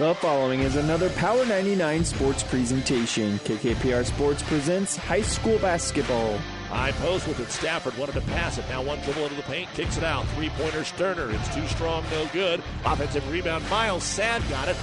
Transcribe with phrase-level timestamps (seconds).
[0.00, 3.38] The following is another Power 99 sports presentation.
[3.40, 6.38] KKPR Sports presents high school basketball.
[6.70, 7.50] High post with it.
[7.50, 8.64] Stafford wanted to pass it.
[8.70, 10.26] Now one dribble into the paint, kicks it out.
[10.28, 11.30] Three pointer Sterner.
[11.30, 12.62] It's too strong, no good.
[12.86, 13.68] Offensive rebound.
[13.68, 14.76] Miles Sad got it.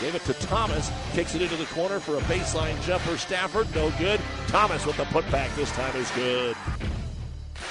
[0.00, 0.90] Gave it to Thomas.
[1.12, 3.16] Kicks it into the corner for a baseline jumper.
[3.16, 4.20] Stafford, no good.
[4.48, 6.56] Thomas with the putback this time is good.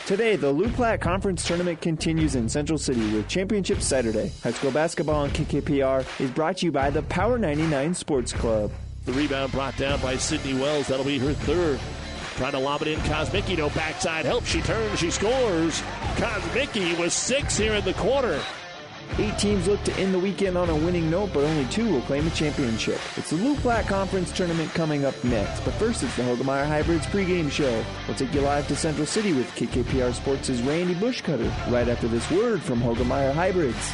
[0.06, 4.34] Today, the Loup Platte Conference Tournament continues in Central City with Championship Saturday.
[4.44, 8.70] High school basketball on KKPR is brought to you by the Power 99 Sports Club.
[9.06, 10.88] The rebound brought down by Sydney Wells.
[10.88, 11.80] That'll be her third.
[12.36, 13.00] Trying to lob it in.
[13.02, 14.44] Kosmicki, no backside help.
[14.44, 15.82] She turns, she scores.
[16.16, 18.42] Kosmicki was six here in the quarter.
[19.20, 22.02] Eight teams look to end the weekend on a winning note, but only two will
[22.02, 23.00] claim a championship.
[23.16, 27.06] It's the Loup Platte Conference Tournament coming up next, but first it's the Hoegemeyer Hybrids
[27.06, 27.86] pregame show.
[28.08, 32.30] We'll take you live to Central City with KKPR Sports' Randy Bushcutter right after this
[32.32, 33.94] word from Hoegemeyer Hybrids.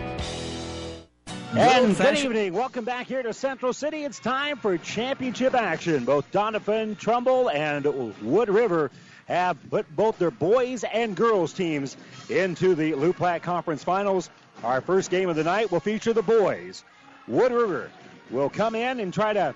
[1.53, 2.53] And good evening.
[2.53, 4.05] Welcome back here to Central City.
[4.05, 6.05] It's time for championship action.
[6.05, 7.83] Both Doniphan Trumbull, and
[8.21, 8.89] Wood River
[9.27, 11.97] have put both their boys and girls teams
[12.29, 14.29] into the Loup Platte Conference Finals.
[14.63, 16.85] Our first game of the night will feature the boys.
[17.27, 17.91] Wood River
[18.29, 19.53] will come in and try to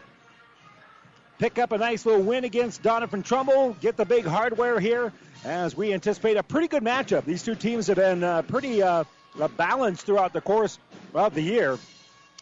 [1.40, 5.14] pick up a nice little win against Doniphan Trumbull, get the big hardware here
[5.46, 7.24] as we anticipate a pretty good matchup.
[7.24, 9.06] These two teams have been uh, pretty uh,
[9.58, 10.78] balanced throughout the course
[11.16, 11.80] of the year.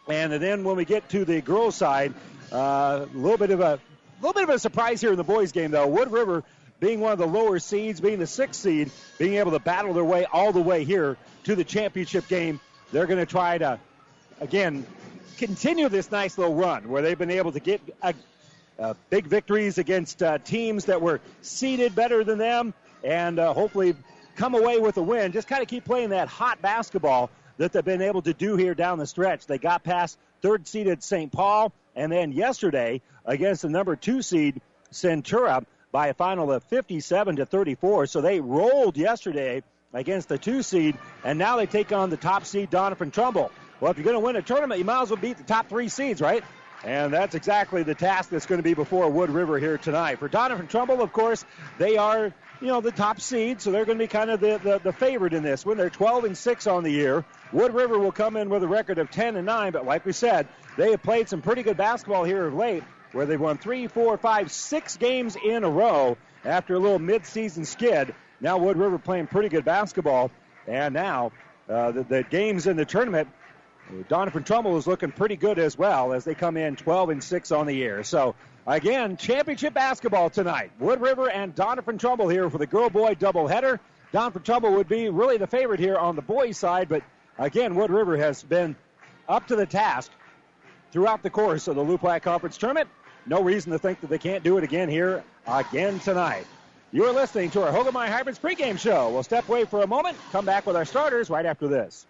[0.07, 2.13] And then when we get to the girls' side,
[2.51, 3.79] a uh, little bit of a
[4.21, 5.87] little bit of a surprise here in the boys' game, though.
[5.87, 6.43] Wood River
[6.79, 10.03] being one of the lower seeds, being the sixth seed, being able to battle their
[10.03, 12.59] way all the way here to the championship game.
[12.91, 13.79] They're going to try to,
[14.41, 14.85] again,
[15.37, 18.13] continue this nice little run where they've been able to get a,
[18.79, 22.73] uh, big victories against uh, teams that were seeded better than them
[23.03, 23.95] and uh, hopefully
[24.35, 25.31] come away with a win.
[25.31, 28.73] Just kind of keep playing that hot basketball that they've been able to do here
[28.73, 29.45] down the stretch.
[29.45, 31.31] They got past third seeded St.
[31.31, 37.37] Paul, and then yesterday against the number two seed Centura by a final of 57
[37.37, 38.07] to 34.
[38.07, 39.63] So they rolled yesterday
[39.93, 43.51] against the two seed, and now they take on the top seed Doniphan Trumbull.
[43.79, 45.69] Well, if you're going to win a tournament, you might as well beat the top
[45.69, 46.43] three seeds, right?
[46.83, 50.19] And that's exactly the task that's going to be before Wood River here tonight.
[50.19, 51.45] For Doniphan Trumbull, of course,
[51.77, 54.59] they are you know, the top seed, so they're going to be kind of the,
[54.63, 57.25] the, the favorite in this When They're 12 and 6 on the year.
[57.51, 60.11] Wood River will come in with a record of 10 and 9, but like we
[60.11, 60.47] said,
[60.77, 64.17] they have played some pretty good basketball here of late, where they've won three, four,
[64.17, 68.15] five, six games in a row after a little midseason skid.
[68.41, 70.31] Now Wood River playing pretty good basketball,
[70.67, 71.31] and now
[71.69, 73.27] uh, the, the games in the tournament
[74.09, 77.51] Doniphan Trumbull is looking pretty good as well as they come in 12 and 6
[77.51, 78.03] on the year.
[78.03, 80.71] So Again, championship basketball tonight.
[80.79, 83.79] Wood River and Doniphan Trumbull here for the girl boy doubleheader.
[84.13, 87.03] Doniphan Trumbull would be really the favorite here on the boys' side, but
[87.37, 88.75] again, Wood River has been
[89.27, 90.11] up to the task
[90.91, 92.87] throughout the course of the Loup Conference tournament.
[93.25, 96.45] No reason to think that they can't do it again here again tonight.
[96.93, 99.09] You are listening to our Hoegemeyer Hybrids pregame show.
[99.09, 102.05] We'll step away for a moment, come back with our starters right after this.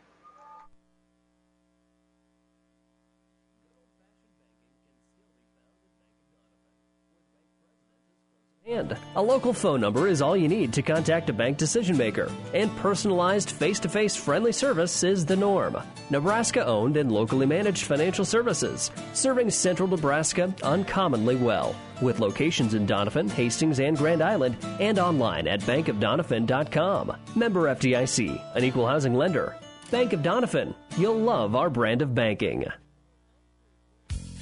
[8.74, 12.32] And a local phone number is all you need to contact a bank decision maker,
[12.54, 15.78] and personalized face to face friendly service is the norm.
[16.10, 22.88] Nebraska owned and locally managed financial services, serving central Nebraska uncommonly well, with locations in
[22.88, 27.16] Doniphan, Hastings, and Grand Island, and online at bankofdoniphan.com.
[27.36, 29.56] Member FDIC, an equal housing lender.
[29.92, 32.66] Bank of Doniphan, you'll love our brand of banking.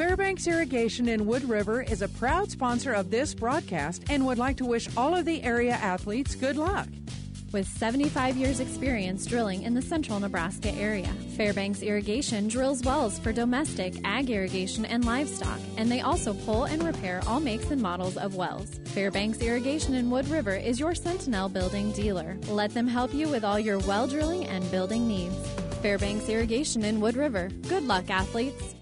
[0.01, 4.57] Fairbanks Irrigation in Wood River is a proud sponsor of this broadcast and would like
[4.57, 6.87] to wish all of the area athletes good luck.
[7.51, 13.31] With 75 years' experience drilling in the central Nebraska area, Fairbanks Irrigation drills wells for
[13.31, 18.17] domestic, ag irrigation, and livestock, and they also pull and repair all makes and models
[18.17, 18.79] of wells.
[18.85, 22.39] Fairbanks Irrigation in Wood River is your Sentinel building dealer.
[22.47, 25.37] Let them help you with all your well drilling and building needs.
[25.83, 27.49] Fairbanks Irrigation in Wood River.
[27.67, 28.73] Good luck, athletes.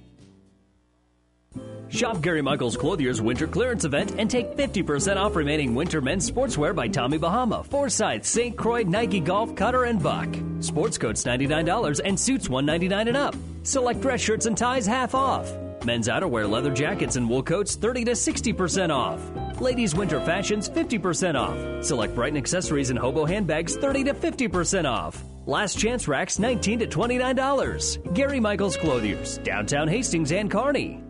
[1.90, 6.76] Shop Gary Michaels Clothier's winter clearance event and take 50% off remaining winter men's sportswear
[6.76, 8.56] by Tommy Bahama, Forsyth, St.
[8.56, 10.30] Croix, Nike Golf, Cutter, and Buck.
[10.60, 13.36] Sports coats $99 and suits 199 and up.
[13.64, 15.52] Select dress shirts and ties half off.
[15.84, 19.60] Men's outerwear leather jackets and wool coats 30 to 60% off.
[19.60, 21.84] Ladies' winter fashions 50% off.
[21.84, 25.24] Select Brighton accessories and hobo handbags 30 to 50% off.
[25.48, 28.14] Last chance racks 19 to $29.
[28.14, 31.02] Gary Michaels Clothiers, downtown Hastings and Kearney.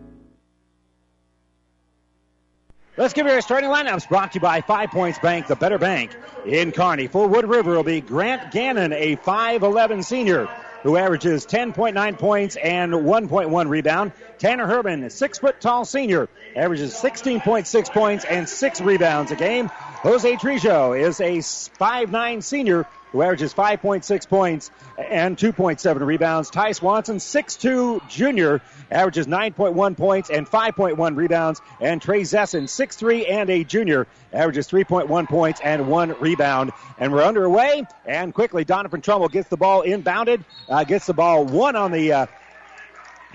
[3.00, 5.78] Let's give you our starting lineups brought to you by Five Points Bank, the better
[5.78, 6.14] bank
[6.46, 7.08] in Kearney.
[7.08, 10.50] For Wood River will be Grant Gannon, a 5'11 senior
[10.84, 14.12] who averages 10.9 points and 1.1 rebound.
[14.38, 19.68] Tanner Herman, six foot tall senior, averages 16.6 points and six rebounds a game.
[19.68, 26.50] Jose Trijo is a 5'9 senior who averages 5.6 points and 2.7 rebounds.
[26.50, 28.62] Ty Swanson, 6'2 junior,
[28.92, 31.62] averages 9.1 points and 5.1 rebounds.
[31.80, 36.72] And Trey Zesson, 6'3 and a junior, averages 3.1 points and one rebound.
[36.98, 37.84] And we're underway.
[38.06, 42.14] And quickly, Doniphan Trumbull gets the ball inbounded, uh, gets the ball one on the
[42.14, 42.26] uh,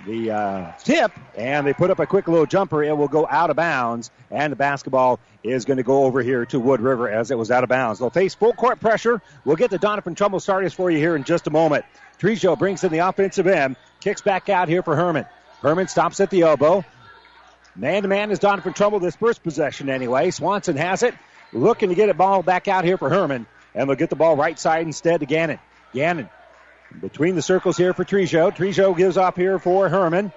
[0.07, 2.83] the uh, tip, and they put up a quick little jumper.
[2.83, 6.45] It will go out of bounds, and the basketball is going to go over here
[6.47, 7.99] to Wood River as it was out of bounds.
[7.99, 9.23] They'll face full court pressure.
[9.45, 11.85] We'll get the Doniphan Trumbull starters for you here in just a moment.
[12.19, 15.27] Trijo brings in the offensive end, kicks back out here for Herman.
[15.61, 16.85] Herman stops at the elbow.
[17.77, 20.31] Man to man is Doniphan Trumbull this first possession anyway.
[20.31, 21.15] Swanson has it,
[21.53, 24.37] looking to get it ball back out here for Herman, and they'll get the ball
[24.37, 25.59] right side instead to Gannon.
[25.93, 26.29] Gannon
[27.01, 28.55] between the circles here for Trijo.
[28.55, 30.33] Trijo gives off here for Herman.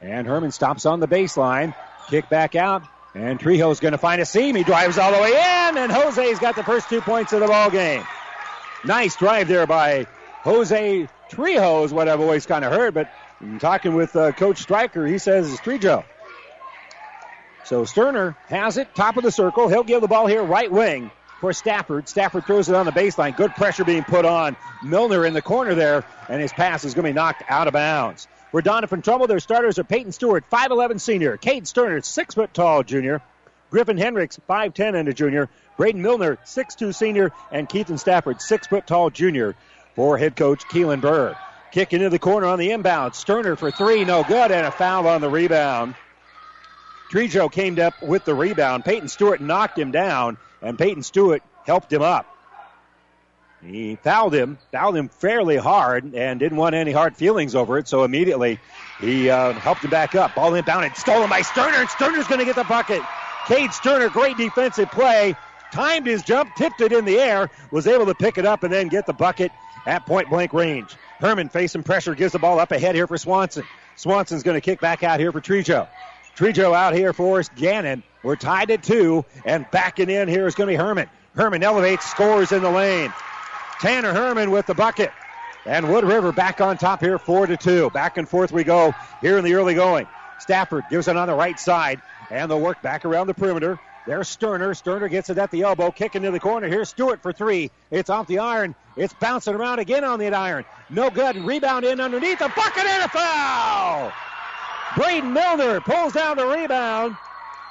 [0.00, 1.74] And Herman stops on the baseline.
[2.08, 2.82] Kick back out.
[3.14, 4.54] And Trijo's going to find a seam.
[4.54, 5.78] He drives all the way in.
[5.78, 8.04] And Jose's got the first two points of the ball game.
[8.84, 10.06] Nice drive there by
[10.42, 12.94] Jose Trijo is what I've always kind of heard.
[12.94, 13.10] But
[13.58, 16.04] talking with uh, Coach Stryker, he says it's Trijo.
[17.64, 19.68] So Sterner has it, top of the circle.
[19.68, 21.10] He'll give the ball here right wing
[21.40, 22.08] for Stafford.
[22.08, 23.36] Stafford throws it on the baseline.
[23.36, 27.04] Good pressure being put on Milner in the corner there, and his pass is going
[27.04, 28.26] to be knocked out of bounds.
[28.50, 32.82] For Doniphan Trumbull, their starters are Peyton Stewart, 5'11 senior, Cade Sterner, 6 foot tall
[32.82, 33.20] junior,
[33.70, 38.86] Griffin Hendricks, 5'10 and a junior, Braden Milner, 6'2 senior, and Keithan Stafford, 6 foot
[38.86, 39.54] tall junior
[39.94, 41.36] for head coach Keelan Burr.
[41.72, 43.14] Kick into the corner on the inbound.
[43.14, 45.94] Sterner for three, no good, and a foul on the rebound.
[47.10, 48.84] Trijo came up with the rebound.
[48.84, 52.26] Peyton Stewart knocked him down, and Peyton Stewart helped him up.
[53.64, 57.88] He fouled him, fouled him fairly hard, and didn't want any hard feelings over it.
[57.88, 58.60] So immediately
[59.00, 60.34] he uh, helped him back up.
[60.34, 63.02] Ball inbounded, stolen by Sterner, and Sterner's going to get the bucket.
[63.46, 65.34] Cade Sterner, great defensive play,
[65.72, 68.72] timed his jump, tipped it in the air, was able to pick it up and
[68.72, 69.50] then get the bucket
[69.86, 70.94] at point blank range.
[71.18, 73.64] Herman facing pressure, gives the ball up ahead here for Swanson.
[73.96, 75.88] Swanson's going to kick back out here for Trijo.
[76.36, 77.48] Trijo out here for us.
[77.56, 78.02] Gannon.
[78.22, 81.08] We're tied at two, and backing in here is going to be Herman.
[81.34, 83.12] Herman elevates, scores in the lane.
[83.80, 85.12] Tanner Herman with the bucket.
[85.64, 87.90] And Wood River back on top here, four to two.
[87.90, 90.06] Back and forth we go here in the early going.
[90.38, 92.00] Stafford gives it on the right side,
[92.30, 93.78] and they'll work back around the perimeter.
[94.06, 94.74] There's Sterner.
[94.74, 96.68] Sterner gets it at the elbow, kicking to the corner.
[96.68, 97.70] Here's Stewart for three.
[97.90, 98.74] It's off the iron.
[98.96, 100.64] It's bouncing around again on the iron.
[100.90, 101.36] No good.
[101.36, 102.40] Rebound in underneath.
[102.40, 104.12] A bucket and a foul.
[104.94, 107.16] Braden Milner pulls down the rebound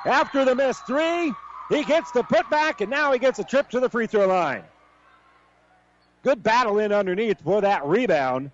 [0.06, 1.34] after the missed three.
[1.70, 4.64] He gets the putback, and now he gets a trip to the free throw line.
[6.24, 8.52] Good battle in underneath for that rebound.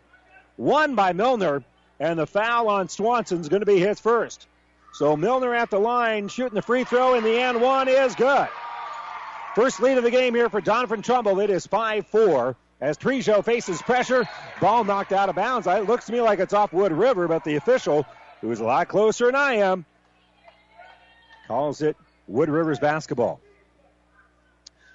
[0.58, 1.63] Won by Milner,
[2.00, 4.48] and the foul on Swanson's going to be his first.
[4.94, 8.48] So Milner at the line, shooting the free throw, and the and one is good.
[9.56, 11.39] First lead of the game here for Doniphan Trumbull.
[11.39, 14.27] It is 5 4 as Trijo faces pressure.
[14.60, 15.68] Ball knocked out of bounds.
[15.68, 18.06] It looks to me like it's off Wood River, but the official,
[18.41, 19.86] who is a lot closer than I am,
[21.48, 21.95] calls it
[22.27, 23.39] Wood River's basketball.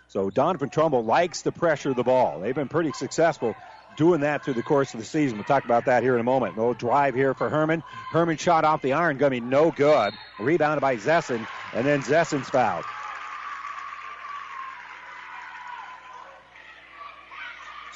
[0.09, 2.41] So Doniphan Trumbull likes to pressure of the ball.
[2.41, 3.55] They've been pretty successful
[3.97, 5.39] doing that through the course of the season.
[5.39, 6.57] We'll talk about that here in a moment.
[6.57, 7.83] No drive here for Herman.
[8.11, 10.15] Herman shot off the iron, to be no good.
[10.39, 12.85] Rebounded by Zesson, and then Zesson's fouled.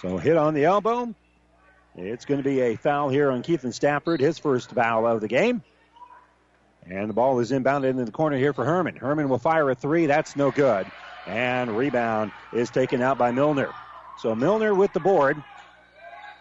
[0.00, 1.14] So hit on the elbow.
[2.02, 5.28] It's going to be a foul here on Keithan Stafford, his first foul of the
[5.28, 5.62] game.
[6.87, 8.97] And the ball is inbounded into the corner here for Herman.
[8.97, 10.07] Herman will fire a three.
[10.07, 10.90] That's no good.
[11.26, 13.71] And rebound is taken out by Milner.
[14.19, 15.42] So Milner with the board.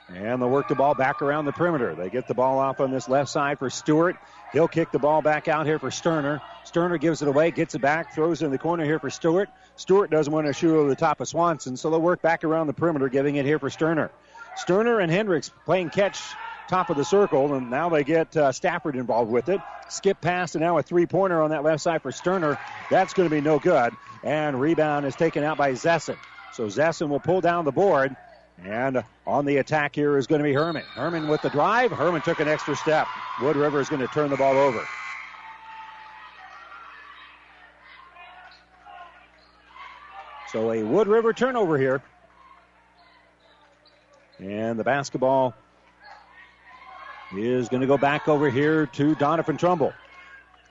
[0.08, 1.94] And they'll work the ball back around the perimeter.
[1.94, 4.16] They get the ball off on this left side for Stewart.
[4.54, 6.42] He'll kick the ball back out here for Sterner.
[6.64, 9.50] Sterner gives it away, gets it back, throws it in the corner here for Stewart.
[9.76, 12.66] Stewart doesn't want to shoot over the top of Swanson, so they'll work back around
[12.68, 14.10] the perimeter, giving it here for Sterner.
[14.56, 16.38] Sterner and Hendricks playing catch
[16.68, 19.62] top of the circle, and now they get uh, Stafford involved with it.
[19.88, 22.60] Skip pass, and now a three pointer on that left side for Sterner.
[22.90, 23.98] That's going to be no good.
[24.24, 26.18] And rebound is taken out by Zesson.
[26.52, 28.16] So Zesson will pull down the board.
[28.64, 30.86] And on the attack here is going to be Herman.
[30.94, 31.92] Herman with the drive.
[31.92, 33.10] Herman took an extra step.
[33.38, 34.90] Wood River is going to turn the ball over.
[40.46, 42.04] So a Wood River turnover here.
[44.40, 45.54] And the basketball
[47.36, 49.94] is going to go back over here to Doniphan Trumbull.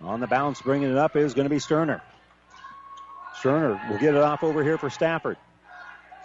[0.00, 2.00] On the bounce, bringing it up is going to be Sterner.
[3.38, 5.36] Sterner will get it off over here for Stafford.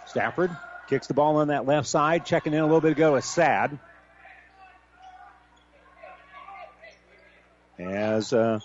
[0.06, 0.56] Stafford
[0.88, 2.24] kicks the ball on that left side.
[2.24, 3.78] Checking in a little bit ago is Sad.
[7.78, 8.60] As uh,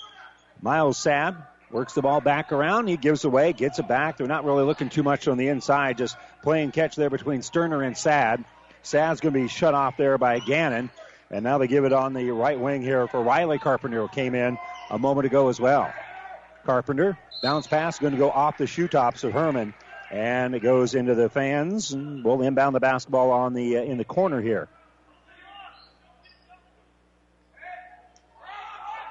[0.62, 1.36] Miles Sad
[1.71, 4.17] works the ball back around, he gives away, gets it back.
[4.17, 7.81] They're not really looking too much on the inside, just playing catch there between Sterner
[7.83, 8.43] and Sad.
[8.83, 10.89] Sad's going to be shut off there by Gannon.
[11.31, 14.33] And now they give it on the right wing here for Riley Carpenter, who came
[14.33, 14.57] in
[14.89, 15.93] a moment ago as well.
[16.65, 19.74] Carpenter, bounce pass, going to go off the shoe tops of Herman.
[20.12, 24.00] And it goes into the fans, and we'll inbound the basketball on the uh, in
[24.00, 24.67] the corner here.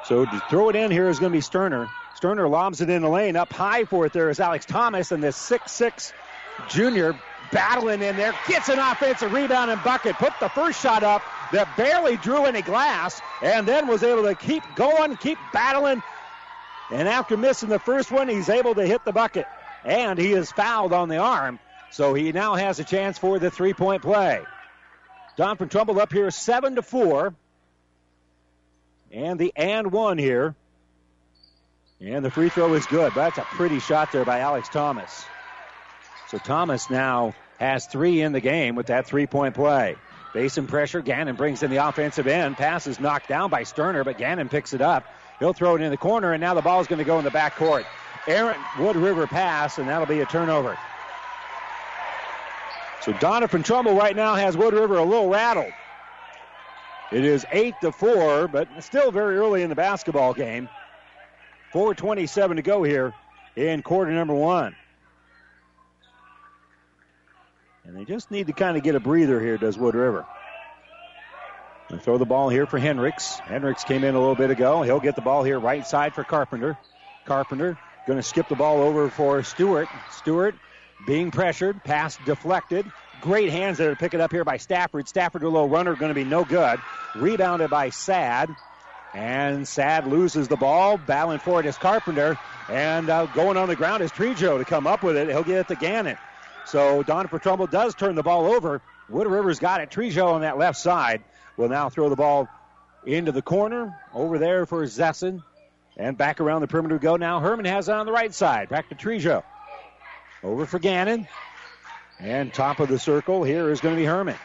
[0.07, 1.89] So to throw it in here is going to be Sterner.
[2.17, 3.37] Sterner lobs it in the lane.
[3.37, 6.13] Up high for it there is Alex Thomas, and this six-six
[6.69, 7.15] junior
[7.51, 8.35] battling in there.
[8.47, 10.17] Gets an offensive rebound and bucket.
[10.17, 14.35] Put the first shot up that barely drew any glass, and then was able to
[14.35, 16.03] keep going, keep battling.
[16.91, 19.47] And after missing the first one, he's able to hit the bucket.
[19.85, 21.59] And he is fouled on the arm.
[21.91, 24.43] So he now has a chance for the three-point play.
[25.39, 27.35] Doniphan Trumbull up here seven to four.
[29.13, 30.55] And the and one here.
[32.01, 33.13] And the free throw is good.
[33.15, 35.25] That's a pretty shot there by Alex Thomas.
[36.29, 39.97] So Thomas now has three in the game with that three point play.
[40.35, 41.01] Base and pressure.
[41.01, 42.57] Gannon brings in the offensive end.
[42.57, 45.05] Pass is knocked down by Sterner, but Gannon picks it up.
[45.39, 47.25] He'll throw it in the corner, and now the ball is going to go in
[47.25, 47.87] the back court.
[48.27, 50.77] Aaron Wood River pass, and that'll be a turnover.
[53.01, 55.73] So Doniphan Trumbull right now has Wood River a little rattled.
[57.11, 60.69] It is 8 to 4, but still very early in the basketball game.
[61.73, 63.15] 4.27 to go here
[63.57, 64.77] in quarter number one.
[67.89, 70.27] And they just need to kind of get a breather here, does Wood River.
[72.03, 73.39] Throw the ball here for Hendricks.
[73.39, 74.83] Hendricks came in a little bit ago.
[74.83, 76.77] He'll get the ball here right side for Carpenter.
[77.25, 79.89] Carpenter going to skip the ball over for Stewart.
[80.11, 80.55] Stewart
[81.07, 82.85] being pressured, pass deflected.
[83.23, 85.09] Great hands there to pick it up here by Stafford.
[85.09, 86.79] Stafford, a little runner, going to be no good.
[87.17, 88.51] Rebounded by Sad.
[89.15, 90.99] And Sad loses the ball.
[90.99, 92.39] Battling for it is Carpenter.
[92.69, 95.29] And uh, going on the ground is Trejo to come up with it.
[95.29, 96.19] He'll get it to Gannon.
[96.67, 98.83] So Donovan Trumbull does turn the ball over.
[99.09, 99.91] Wood River's got it.
[99.91, 101.23] Trejo on that left side
[101.57, 102.49] will now throw the ball
[103.07, 103.99] into the corner.
[104.13, 105.43] Over there for Zesson.
[105.97, 107.41] And back around the perimeter go now.
[107.41, 108.69] Herman has it on the right side.
[108.69, 109.43] Back to Trejo.
[110.43, 111.27] Over for Gannon.
[112.21, 114.37] And top of the circle here is going to be Herman.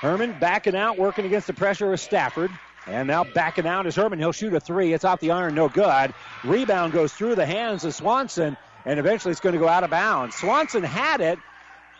[0.00, 2.50] Herman backing out, working against the pressure of Stafford.
[2.86, 4.18] And now backing out is Herman.
[4.18, 4.92] He'll shoot a three.
[4.92, 6.12] It's off the iron, no good.
[6.42, 9.90] Rebound goes through the hands of Swanson, and eventually it's going to go out of
[9.90, 10.36] bounds.
[10.36, 11.38] Swanson had it,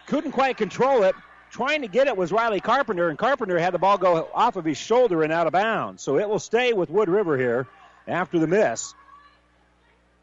[0.07, 1.15] couldn't quite control it.
[1.51, 4.65] Trying to get it was Riley Carpenter, and Carpenter had the ball go off of
[4.65, 6.03] his shoulder and out of bounds.
[6.03, 7.67] So it will stay with Wood River here
[8.09, 8.95] after the miss.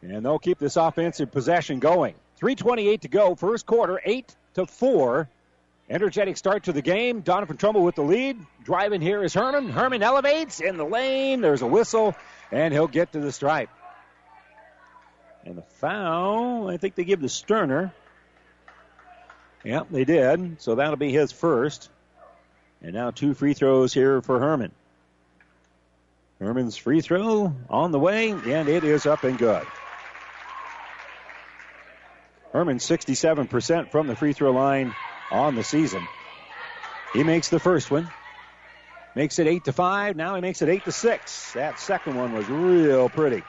[0.01, 2.15] And they'll keep this offensive possession going.
[2.41, 5.29] 3.28 to go, first quarter, 8 to 4.
[5.89, 7.21] Energetic start to the game.
[7.21, 8.39] Doniphan Trumbull with the lead.
[8.63, 9.69] Driving here is Herman.
[9.69, 11.41] Herman elevates in the lane.
[11.41, 12.15] There's a whistle,
[12.51, 13.69] and he'll get to the stripe.
[15.45, 17.93] And the foul, I think they give the Sterner.
[19.63, 20.61] Yep, they did.
[20.61, 21.89] So that'll be his first.
[22.81, 24.71] And now two free throws here for Herman.
[26.39, 29.65] Herman's free throw on the way, and it is up and good.
[32.53, 34.95] Herman 67% from the free throw line
[35.29, 36.07] on the season.
[37.13, 38.07] He makes the first one.
[39.15, 40.15] Makes it 8 to 5.
[40.15, 41.51] Now he makes it 8 to 6.
[41.53, 43.43] That second one was real pretty.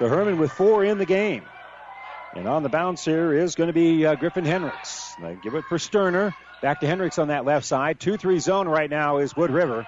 [0.00, 1.44] So Herman with four in the game.
[2.34, 5.14] And on the bounce here is going to be uh, Griffin Hendricks.
[5.20, 6.34] They give it for Sterner.
[6.62, 8.00] Back to Hendricks on that left side.
[8.00, 9.86] 2 3 zone right now is Wood River.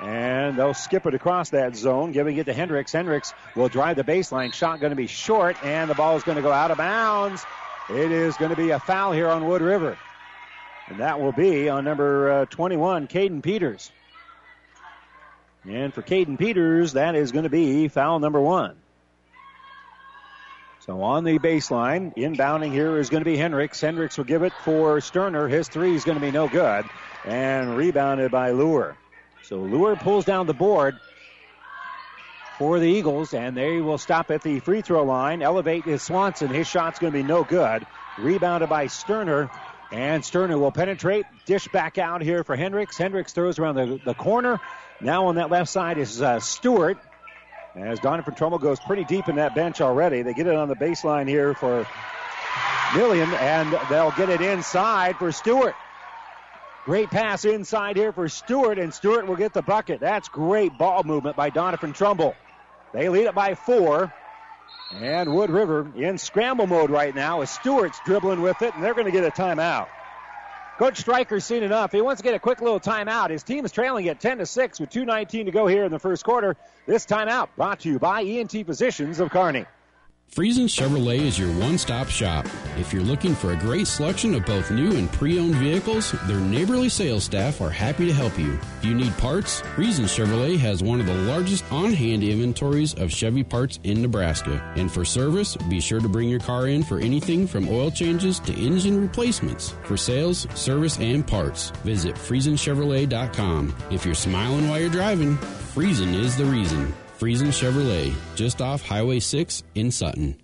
[0.00, 2.92] And they'll skip it across that zone, giving it to Hendricks.
[2.92, 4.54] Hendricks will drive the baseline.
[4.54, 7.44] Shot going to be short, and the ball is going to go out of bounds.
[7.90, 9.98] It is going to be a foul here on Wood River.
[10.88, 13.92] And that will be on number uh, 21, Caden Peters.
[15.68, 18.79] And for Caden Peters, that is going to be foul number one.
[20.90, 23.80] So on the baseline, inbounding here is going to be Hendricks.
[23.80, 25.46] Hendricks will give it for Sterner.
[25.46, 26.84] His three is going to be no good.
[27.24, 28.96] And rebounded by Lure.
[29.44, 30.96] So Lure pulls down the board
[32.58, 35.42] for the Eagles, and they will stop at the free throw line.
[35.42, 36.48] Elevate is Swanson.
[36.48, 37.86] His shot's going to be no good.
[38.18, 39.48] Rebounded by Sterner.
[39.92, 41.24] And Sterner will penetrate.
[41.46, 42.98] Dish back out here for Hendricks.
[42.98, 44.60] Hendricks throws around the, the corner.
[45.00, 46.98] Now on that left side is uh, Stewart.
[47.76, 50.22] As Doniphan Trumbull goes pretty deep in that bench already.
[50.22, 51.86] They get it on the baseline here for
[52.90, 55.76] Millian, and they'll get it inside for Stewart.
[56.84, 60.00] Great pass inside here for Stewart, and Stewart will get the bucket.
[60.00, 62.34] That's great ball movement by Doniphan Trumbull.
[62.92, 64.12] They lead it by four.
[64.92, 68.94] And Wood River in scramble mode right now as Stewart's dribbling with it, and they're
[68.94, 69.86] going to get a timeout.
[70.80, 71.92] Coach Stryker's seen enough.
[71.92, 73.28] He wants to get a quick little timeout.
[73.28, 75.98] His team is trailing at 10 to 6 with 2.19 to go here in the
[75.98, 76.56] first quarter.
[76.86, 79.66] This timeout brought to you by ENT Physicians of Kearney.
[80.30, 82.46] Friesen Chevrolet is your one stop shop.
[82.78, 86.38] If you're looking for a great selection of both new and pre owned vehicles, their
[86.38, 88.56] neighborly sales staff are happy to help you.
[88.78, 89.60] If you need parts?
[89.74, 94.62] Friesen Chevrolet has one of the largest on hand inventories of Chevy parts in Nebraska.
[94.76, 98.38] And for service, be sure to bring your car in for anything from oil changes
[98.40, 99.74] to engine replacements.
[99.82, 103.74] For sales, service, and parts, visit FriesenChevrolet.com.
[103.90, 105.36] If you're smiling while you're driving,
[105.74, 106.94] Friesen is the reason.
[107.20, 110.40] Friesen Chevrolet, just off Highway 6 in Sutton.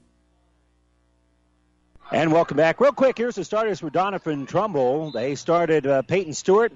[2.12, 2.82] And welcome back.
[2.82, 5.10] Real quick, here's the starters for Doniphan Trumbull.
[5.10, 6.74] They started uh, Peyton Stewart,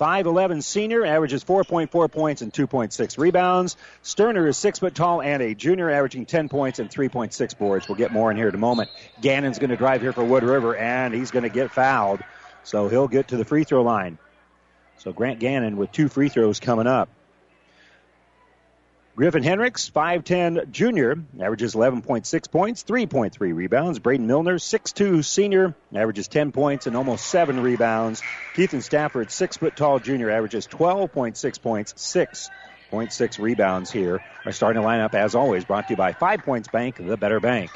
[0.00, 3.76] 5'11 senior, averages 4.4 points and 2.6 rebounds.
[4.00, 7.90] Sterner is 6 foot tall and a junior, averaging 10 points and 3.6 boards.
[7.90, 8.88] We'll get more in here in a moment.
[9.20, 12.22] Gannon's going to drive here for Wood River, and he's going to get fouled.
[12.64, 14.16] So he'll get to the free throw line.
[14.96, 17.10] So Grant Gannon with two free throws coming up.
[19.16, 23.98] Griffin Hendricks, 5'10 junior, averages 11.6 points, 3.3 rebounds.
[23.98, 28.22] Braden Milner, 6'2 senior, averages 10 points and almost 7 rebounds.
[28.54, 34.22] Keithan Stafford, 6 foot tall junior, averages 12.6 points, 6.6 rebounds here.
[34.44, 37.70] Our starting lineup, as always, brought to you by Five Points Bank, the better bank.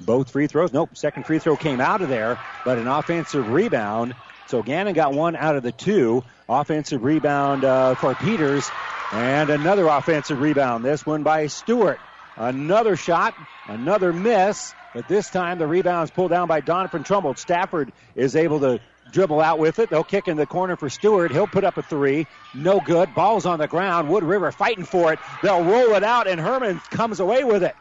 [0.00, 0.72] Both free throws.
[0.72, 4.14] Nope, second free throw came out of there, but an offensive rebound.
[4.46, 6.22] So Gannon got one out of the two.
[6.48, 8.70] Offensive rebound uh, for Peters.
[9.12, 10.84] And another offensive rebound.
[10.84, 12.00] This one by Stewart.
[12.36, 13.34] Another shot,
[13.66, 17.34] another miss, but this time the rebound is pulled down by Doniphan Trumbull.
[17.34, 18.80] Stafford is able to
[19.12, 19.88] dribble out with it.
[19.88, 21.30] They'll kick in the corner for Stewart.
[21.30, 22.26] He'll put up a three.
[22.54, 23.14] No good.
[23.14, 24.10] Ball's on the ground.
[24.10, 25.18] Wood River fighting for it.
[25.42, 27.74] They'll roll it out, and Herman comes away with it.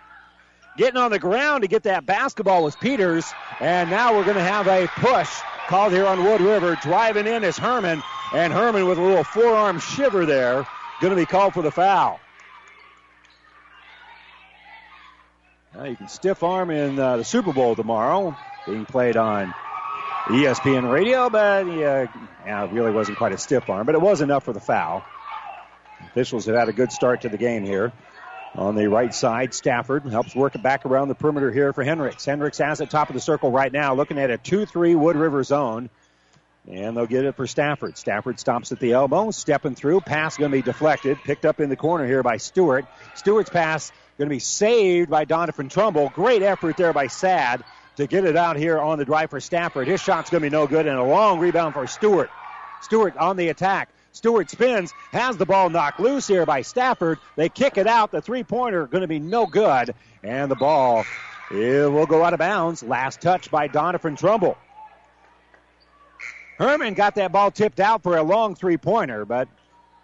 [0.77, 3.25] Getting on the ground to get that basketball was Peters,
[3.59, 5.29] and now we're going to have a push
[5.67, 6.77] called here on Wood River.
[6.81, 10.67] Driving in is Herman, and Herman with a little forearm shiver there
[11.01, 12.19] going to be called for the foul.
[15.75, 19.53] Now you can stiff arm in uh, the Super Bowl tomorrow, being played on
[20.25, 22.07] ESPN radio, but yeah,
[22.45, 25.03] yeah, it really wasn't quite a stiff arm, but it was enough for the foul.
[26.07, 27.91] Officials have had a good start to the game here.
[28.55, 32.23] On the right side, Stafford helps work it back around the perimeter here for Hendricks.
[32.23, 35.17] Hendricks has it top of the circle right now, looking at a 2 3 Wood
[35.17, 35.89] River zone.
[36.67, 37.97] And they'll get it for Stafford.
[37.97, 40.01] Stafford stops at the elbow, stepping through.
[40.01, 41.19] Pass going to be deflected.
[41.23, 42.85] Picked up in the corner here by Stewart.
[43.13, 46.09] Stewart's pass going to be saved by Doniphan Trumbull.
[46.09, 47.63] Great effort there by Sad
[47.97, 49.87] to get it out here on the drive for Stafford.
[49.87, 52.29] His shot's going to be no good, and a long rebound for Stewart.
[52.81, 53.89] Stewart on the attack.
[54.11, 57.19] Stewart spins, has the ball knocked loose here by Stafford.
[57.35, 58.11] They kick it out.
[58.11, 61.05] The three pointer going to be no good, and the ball
[61.51, 62.81] it will go out of bounds.
[62.81, 64.57] Last touch by Doniphan Trumbull.
[66.57, 69.47] Herman got that ball tipped out for a long three pointer, but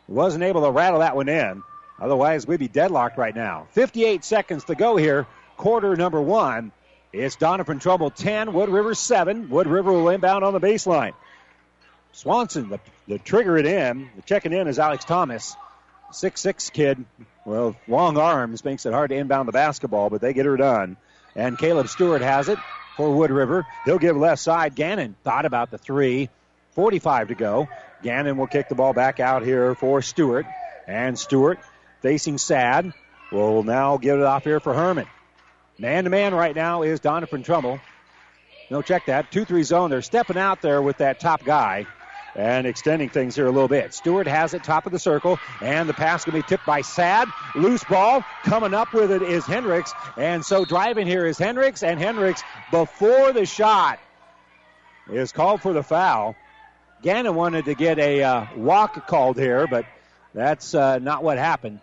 [0.08, 1.64] wasn't able to rattle that one in.
[2.00, 3.68] Otherwise, we'd be deadlocked right now.
[3.72, 6.72] 58 seconds to go here, quarter number one.
[7.14, 9.50] It's Doniphan Trumbull 10, Wood River 7.
[9.50, 11.14] Wood River will inbound on the baseline.
[12.14, 14.10] Swanson, the, the trigger it in.
[14.16, 15.56] The checking in is Alex Thomas.
[16.12, 17.06] Six-six kid,
[17.46, 20.98] well, long arms makes it hard to inbound the basketball, but they get her done.
[21.36, 22.60] And Caleb Stewart has it
[22.98, 23.66] for Wood River.
[23.86, 24.76] He'll give left side.
[24.76, 26.30] Gannon thought about the three.
[26.72, 27.68] 45 to go.
[28.04, 30.46] Gannon will kick the ball back out here for Stewart.
[30.88, 31.60] And Stewart
[32.02, 32.94] facing Sad
[33.32, 35.08] will now give it off here for Herman.
[35.78, 37.80] Man to man right now is Doniphan Trumbull.
[38.70, 39.32] No, check that.
[39.32, 39.90] 2 3 zone.
[39.90, 41.88] They're stepping out there with that top guy
[42.36, 43.94] and extending things here a little bit.
[43.94, 46.82] Stewart has it top of the circle, and the pass going to be tipped by
[46.82, 47.28] Sad.
[47.56, 48.24] Loose ball.
[48.44, 49.94] Coming up with it is Hendricks.
[50.18, 54.00] And so driving here is Hendricks, and Hendricks before the shot
[55.12, 56.36] is called for the foul.
[57.02, 59.86] Gannon wanted to get a uh, walk called here, but
[60.36, 61.80] that's uh, not what happened.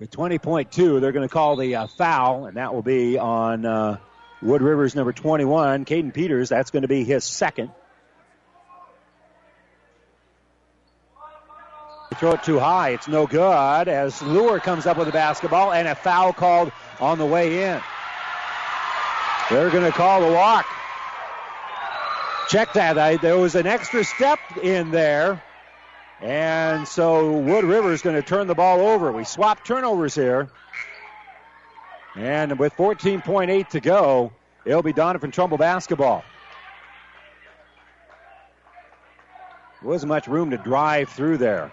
[0.00, 3.98] With 20.2, they're going to call the uh, foul, and that will be on uh,
[4.42, 6.48] Wood Rivers number 21, Caden Peters.
[6.48, 7.70] That's going to be his second.
[12.16, 12.90] Throw it too high.
[12.90, 17.18] It's no good as Lure comes up with the basketball and a foul called on
[17.18, 17.80] the way in.
[19.50, 20.66] They're going to call the walk.
[22.48, 22.98] Check that.
[22.98, 25.42] I, there was an extra step in there.
[26.20, 29.12] And so Wood River is going to turn the ball over.
[29.12, 30.48] We swap turnovers here.
[32.16, 34.32] And with 14.8 to go,
[34.64, 36.24] it'll be Doniphan Trumbull basketball.
[39.82, 41.70] There wasn't much room to drive through there.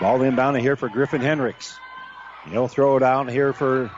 [0.00, 1.78] Ball inbound here for Griffin Hendricks.
[2.50, 3.90] He'll throw it out here for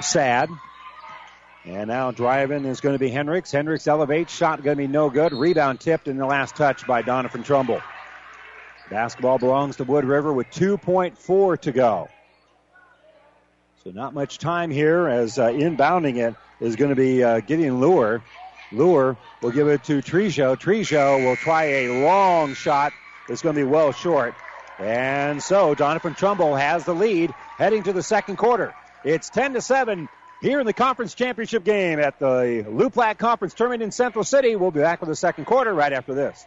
[0.00, 0.48] Sad.
[1.64, 3.52] And now driving is going to be Hendricks.
[3.52, 4.34] Hendricks elevates.
[4.34, 5.32] Shot going to be no good.
[5.32, 7.82] Rebound tipped in the last touch by Doniphan Trumbull.
[8.88, 12.08] Basketball belongs to Wood River with 2.4 to go.
[13.84, 17.80] So not much time here as uh, inbounding it is going to be uh, Gideon
[17.80, 18.22] Lure.
[18.72, 20.56] Lure will give it to Trejo.
[20.56, 22.92] Trejo will try a long shot.
[23.28, 24.34] It's going to be well short.
[24.78, 28.74] And so Doniphan Trumbull has the lead heading to the second quarter.
[29.04, 30.08] It's 10 to 7
[30.40, 34.56] here in the conference championship game at the Loup Platte Conference Tournament in Central City.
[34.56, 36.46] We'll be back with the second quarter right after this.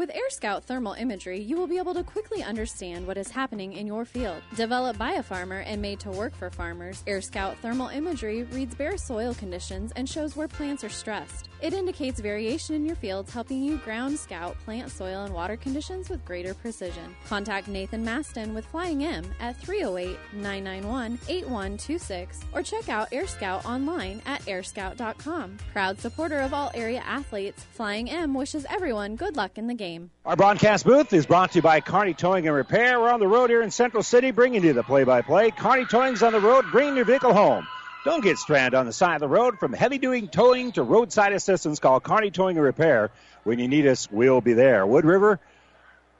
[0.00, 3.74] With Air Scout thermal imagery, you will be able to quickly understand what is happening
[3.74, 4.42] in your field.
[4.56, 8.74] Developed by a farmer and made to work for farmers, Air Scout thermal imagery reads
[8.74, 11.50] bare soil conditions and shows where plants are stressed.
[11.60, 16.08] It indicates variation in your fields, helping you ground scout plant soil and water conditions
[16.08, 17.14] with greater precision.
[17.26, 23.66] Contact Nathan Maston with Flying M at 308 991 8126 or check out Air Scout
[23.66, 25.58] online at airscout.com.
[25.74, 29.89] Proud supporter of all area athletes, Flying M wishes everyone good luck in the game.
[30.24, 33.00] Our broadcast booth is brought to you by Carney Towing and Repair.
[33.00, 35.50] We're on the road here in Central City, bringing you the play-by-play.
[35.50, 37.66] Carney Towing's on the road, bringing your vehicle home.
[38.04, 39.58] Don't get stranded on the side of the road.
[39.58, 43.10] From heavy-duty towing to roadside assistance, call Carney Towing and Repair.
[43.42, 44.86] When you need us, we'll be there.
[44.86, 45.40] Wood River,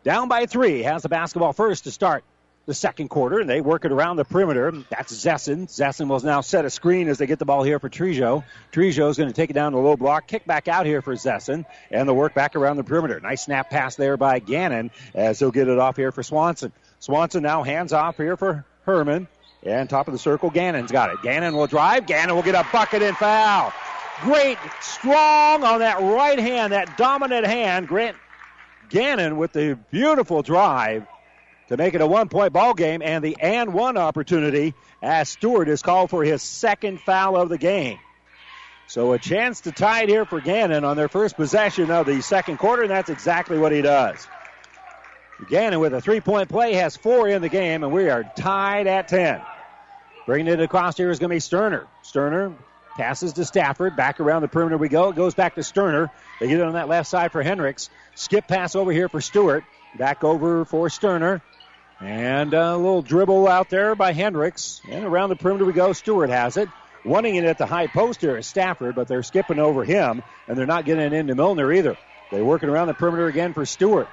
[0.02, 2.24] down by three, has the basketball first to start
[2.70, 4.70] the second quarter, and they work it around the perimeter.
[4.90, 5.66] That's Zessin.
[5.66, 8.44] Zessin will now set a screen as they get the ball here for Trejo.
[8.72, 11.14] Trejo is going to take it down the low block, kick back out here for
[11.16, 13.18] Zessin, and the work back around the perimeter.
[13.18, 16.72] Nice snap pass there by Gannon as he'll get it off here for Swanson.
[17.00, 19.26] Swanson now hands off here for Herman.
[19.64, 21.20] And top of the circle, Gannon's got it.
[21.22, 22.06] Gannon will drive.
[22.06, 23.72] Gannon will get a bucket and foul.
[24.20, 27.88] Great, strong on that right hand, that dominant hand.
[27.88, 28.16] Grant
[28.90, 31.06] Gannon with the beautiful drive
[31.70, 35.68] to make it a one point ball game and the and one opportunity as Stewart
[35.68, 37.98] is called for his second foul of the game.
[38.88, 42.20] So a chance to tie it here for Gannon on their first possession of the
[42.22, 44.26] second quarter, and that's exactly what he does.
[45.48, 48.88] Gannon with a three point play has four in the game, and we are tied
[48.88, 49.40] at 10.
[50.26, 51.86] Bringing it across here is going to be Sterner.
[52.02, 52.52] Sterner
[52.96, 53.94] passes to Stafford.
[53.94, 55.10] Back around the perimeter we go.
[55.10, 56.10] It goes back to Sterner.
[56.40, 57.90] They get it on that left side for Hendricks.
[58.16, 59.62] Skip pass over here for Stewart.
[59.96, 61.42] Back over for Sterner.
[62.00, 64.80] And a little dribble out there by Hendricks.
[64.88, 65.92] And around the perimeter we go.
[65.92, 66.68] Stewart has it.
[67.04, 70.56] Wanting it at the high post here is Stafford, but they're skipping over him, and
[70.56, 71.96] they're not getting it into Milner either.
[72.30, 74.08] They're working around the perimeter again for Stewart.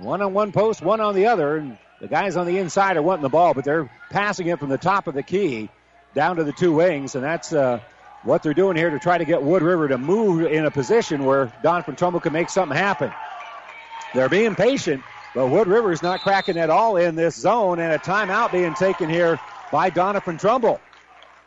[0.00, 3.02] One on one post, one on the other, and the guys on the inside are
[3.02, 5.68] wanting the ball, but they're passing it from the top of the key
[6.14, 7.80] down to the two wings, and that's uh,
[8.22, 11.24] what they're doing here to try to get Wood River to move in a position
[11.24, 13.12] where Doniphan Trumbull can make something happen.
[14.14, 15.02] They're being patient,
[15.34, 18.74] but Wood River is not cracking at all in this zone, and a timeout being
[18.74, 19.38] taken here
[19.70, 20.80] by Doniphan Trumbull.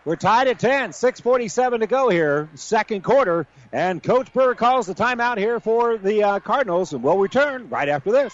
[0.04, 4.96] We're tied at 10, 6.47 to go here, second quarter, and Coach Burr calls the
[4.96, 8.34] timeout here for the uh, Cardinals, and we'll return right after this.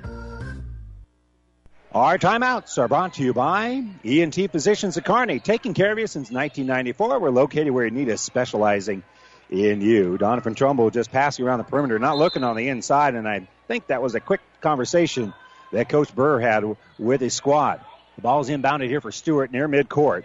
[1.93, 6.07] Our timeouts are brought to you by ENT Physicians of Kearney, taking care of you
[6.07, 7.19] since 1994.
[7.19, 9.03] We're located where you need us, specializing
[9.49, 10.17] in you.
[10.17, 13.87] Doniphan Trumbull just passing around the perimeter, not looking on the inside, and I think
[13.87, 15.33] that was a quick conversation
[15.73, 16.63] that Coach Burr had
[16.97, 17.81] with his squad.
[18.15, 20.23] The ball's inbounded here for Stewart near midcourt,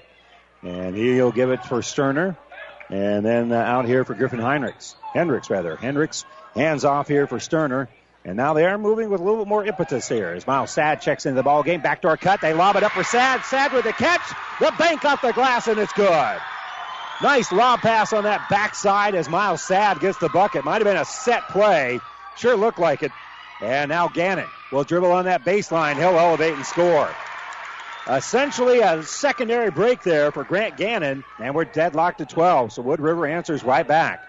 [0.62, 2.36] and he'll give it for Sterner.
[2.90, 4.94] And then uh, out here for Griffin Heinrichs.
[5.12, 5.74] Hendricks, rather.
[5.74, 6.24] Hendricks
[6.54, 7.88] hands off here for Sterner.
[8.26, 11.00] And now they are moving with a little bit more impetus here as Miles Sad
[11.00, 11.80] checks into the ball game.
[11.80, 12.40] Backdoor cut.
[12.40, 13.44] They lob it up for Sad.
[13.44, 14.20] Sad with the catch.
[14.58, 16.40] The bank off the glass, and it's good.
[17.22, 20.64] Nice lob pass on that backside as Miles Sad gets the bucket.
[20.64, 22.00] Might have been a set play.
[22.36, 23.12] Sure looked like it.
[23.62, 25.94] And now Gannon will dribble on that baseline.
[25.94, 27.08] He'll elevate and score.
[28.08, 32.72] Essentially a secondary break there for Grant Gannon, and we're deadlocked at 12.
[32.72, 34.20] So Wood River answers right back.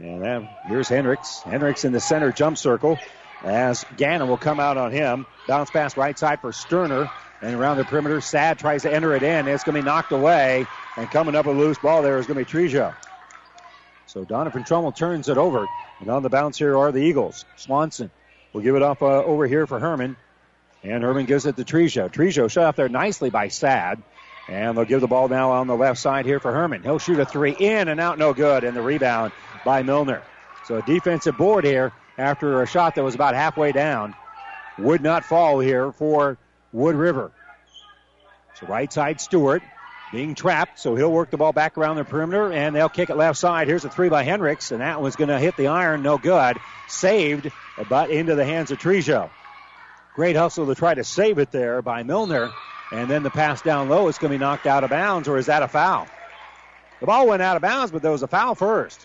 [0.00, 1.40] And then here's Hendricks.
[1.40, 2.98] Hendricks in the center jump circle
[3.42, 5.26] as Gannon will come out on him.
[5.46, 7.10] Bounce pass right side for Sterner.
[7.42, 9.46] And around the perimeter, Sad tries to enter it in.
[9.48, 10.66] It's going to be knocked away.
[10.96, 12.94] And coming up a loose ball there is going to be Trejo.
[14.06, 15.66] So Doniphan Trumbull turns it over.
[16.00, 17.44] And on the bounce here are the Eagles.
[17.56, 18.10] Swanson
[18.52, 20.16] will give it off uh, over here for Herman.
[20.82, 22.10] And Herman gives it to Trejo.
[22.10, 24.02] Trejo shut off there nicely by Sad.
[24.48, 26.82] And they'll give the ball now on the left side here for Herman.
[26.82, 28.64] He'll shoot a three in and out, no good.
[28.64, 29.32] And the rebound
[29.64, 30.22] by Milner.
[30.66, 34.14] So a defensive board here after a shot that was about halfway down.
[34.78, 36.36] Would not fall here for
[36.72, 37.30] Wood River.
[38.58, 39.62] So right side Stewart
[40.12, 43.16] being trapped, so he'll work the ball back around the perimeter and they'll kick it
[43.16, 43.68] left side.
[43.68, 46.56] Here's a three by Hendricks, and that one's going to hit the iron, no good.
[46.88, 47.50] Saved,
[47.88, 49.30] but into the hands of Trejo.
[50.14, 52.52] Great hustle to try to save it there by Milner.
[52.92, 55.36] And then the pass down low is going to be knocked out of bounds, or
[55.36, 56.06] is that a foul?
[57.00, 59.04] The ball went out of bounds, but there was a foul first.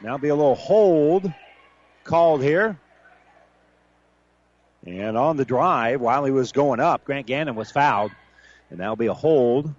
[0.00, 1.32] Now be a little hold
[2.04, 2.78] called here.
[4.86, 8.12] And on the drive, while he was going up, Grant Gannon was fouled.
[8.70, 9.72] And that'll be a hold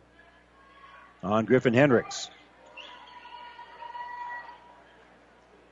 [1.21, 2.30] on Griffin Hendricks.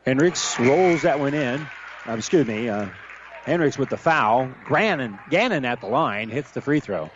[0.05, 1.65] Hendricks rolls that one in.
[2.07, 2.69] Uh, excuse me.
[2.69, 2.89] Uh,
[3.45, 4.49] Hendricks with the foul.
[4.69, 7.09] Gannon, Gannon at the line hits the free throw.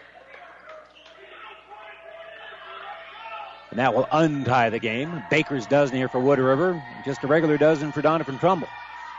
[3.78, 5.24] And that will untie the game.
[5.30, 6.82] Baker's dozen here for Wood River.
[7.06, 8.68] Just a regular dozen for Doniphan Trumbull.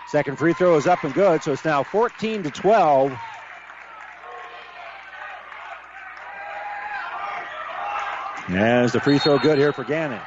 [0.09, 3.17] Second free throw is up and good, so it's now 14 to 12.
[8.49, 10.21] As the free throw good here for Gannon.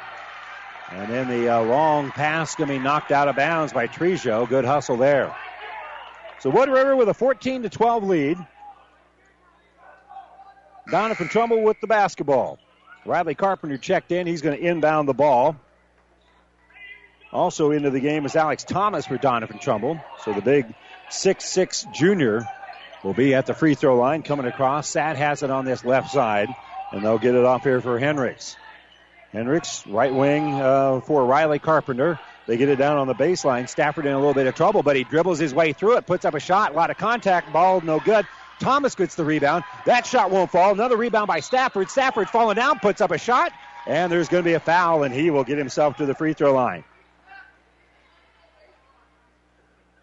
[0.92, 4.48] And then the uh, long pass going to be knocked out of bounds by Trejo.
[4.48, 5.36] Good hustle there.
[6.40, 8.38] So Wood River with a 14 to 12 lead.
[10.88, 12.60] Doniphan Trumbull with the basketball.
[13.06, 14.28] Riley Carpenter checked in.
[14.28, 15.56] He's going to inbound the ball.
[17.32, 20.00] Also into the game is Alex Thomas for Doniphan Trumbull.
[20.24, 20.74] So the big
[21.10, 22.48] six-six junior
[23.04, 24.88] will be at the free throw line coming across.
[24.88, 26.50] Sad has it on this left side,
[26.92, 28.58] and they'll get it off here for Hendricks.
[29.32, 32.20] Hendricks, right wing uh, for Riley Carpenter.
[32.48, 33.70] They get it down on the baseline.
[33.70, 36.26] Stafford in a little bit of trouble, but he dribbles his way through it, puts
[36.26, 38.26] up a shot, a lot of contact, ball no good.
[38.62, 39.64] Thomas gets the rebound.
[39.86, 40.72] That shot won't fall.
[40.72, 41.90] Another rebound by Stafford.
[41.90, 43.52] Stafford falling down, puts up a shot,
[43.86, 46.34] and there's going to be a foul, and he will get himself to the free
[46.34, 46.84] throw line.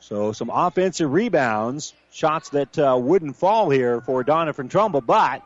[0.01, 5.43] So some offensive rebounds, shots that uh, wouldn't fall here for Doniphan Trumbull, but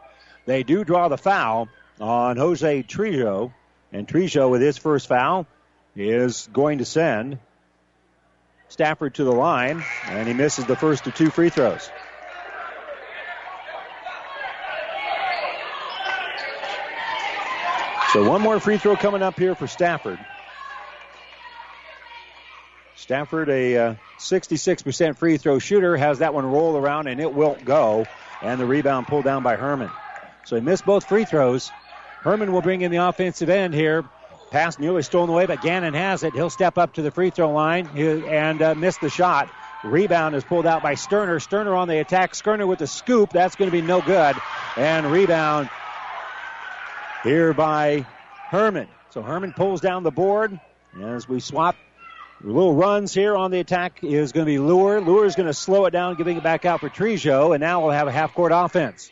[0.46, 1.68] they do draw the foul
[2.00, 3.52] on Jose Trejo.
[3.92, 5.46] And Trejo, with his first foul,
[5.94, 7.38] is going to send
[8.68, 11.90] Stafford to the line, and he misses the first of two free throws.
[18.12, 20.20] So one more free throw coming up here for Stafford.
[22.94, 27.64] Stafford, a uh, 66% free throw shooter, has that one roll around and it won't
[27.64, 28.06] go.
[28.42, 29.92] And the rebound pulled down by Herman.
[30.44, 31.72] So he missed both free throws.
[32.20, 34.04] Herman will bring in the offensive end here.
[34.50, 36.34] Pass nearly stolen away, but Gannon has it.
[36.34, 39.48] He'll step up to the free throw line and uh, miss the shot.
[39.82, 41.40] Rebound is pulled out by Sterner.
[41.40, 42.34] Sterner on the attack.
[42.34, 43.30] Sterner with the scoop.
[43.30, 44.36] That's going to be no good.
[44.76, 45.70] And rebound
[47.22, 48.06] here by
[48.48, 48.88] Herman.
[49.10, 50.58] So Herman pulls down the board
[51.00, 51.76] as we swap
[52.42, 55.00] little runs here on the attack is going to be Lure.
[55.00, 57.82] Lure is going to slow it down, giving it back out for Trejo, and now
[57.82, 59.10] we'll have a half court offense.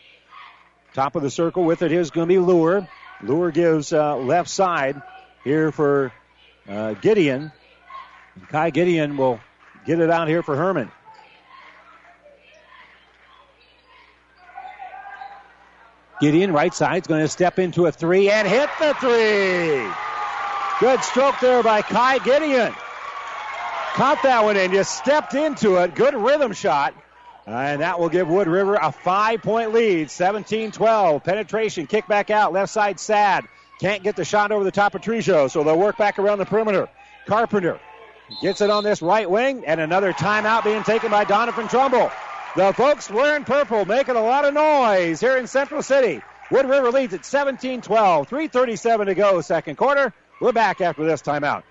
[0.94, 2.88] Top of the circle with it is going to be Lure.
[3.22, 5.00] Lure gives uh, left side
[5.44, 6.12] here for
[6.68, 7.52] uh, Gideon.
[8.48, 9.38] Kai Gideon will
[9.86, 10.90] get it out here for Herman.
[16.20, 19.90] Gideon, right side, is going to step into a three and hit the three.
[20.78, 22.74] Good stroke there by Kai Gideon.
[23.94, 25.94] Caught that one and just stepped into it.
[25.94, 26.94] Good rhythm shot.
[27.46, 30.10] And that will give Wood River a five point lead.
[30.10, 31.24] 17 12.
[31.24, 32.52] Penetration, kick back out.
[32.52, 33.44] Left side, Sad.
[33.80, 36.44] Can't get the shot over the top of Trejo, so they'll work back around the
[36.44, 36.88] perimeter.
[37.26, 37.80] Carpenter
[38.42, 42.10] gets it on this right wing, and another timeout being taken by Doniphan Trumbull.
[42.56, 46.20] The folks wearing purple making a lot of noise here in Central City.
[46.50, 48.28] Wood River leads at 17 12.
[48.28, 50.12] 3.37 to go, second quarter.
[50.40, 51.62] We're back after this timeout.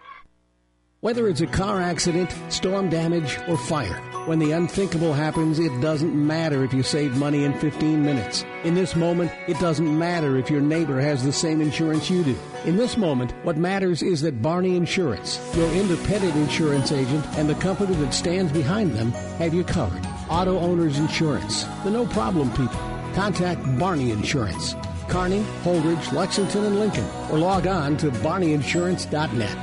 [1.02, 6.16] Whether it's a car accident, storm damage, or fire, when the unthinkable happens, it doesn't
[6.16, 8.46] matter if you save money in 15 minutes.
[8.64, 12.38] In this moment, it doesn't matter if your neighbor has the same insurance you do.
[12.64, 17.56] In this moment, what matters is that Barney Insurance, your independent insurance agent, and the
[17.56, 20.06] company that stands behind them have you covered.
[20.30, 22.80] Auto Owners Insurance, the no problem people.
[23.14, 24.76] Contact Barney Insurance.
[25.08, 29.58] Kearney, Holdrege, Lexington, and Lincoln, or log on to barneyinsurance.net.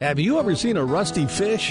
[0.00, 1.70] Have you ever seen a rusty fish?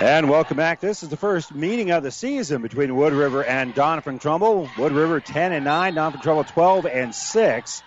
[0.00, 0.78] And welcome back.
[0.78, 4.70] This is the first meeting of the season between Wood River and Doniphan Trumbull.
[4.78, 7.82] Wood River 10 and 9, Doniphan Trumbull 12 and 6.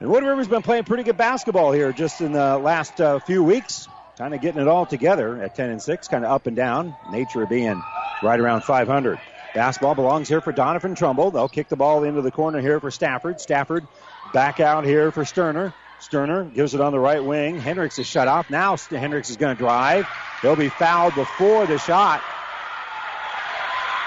[0.00, 3.44] And Wood River's been playing pretty good basketball here just in the last uh, few
[3.44, 3.88] weeks.
[4.16, 6.96] Kind of getting it all together at 10 and 6, kind of up and down.
[7.10, 7.82] Nature of being
[8.22, 9.20] right around 500.
[9.54, 11.30] Basketball belongs here for Doniphan Trumbull.
[11.30, 13.38] They'll kick the ball into the corner here for Stafford.
[13.42, 13.86] Stafford
[14.32, 15.74] back out here for Sterner.
[16.00, 17.60] Sterner gives it on the right wing.
[17.60, 18.48] Hendricks is shut off.
[18.48, 20.06] Now Hendricks is going to drive.
[20.46, 22.22] He'll be fouled before the shot.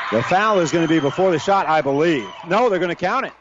[0.09, 2.29] The foul is going to be before the shot, I believe.
[2.47, 3.33] No, they're going to count it.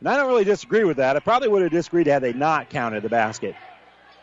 [0.00, 1.14] And I don't really disagree with that.
[1.14, 3.54] I probably would have disagreed had they not counted the basket.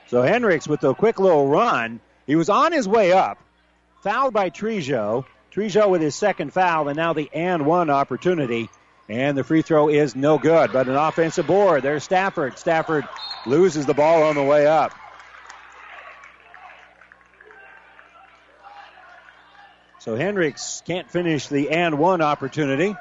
[0.07, 2.01] So Hendricks with a quick little run.
[2.27, 3.41] He was on his way up,
[4.01, 5.23] fouled by Trejo.
[5.53, 8.69] Trejo with his second foul, and now the and one opportunity.
[9.09, 11.83] And the free throw is no good, but an offensive board.
[11.83, 12.57] There's Stafford.
[12.57, 13.05] Stafford
[13.47, 14.93] loses the ball on the way up.
[19.99, 22.95] So Hendricks can't finish the and one opportunity.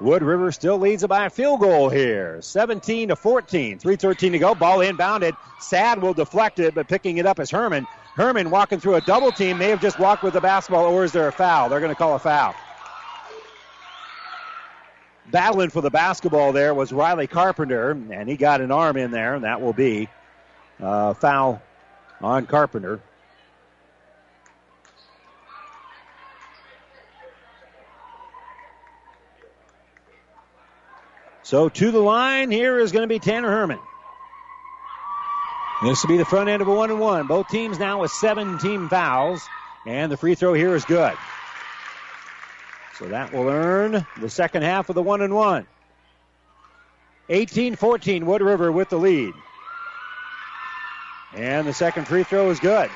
[0.00, 2.40] Wood River still leads by a field goal here.
[2.40, 3.78] 17 to 14.
[3.78, 4.54] 3.13 to go.
[4.54, 5.34] Ball inbounded.
[5.60, 7.86] Sad will deflect it, but picking it up is Herman.
[8.14, 9.58] Herman walking through a double team.
[9.58, 11.68] May have just walked with the basketball, or is there a foul?
[11.68, 12.54] They're going to call a foul.
[15.30, 19.34] Battling for the basketball there was Riley Carpenter, and he got an arm in there,
[19.34, 20.08] and that will be
[20.80, 21.62] a foul
[22.20, 23.00] on Carpenter.
[31.42, 33.78] So to the line here is going to be Tanner Herman.
[35.82, 37.26] This will be the front end of a one and one.
[37.26, 39.40] Both teams now with seven team fouls,
[39.86, 41.14] and the free throw here is good.
[42.98, 45.66] So that will earn the second half of the one and one.
[47.28, 49.34] 18-14, Wood River with the lead.
[51.34, 52.90] And the second free throw is good.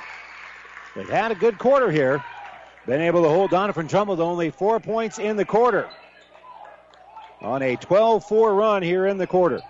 [0.97, 2.25] They've had a good quarter here.
[2.87, 5.89] Been able to hold Doniphan Trumbull to only four points in the quarter.
[7.41, 9.63] On a 12-4 run here in the quarter.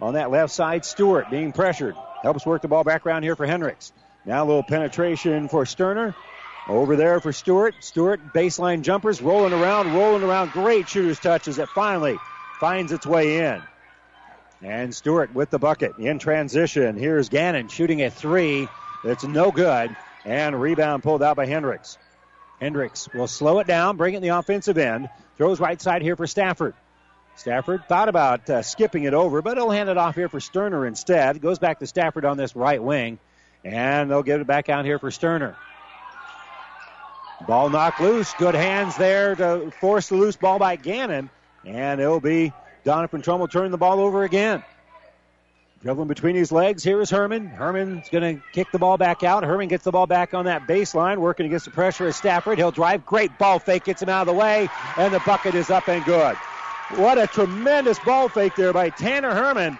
[0.00, 1.94] On that left side, Stewart being pressured.
[2.22, 3.92] Helps work the ball back around here for Hendricks.
[4.26, 6.14] Now a little penetration for Sterner.
[6.68, 7.74] Over there for Stewart.
[7.80, 10.52] Stewart, baseline jumpers, rolling around, rolling around.
[10.52, 12.18] Great shooter's touches It finally
[12.58, 13.62] finds its way in.
[14.62, 16.96] And Stewart with the bucket in transition.
[16.96, 18.68] Here's Gannon shooting a three.
[19.04, 19.94] It's no good.
[20.24, 21.98] And rebound pulled out by Hendricks.
[22.60, 25.10] Hendricks will slow it down, bring it in the offensive end.
[25.36, 26.74] Throws right side here for Stafford.
[27.36, 30.86] Stafford thought about uh, skipping it over, but he'll hand it off here for Sterner
[30.86, 31.42] instead.
[31.42, 33.18] Goes back to Stafford on this right wing.
[33.64, 35.56] And they'll get it back out here for Sterner.
[37.46, 38.32] Ball knocked loose.
[38.34, 41.28] Good hands there to force the loose ball by Gannon.
[41.64, 42.52] And it'll be
[42.84, 44.62] Doniphan Trumbull turning the ball over again.
[45.82, 46.82] Dribbling between his legs.
[46.82, 47.46] Here is Herman.
[47.46, 49.44] Herman's going to kick the ball back out.
[49.44, 52.56] Herman gets the ball back on that baseline, working against the pressure of Stafford.
[52.56, 53.04] He'll drive.
[53.04, 53.84] Great ball fake.
[53.84, 54.70] Gets him out of the way.
[54.96, 56.36] And the bucket is up and good.
[56.96, 59.78] What a tremendous ball fake there by Tanner Herman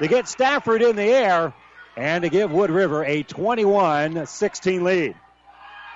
[0.00, 1.54] to get Stafford in the air
[1.96, 5.16] and to give Wood River a 21 16 lead.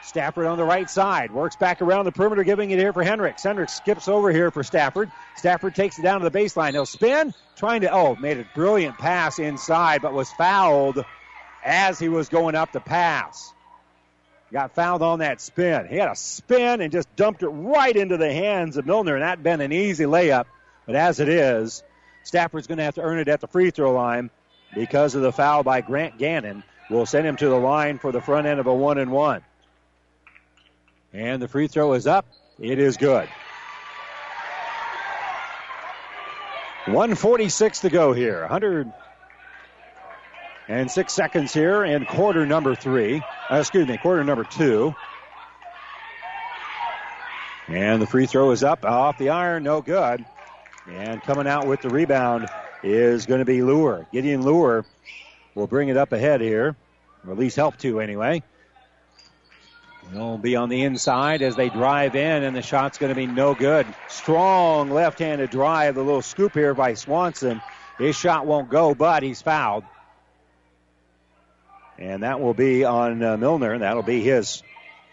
[0.03, 1.30] Stafford on the right side.
[1.30, 3.42] Works back around the perimeter, giving it here for Hendricks.
[3.42, 5.11] Hendricks skips over here for Stafford.
[5.36, 6.72] Stafford takes it down to the baseline.
[6.72, 11.05] He'll spin, trying to, oh, made a brilliant pass inside, but was fouled
[11.64, 13.53] as he was going up to pass.
[14.53, 15.86] Got fouled on that spin.
[15.86, 19.22] He had a spin and just dumped it right into the hands of Milner, and
[19.22, 20.46] that'd been an easy layup.
[20.86, 21.84] But as it is,
[22.24, 24.30] Stafford's going to have to earn it at the free throw line
[24.74, 26.64] because of the foul by Grant Gannon.
[26.90, 29.42] Will send him to the line for the front end of a one and one.
[31.13, 32.25] And the free throw is up.
[32.59, 33.29] It is good.
[36.87, 38.43] 146 to go here.
[38.43, 43.23] 106 seconds here in quarter number three.
[43.51, 44.95] Uh, excuse me, quarter number two.
[47.69, 50.25] And the free throw is up off the iron, no good.
[50.89, 52.49] And coming out with the rebound
[52.83, 54.09] is going to be Lure.
[54.13, 54.85] Gideon Lure
[55.55, 56.75] will bring it up ahead here,
[57.27, 58.43] or at least help to anyway.
[60.12, 63.26] They'll be on the inside as they drive in, and the shot's going to be
[63.26, 63.86] no good.
[64.09, 67.61] Strong left-handed drive, the little scoop here by Swanson.
[67.98, 69.84] His shot won't go, but he's fouled.
[71.98, 73.78] And that will be on uh, Milner.
[73.78, 74.62] That'll be his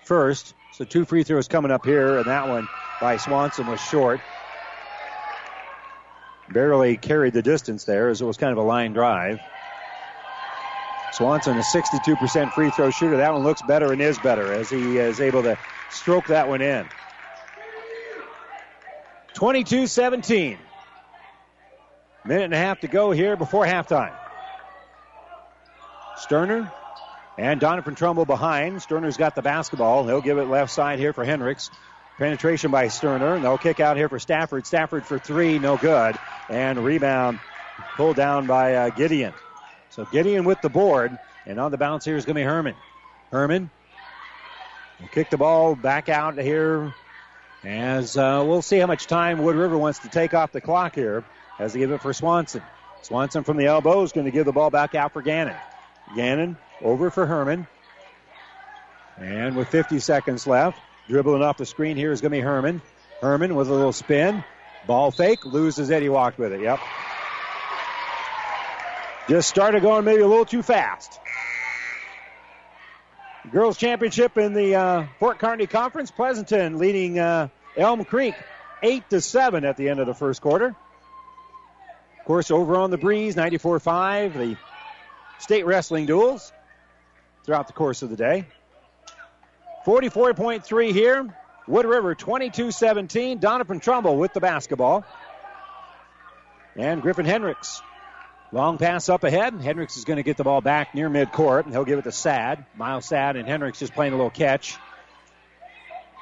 [0.05, 0.53] first.
[0.71, 2.67] So two free throws coming up here, and that one
[3.01, 4.21] by Swanson was short.
[6.49, 9.39] Barely carried the distance there as it was kind of a line drive.
[11.11, 13.17] Swanson, a 62% free throw shooter.
[13.17, 15.57] That one looks better and is better as he is able to
[15.89, 16.85] stroke that one in.
[19.33, 20.57] 22 17.
[22.25, 24.13] Minute and a half to go here before halftime.
[26.17, 26.71] Sterner
[27.37, 28.81] and Doniphan Trumbull behind.
[28.81, 30.05] Sterner's got the basketball.
[30.05, 31.69] He'll give it left side here for Hendricks.
[32.17, 33.35] Penetration by Sterner.
[33.35, 34.65] And they'll kick out here for Stafford.
[34.65, 36.17] Stafford for three, no good.
[36.49, 37.39] And rebound
[37.95, 39.33] pulled down by uh, Gideon.
[39.97, 41.17] So Gideon with the board.
[41.45, 42.75] And on the bounce here is going to be Herman.
[43.31, 43.69] Herman
[44.99, 46.93] will kick the ball back out here
[47.63, 50.93] as uh, we'll see how much time Wood River wants to take off the clock
[50.93, 51.25] here
[51.57, 52.61] as they give it for Swanson.
[53.01, 55.55] Swanson from the elbow is going to give the ball back out for Gannon.
[56.15, 57.65] Gannon over for Herman.
[59.17, 62.81] And with 50 seconds left, dribbling off the screen here is going to be Herman.
[63.21, 64.43] Herman with a little spin.
[64.85, 66.03] Ball fake, loses it.
[66.03, 66.61] He walked with it.
[66.61, 66.79] Yep.
[69.27, 71.19] Just started going maybe a little too fast.
[73.51, 76.11] Girls Championship in the uh, Fort Kearney Conference.
[76.11, 78.35] Pleasanton leading uh, Elm Creek
[78.81, 80.67] 8 to 7 at the end of the first quarter.
[80.67, 84.57] Of course, over on the breeze, 94 5, the
[85.39, 86.51] state wrestling duels
[87.43, 88.45] throughout the course of the day.
[89.85, 91.35] 44.3 here.
[91.67, 93.39] Wood River 22 17.
[93.39, 95.05] Doniphan Trumbull with the basketball.
[96.77, 97.81] And Griffin Hendricks.
[98.53, 99.53] Long pass up ahead.
[99.55, 102.13] Hendricks is going to get the ball back near midcourt, and he'll give it to
[102.13, 102.65] Sad.
[102.77, 104.77] Miles Sad and Hendricks just playing a little catch.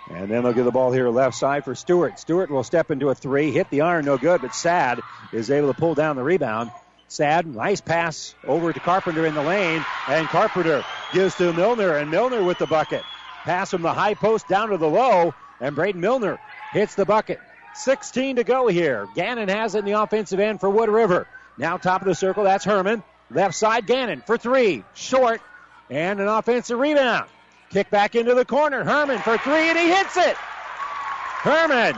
[0.09, 2.19] And then they'll give the ball here left side for Stewart.
[2.19, 5.01] Stewart will step into a three, hit the iron, no good, but Sad
[5.31, 6.71] is able to pull down the rebound.
[7.07, 12.09] Sad, nice pass over to Carpenter in the lane, and Carpenter gives to Milner, and
[12.09, 13.03] Milner with the bucket.
[13.43, 16.39] Pass from the high post down to the low, and Braden Milner
[16.71, 17.39] hits the bucket.
[17.75, 19.07] 16 to go here.
[19.13, 21.27] Gannon has it in the offensive end for Wood River.
[21.57, 23.03] Now top of the circle, that's Herman.
[23.31, 24.83] Left side, Gannon for three.
[24.93, 25.41] Short,
[25.89, 27.29] and an offensive rebound.
[27.69, 28.83] Kick back into the corner.
[28.83, 30.35] Herman for three, and he hits it.
[30.35, 31.95] Herman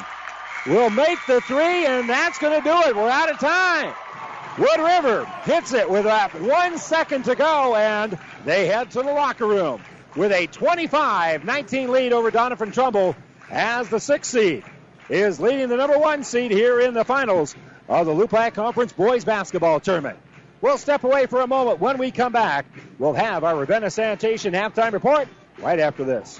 [0.66, 2.95] will make the three, and that's going to do it.
[2.95, 3.93] We're out of time.
[4.58, 9.12] Wood River hits it with about one second to go, and they head to the
[9.12, 9.82] locker room
[10.16, 13.16] with a 25-19 lead over Doniphan Trumbull
[13.51, 14.64] as the sixth seed
[15.10, 17.55] is leading the number one seed here in the finals
[17.88, 20.20] of the LUPAC Conference Boys Basketball Tournament.
[20.62, 21.80] We'll step away for a moment.
[21.80, 22.66] When we come back,
[22.98, 25.28] we'll have our Ravenna Sanitation halftime report
[25.60, 26.40] right after this.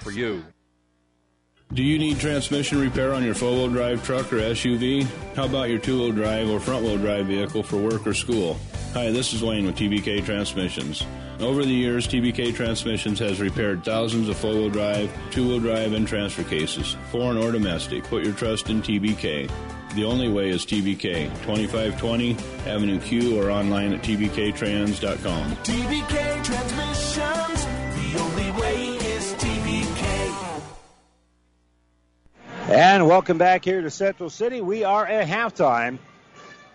[0.00, 0.44] for you.
[1.72, 5.06] Do you need transmission repair on your four wheel drive truck or SUV?
[5.34, 8.58] How about your two wheel drive or front wheel drive vehicle for work or school?
[8.92, 11.06] Hi, this is Wayne with TBK Transmissions.
[11.40, 15.94] Over the years, TBK Transmissions has repaired thousands of four wheel drive, two wheel drive,
[15.94, 18.04] and transfer cases, foreign or domestic.
[18.04, 19.50] Put your trust in TBK.
[19.94, 22.36] The only way is TBK, 2520
[22.66, 25.56] Avenue Q or online at tbktrans.com.
[25.56, 27.66] TBK Transmissions
[32.68, 34.60] And welcome back here to Central City.
[34.60, 35.98] We are at halftime.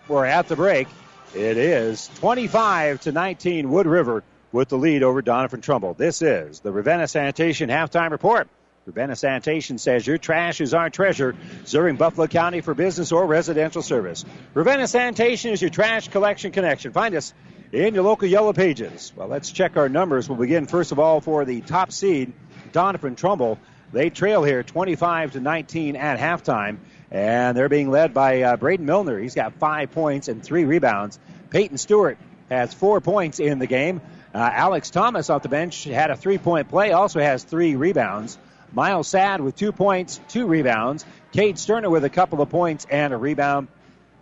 [0.06, 0.86] We're at the break.
[1.34, 4.22] It is 25 to 19 Wood River
[4.52, 5.94] with the lead over Donovan Trumbull.
[5.94, 8.48] This is the Ravenna Sanitation halftime report.
[8.84, 11.34] Ravenna Sanitation says your trash is our treasure,
[11.64, 14.26] serving Buffalo County for business or residential service.
[14.52, 16.92] Ravenna Sanitation is your trash collection connection.
[16.92, 17.32] Find us
[17.72, 19.12] in your local yellow pages.
[19.16, 20.28] Well, let's check our numbers.
[20.28, 22.34] We'll begin first of all for the top seed,
[22.72, 23.58] Donovan Trumbull.
[23.92, 26.78] They trail here 25 to 19 at halftime,
[27.10, 29.18] and they're being led by uh, Braden Milner.
[29.18, 31.18] He's got five points and three rebounds.
[31.50, 32.18] Peyton Stewart
[32.50, 34.00] has four points in the game.
[34.34, 38.38] Uh, Alex Thomas off the bench had a three point play, also has three rebounds.
[38.72, 41.06] Miles Sad with two points, two rebounds.
[41.32, 43.68] Cade Sterner with a couple of points and a rebound.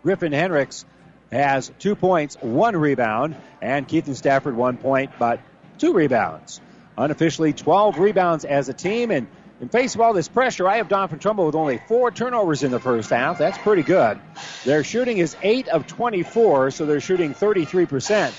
[0.05, 0.85] Griffin Hendricks
[1.33, 5.41] has two points, one rebound, and Keithan Stafford one point, but
[5.79, 6.61] two rebounds.
[6.97, 9.27] Unofficially, 12 rebounds as a team, and
[9.61, 12.71] in face of all this pressure, I have Doniphan Trumbull with only four turnovers in
[12.71, 13.39] the first half.
[13.39, 14.19] That's pretty good.
[14.65, 18.35] Their shooting is 8 of 24, so they're shooting 33%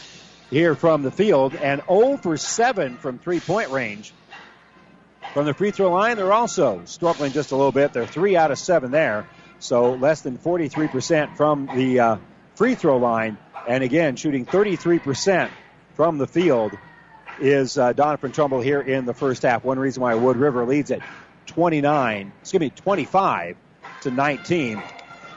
[0.52, 4.14] here from the field, and 0 for 7 from three point range.
[5.34, 7.94] From the free throw line, they're also struggling just a little bit.
[7.94, 9.28] They're 3 out of 7 there,
[9.60, 12.18] so less than 43% from the uh,
[12.56, 13.38] free throw line,
[13.68, 15.50] and again, shooting 33%
[15.96, 16.78] from the field
[17.40, 19.64] is uh, Doniphan Trumbull here in the first half.
[19.64, 21.02] One reason why Wood River leads at
[21.48, 23.58] 29, excuse me, 25
[24.02, 24.82] to 19.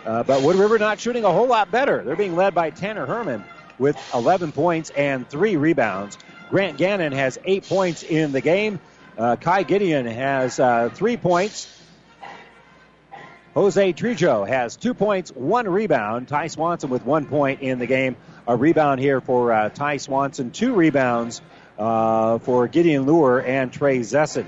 [0.04, 2.02] Uh, but Wood River not shooting a whole lot better.
[2.02, 3.44] They're being led by Tanner Herman
[3.78, 6.18] with 11 points and three rebounds.
[6.50, 8.80] Grant Gannon has eight points in the game.
[9.16, 11.76] Uh, Kai Gideon has uh, three points.
[13.54, 16.28] Jose Trejo has two points, one rebound.
[16.28, 18.16] Ty Swanson with one point in the game.
[18.46, 20.50] A rebound here for uh, Ty Swanson.
[20.50, 21.42] Two rebounds
[21.80, 24.46] uh, for Gideon Lure and Trey Zesson.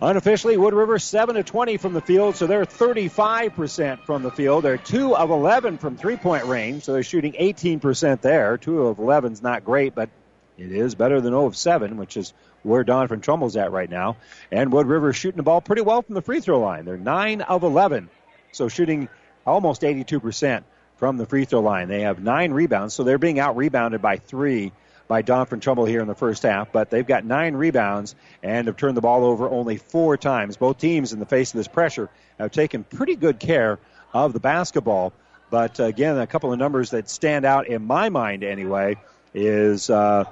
[0.00, 4.62] Unofficially, Wood River 7 to 20 from the field, so they're 35% from the field.
[4.62, 8.56] They're 2 of 11 from three point range, so they're shooting 18% there.
[8.58, 10.10] 2 of 11 is not great, but
[10.58, 14.16] it is better than 0 of 7, which is where Doniphan Trumbull's at right now.
[14.52, 16.84] And Wood River shooting the ball pretty well from the free throw line.
[16.84, 18.10] They're 9 of 11,
[18.52, 19.08] so shooting
[19.46, 20.62] almost 82%
[20.98, 21.88] from the free throw line.
[21.88, 24.72] They have nine rebounds, so they're being out rebounded by three
[25.08, 28.76] by Doniphan Trumbull here in the first half, but they've got nine rebounds and have
[28.76, 30.56] turned the ball over only four times.
[30.56, 33.78] Both teams, in the face of this pressure, have taken pretty good care
[34.12, 35.12] of the basketball.
[35.50, 38.96] But uh, again, a couple of numbers that stand out in my mind anyway
[39.32, 40.24] is uh,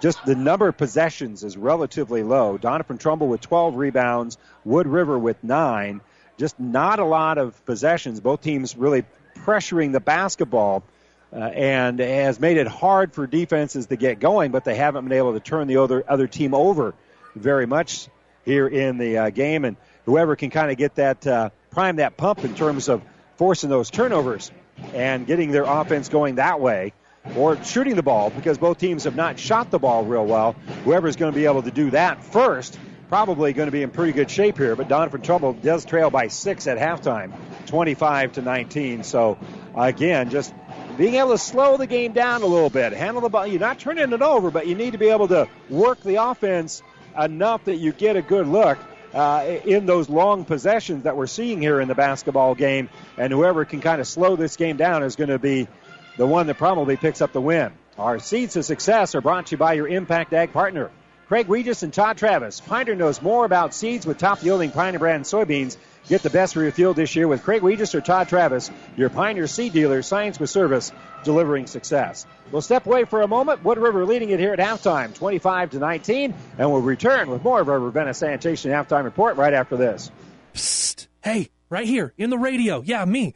[0.00, 2.58] just the number of possessions is relatively low.
[2.58, 6.00] Doniphan Trumbull with 12 rebounds, Wood River with nine.
[6.38, 8.20] Just not a lot of possessions.
[8.20, 9.04] Both teams really
[9.34, 10.84] pressuring the basketball
[11.32, 15.16] uh, and has made it hard for defenses to get going, but they haven't been
[15.16, 16.94] able to turn the other other team over
[17.36, 18.08] very much
[18.44, 19.64] here in the uh, game.
[19.64, 19.76] And
[20.06, 23.02] whoever can kind of get that uh, prime that pump in terms of
[23.36, 24.50] forcing those turnovers
[24.94, 26.92] and getting their offense going that way,
[27.36, 30.52] or shooting the ball because both teams have not shot the ball real well.
[30.84, 32.78] Whoever's going to be able to do that first.
[33.08, 36.28] Probably going to be in pretty good shape here, but Doniphan Trumbull does trail by
[36.28, 37.32] six at halftime,
[37.66, 39.02] 25 to 19.
[39.02, 39.36] So,
[39.74, 40.54] again, just
[40.96, 43.46] being able to slow the game down a little bit, handle the ball.
[43.46, 46.82] You're not turning it over, but you need to be able to work the offense
[47.18, 48.78] enough that you get a good look
[49.14, 52.88] uh, in those long possessions that we're seeing here in the basketball game.
[53.16, 55.68] And whoever can kind of slow this game down is going to be
[56.16, 57.72] the one that probably picks up the win.
[57.98, 60.90] Our seeds to success are brought to you by your Impact Ag partner.
[61.28, 62.60] Craig Regis and Todd Travis.
[62.60, 65.76] Pioneer knows more about seeds with top yielding Pioneer brand soybeans
[66.08, 69.10] Get the best for your field this year with Craig Regis or Todd Travis, your
[69.10, 70.92] Pioneer seed dealer, science with service,
[71.24, 72.26] delivering success.
[72.50, 73.62] We'll step away for a moment.
[73.62, 77.60] Wood River leading it here at halftime, 25 to 19, and we'll return with more
[77.60, 80.10] of our Ravenna Sanitation halftime report right after this.
[80.54, 81.06] Psst.
[81.22, 82.82] Hey, right here in the radio.
[82.82, 83.34] Yeah, me.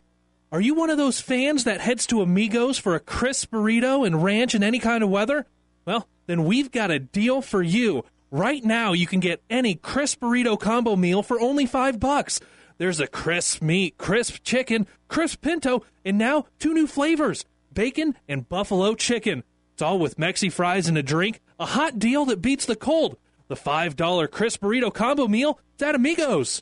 [0.51, 4.23] Are you one of those fans that heads to Amigos for a crisp burrito and
[4.23, 5.47] ranch in any kind of weather?
[5.85, 8.05] Well, then we've got a deal for you.
[8.35, 12.41] Right now, you can get any crisp burrito combo meal for only five bucks.
[12.79, 18.49] There's a crisp meat, crisp chicken, crisp pinto, and now two new flavors bacon and
[18.49, 19.45] buffalo chicken.
[19.75, 23.19] It's all with Mexi fries and a drink, a hot deal that beats the cold.
[23.47, 26.61] The $5 crisp burrito combo meal, it's at Amigos.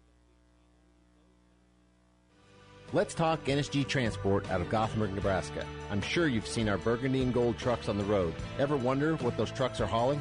[2.93, 5.65] Let's talk NSG Transport out of Gothenburg, Nebraska.
[5.91, 8.35] I'm sure you've seen our burgundy and gold trucks on the road.
[8.59, 10.21] Ever wonder what those trucks are hauling?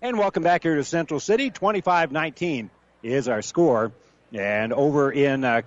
[0.00, 1.50] And welcome back here to Central City.
[1.50, 2.70] 25 19
[3.02, 3.90] is our score.
[4.32, 5.62] And over in uh,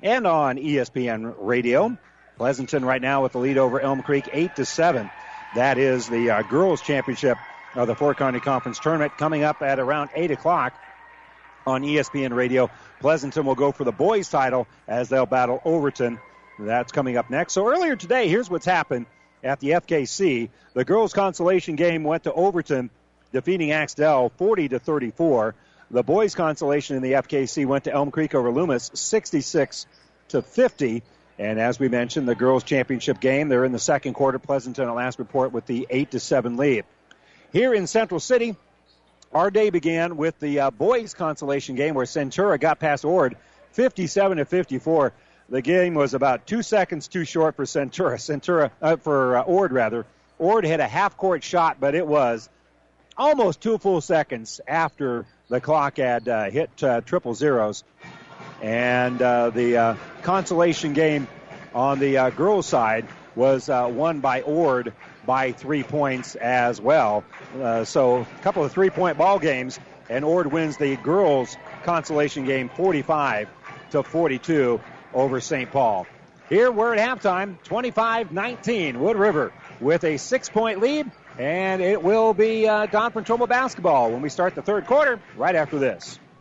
[0.00, 1.98] and on ESPN Radio,
[2.36, 5.10] Pleasanton right now with the lead over Elm Creek, 8 to 7.
[5.56, 7.36] That is the uh, girls' championship
[7.74, 10.74] of the Fort Kearney Conference tournament coming up at around 8 o'clock
[11.66, 12.70] on ESPN Radio.
[13.00, 16.20] Pleasanton will go for the boys' title as they'll battle Overton.
[16.60, 17.54] That's coming up next.
[17.54, 19.06] So earlier today, here's what's happened
[19.42, 20.50] at the FKC.
[20.74, 22.90] The girls' consolation game went to Overton,
[23.32, 25.54] defeating Axtell 40 to 34.
[25.90, 29.86] The boys' consolation in the FKC went to Elm Creek over Loomis 66
[30.28, 31.02] to 50.
[31.38, 34.38] And as we mentioned, the girls' championship game, they're in the second quarter.
[34.38, 36.84] Pleasanton at last report with the 8 to 7 lead.
[37.52, 38.56] Here in Central City,
[39.32, 43.36] our day began with the uh, boys' consolation game where Centura got past Ord
[43.72, 45.12] 57 to 54.
[45.48, 48.16] The game was about two seconds too short for Centura.
[48.16, 50.04] Centura, uh, for uh, Ord rather.
[50.38, 52.48] Ord hit a half court shot, but it was
[53.18, 57.84] almost two full seconds after the clock had uh, hit uh, triple zeros.
[58.62, 61.26] And uh, the uh, consolation game
[61.74, 64.92] on the uh, girls' side was uh, won by Ord
[65.26, 67.24] by three points as well.
[67.84, 73.48] So a couple of three-point ball games, and Ord wins the girls' consolation game 45
[73.90, 74.80] to 42
[75.12, 75.70] over St.
[75.70, 76.06] Paul.
[76.48, 78.96] Here we're at halftime, 25-19.
[78.96, 84.20] Wood River with a six-point lead, and it will be uh, Doniphan Trumbull basketball when
[84.20, 86.18] we start the third quarter right after this.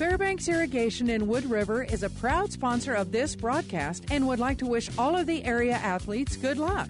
[0.00, 4.56] Fairbanks Irrigation in Wood River is a proud sponsor of this broadcast and would like
[4.56, 6.88] to wish all of the area athletes good luck.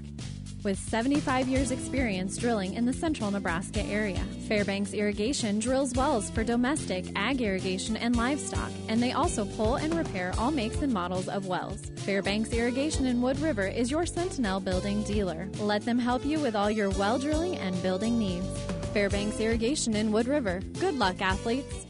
[0.63, 6.45] With 75 years' experience drilling in the central Nebraska area, Fairbanks Irrigation drills wells for
[6.45, 11.29] domestic, ag irrigation, and livestock, and they also pull and repair all makes and models
[11.29, 11.91] of wells.
[11.97, 15.49] Fairbanks Irrigation in Wood River is your Sentinel building dealer.
[15.59, 18.47] Let them help you with all your well drilling and building needs.
[18.93, 20.61] Fairbanks Irrigation in Wood River.
[20.79, 21.90] Good luck, athletes.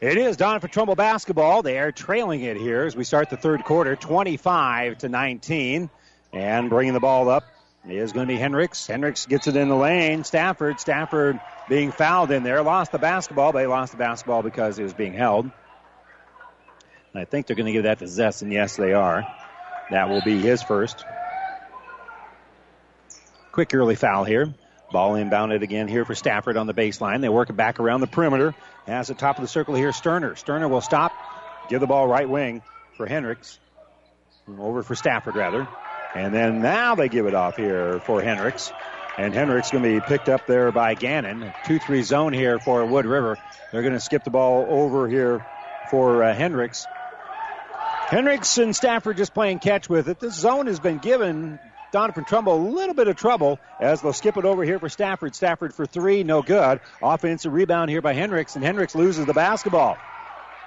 [0.00, 1.60] It is Doniphan Trumbull basketball.
[1.60, 5.90] They are trailing it here as we start the third quarter, 25 to 19.
[6.32, 7.44] And bringing the ball up
[7.86, 8.86] is going to be Hendricks.
[8.86, 10.24] Hendricks gets it in the lane.
[10.24, 10.80] Stafford.
[10.80, 11.38] Stafford
[11.68, 12.62] being fouled in there.
[12.62, 13.52] Lost the basketball.
[13.52, 15.44] They lost the basketball because it was being held.
[15.44, 15.52] And
[17.20, 19.26] I think they're going to give that to Zess, and Yes, they are.
[19.90, 21.04] That will be his first.
[23.52, 24.54] Quick early foul here.
[24.92, 27.20] Ball inbounded again here for Stafford on the baseline.
[27.20, 28.54] They work it back around the perimeter.
[28.86, 30.36] Has the top of the circle here, Sterner.
[30.36, 31.12] Sterner will stop,
[31.68, 32.62] give the ball right wing
[32.96, 33.58] for Hendricks.
[34.58, 35.68] Over for Stafford, rather.
[36.14, 38.72] And then now they give it off here for Hendricks.
[39.16, 41.52] And Hendricks going to be picked up there by Gannon.
[41.66, 43.38] 2 3 zone here for Wood River.
[43.70, 45.44] They're going to skip the ball over here
[45.90, 46.86] for uh, Hendricks.
[48.08, 50.18] Hendricks and Stafford just playing catch with it.
[50.18, 51.60] This zone has been given
[51.92, 55.34] Doniphan Trumbull a little bit of trouble as they'll skip it over here for Stafford.
[55.34, 56.80] Stafford for three, no good.
[57.02, 59.98] Offensive rebound here by Hendricks, and Hendricks loses the basketball.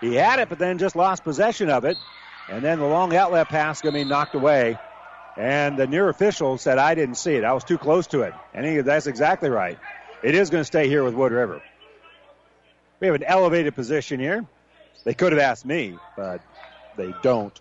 [0.02, 1.98] He had it, but then just lost possession of it.
[2.50, 4.78] And then the long outlet pass going to be knocked away.
[5.38, 7.44] And the near official said, I didn't see it.
[7.44, 8.34] I was too close to it.
[8.54, 9.78] And he, that's exactly right.
[10.24, 11.62] It is going to stay here with Wood River.
[13.00, 14.46] We have an elevated position here.
[15.06, 16.42] They could have asked me, but
[16.98, 17.60] they don't.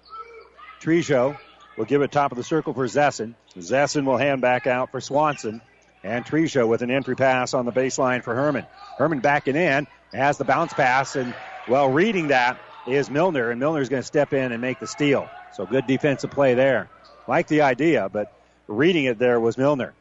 [0.80, 1.36] Trejo
[1.76, 3.34] will give it top of the circle for Zesson.
[3.56, 5.60] Zesson will hand back out for Swanson.
[6.04, 8.66] And Trejo with an entry pass on the baseline for Herman.
[8.98, 11.32] Herman backing in, has the bounce pass, and
[11.68, 12.58] well, reading that
[12.88, 15.28] is Milner, and Milner's going to step in and make the steal.
[15.54, 16.88] So good defensive play there.
[17.28, 18.32] Like the idea, but
[18.66, 19.94] reading it there was Milner.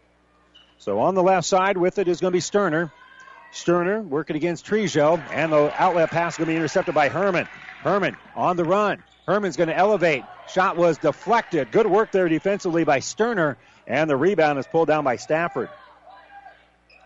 [0.80, 2.92] So on the left side with it is going to be Sterner.
[3.52, 7.48] Sterner working against Trejo, and the outlet pass is going to be intercepted by Herman.
[7.84, 9.04] Herman on the run.
[9.32, 10.24] Herman's going to elevate.
[10.50, 11.72] Shot was deflected.
[11.72, 13.58] Good work there defensively by Sterner,
[13.88, 15.70] and the rebound is pulled down by Stafford.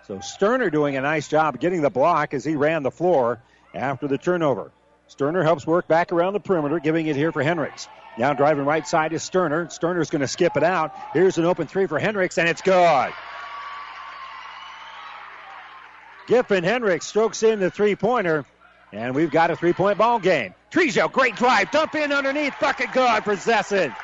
[0.07, 3.39] So Sterner doing a nice job getting the block as he ran the floor
[3.73, 4.71] after the turnover.
[5.07, 7.88] Sterner helps work back around the perimeter, giving it here for Hendricks.
[8.17, 9.69] Now driving right side is Sterner.
[9.69, 10.93] Sterner's going to skip it out.
[11.13, 13.13] Here's an open three for Hendricks, and it's good.
[16.28, 18.45] Griffin Hendricks strokes in the three pointer,
[18.92, 20.54] and we've got a three point ball game.
[20.72, 21.72] Trejo, great drive.
[21.72, 22.54] Dump in underneath.
[22.60, 23.96] Bucket for Zesson.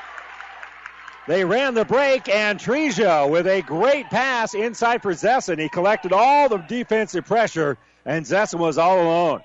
[1.28, 5.60] They ran the break, and Trejo with a great pass inside for Zesson.
[5.60, 9.42] He collected all the defensive pressure, and Zesson was all alone.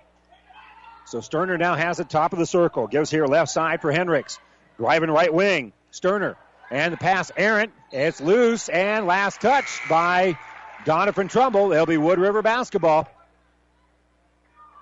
[1.05, 2.87] So Sterner now has it top of the circle.
[2.87, 4.39] Gives here left side for Hendricks.
[4.77, 5.73] Driving right wing.
[5.91, 6.37] Sterner.
[6.71, 7.73] And the pass errant.
[7.93, 10.37] It's loose and last touch by
[10.85, 11.73] Doniphan Trumbull.
[11.73, 13.09] It'll be Wood River basketball.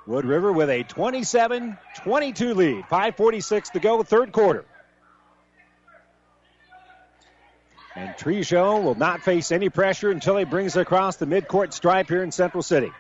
[0.07, 2.85] Wood River with a 27 22 lead.
[2.85, 4.65] 5.46 to go, third quarter.
[7.97, 12.09] And Trejo will not face any pressure until he brings it across the midcourt stripe
[12.09, 12.93] here in Central City.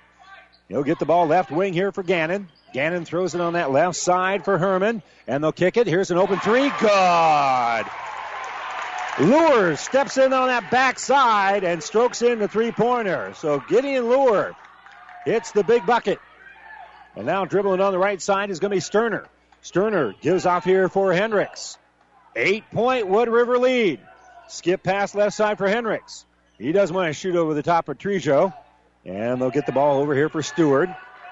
[0.68, 2.48] He'll get the ball left wing here for Gannon.
[2.72, 5.86] Gannon throws it on that left side for Herman, and they'll kick it.
[5.86, 6.70] Here's an open three.
[6.80, 7.84] Good.
[9.20, 13.32] Lure steps in on that backside and strokes in the three pointer.
[13.36, 14.56] So Gideon Lure
[15.24, 16.18] hits the big bucket.
[17.16, 19.26] And now dribbling on the right side is going to be Sterner.
[19.62, 21.78] Sterner gives off here for Hendricks.
[22.36, 24.00] Eight point Wood River lead.
[24.48, 26.26] Skip pass left side for Hendricks.
[26.58, 28.52] He doesn't want to shoot over the top of Trejo.
[29.04, 30.88] And they'll get the ball over here for Stewart.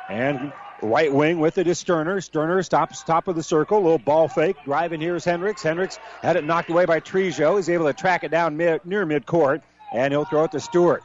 [0.09, 2.21] And right wing with it is Sterner.
[2.21, 3.83] Sterner stops top of the circle.
[3.83, 4.57] Little ball fake.
[4.65, 5.63] Driving here is Hendricks.
[5.63, 7.57] Hendricks had it knocked away by Trejo.
[7.57, 9.63] He's able to track it down mid, near midcourt.
[9.93, 11.03] And he'll throw it to Stewart.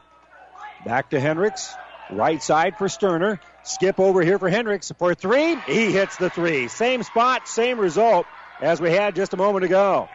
[0.85, 1.73] Back to Hendricks.
[2.11, 3.39] Right side for Sterner.
[3.67, 5.55] Skip over here for Hendricks for three.
[5.67, 6.69] He hits the three.
[6.69, 8.25] Same spot, same result
[8.61, 10.07] as we had just a moment ago.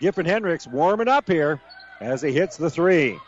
[0.00, 1.60] Griffin Hendricks warming up here
[2.00, 3.20] as he hits the three.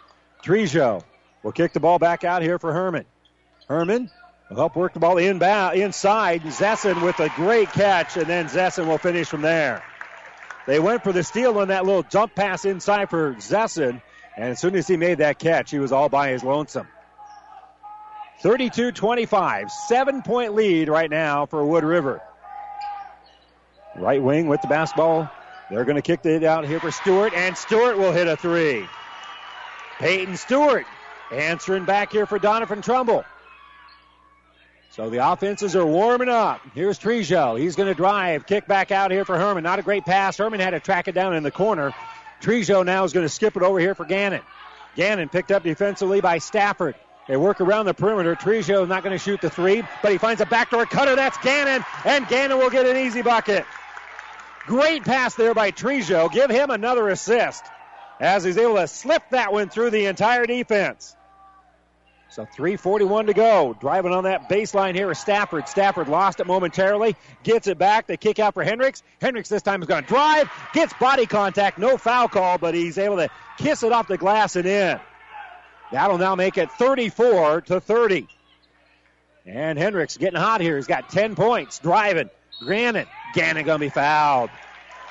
[0.43, 1.05] Trejo
[1.45, 3.05] will kick the ball back out here for Herman.
[3.69, 4.11] Herman
[4.51, 6.43] will help work the ball inbound, inside.
[6.43, 9.85] Zesson with a great catch, and then Zesson will finish from there.
[10.67, 14.03] They went for the steal on that little jump pass inside for Zesson,
[14.37, 16.89] and as soon as he made that catch, he was all by his lonesome.
[18.41, 22.21] 32 25, seven point lead right now for Wood River.
[23.97, 25.31] Right wing with the basketball.
[25.71, 28.87] They're going to kick it out here for Stewart, and Stewart will hit a three.
[29.99, 30.87] Peyton Stewart
[31.33, 33.25] answering back here for Doniphan Trumbull.
[34.91, 36.61] So the offenses are warming up.
[36.75, 37.59] Here's Trejo.
[37.59, 39.65] He's going to drive, kick back out here for Herman.
[39.65, 40.39] Not a great pass.
[40.39, 41.93] Herman had to track it down in the corner.
[42.41, 44.43] Trejo now is going to skip it over here for Gannon.
[44.95, 46.95] Gannon picked up defensively by Stafford.
[47.29, 48.37] They work around the perimeter.
[48.37, 51.17] Trejo is not going to shoot the three, but he finds a backdoor cutter.
[51.17, 53.65] That's Gannon, and Gannon will get an easy bucket.
[54.67, 56.31] Great pass there by Trejo.
[56.31, 57.65] Give him another assist
[58.21, 61.17] as he's able to slip that one through the entire defense.
[62.29, 63.77] So 341 to go.
[63.81, 65.69] Driving on that baseline here is Stafford.
[65.69, 67.17] Stafford lost it momentarily.
[67.45, 68.07] Gets it back.
[68.07, 69.03] They kick out for Hendricks.
[69.21, 70.51] Hendricks this time is going to drive.
[70.75, 71.79] Gets body contact.
[71.79, 75.01] No foul call, but he's able to kiss it off the glass and in.
[75.93, 78.29] That'll now make it 34 to 30.
[79.47, 80.77] And Hendricks getting hot here.
[80.77, 81.79] He's got 10 points.
[81.79, 82.31] Driving.
[82.67, 83.07] Gannon.
[83.35, 84.51] Gannon going to be fouled.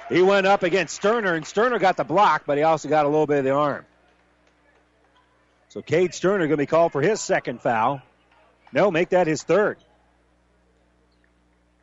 [0.10, 3.10] He went up against Sterner, and Sterner got the block, but he also got a
[3.10, 3.86] little bit of the arm.
[5.70, 8.02] So Cade Sterner going to be called for his second foul.
[8.72, 9.78] No, make that his third.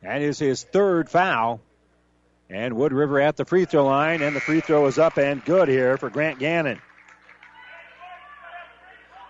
[0.01, 1.59] That is his third foul.
[2.49, 5.43] And Wood River at the free throw line, and the free throw is up and
[5.43, 6.79] good here for Grant Gannon.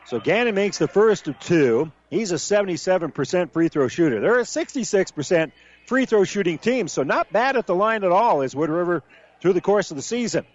[0.06, 1.91] So Gannon makes the first of two.
[2.10, 4.20] He's a 77% free throw shooter.
[4.20, 5.51] They're a 66%
[5.86, 9.04] free throw shooting team, so not bad at the line at all as Wood River
[9.41, 10.45] through the course of the season.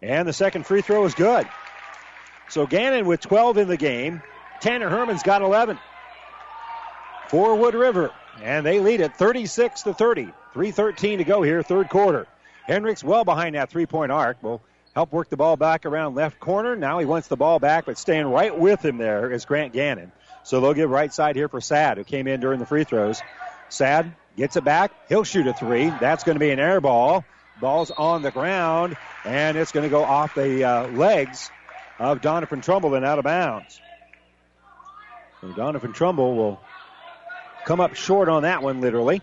[0.00, 1.48] And the second free throw is good.
[2.48, 4.22] So Gannon with 12 in the game.
[4.60, 5.78] Tanner Herman's got 11
[7.28, 8.10] for Wood River,
[8.42, 10.32] and they lead at 36 to 30.
[10.54, 12.26] 3:13 to go here, third quarter.
[12.66, 14.42] Hendricks well behind that three-point arc.
[14.42, 14.60] Will
[14.94, 16.76] help work the ball back around left corner.
[16.76, 20.12] Now he wants the ball back, but staying right with him there is Grant Gannon.
[20.44, 23.22] So they'll give right side here for Sad, who came in during the free throws.
[23.68, 24.92] Sad gets it back.
[25.08, 25.88] He'll shoot a three.
[25.88, 27.24] That's going to be an air ball.
[27.60, 31.50] Ball's on the ground, and it's going to go off the uh, legs
[31.98, 33.80] of Doniphan Trumbull and out of bounds.
[35.40, 36.60] So Doniphan Trumbull will
[37.64, 39.22] come up short on that one, literally.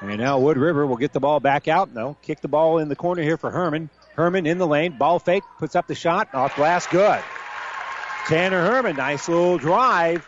[0.00, 1.94] And now Wood River will get the ball back out.
[1.94, 3.88] No, kick the ball in the corner here for Herman.
[4.14, 7.22] Herman in the lane, ball fake, puts up the shot, off glass, good.
[8.26, 10.26] Tanner Herman, nice little drive.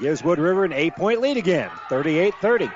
[0.00, 2.70] gives Wood River an eight point lead again, 38 30.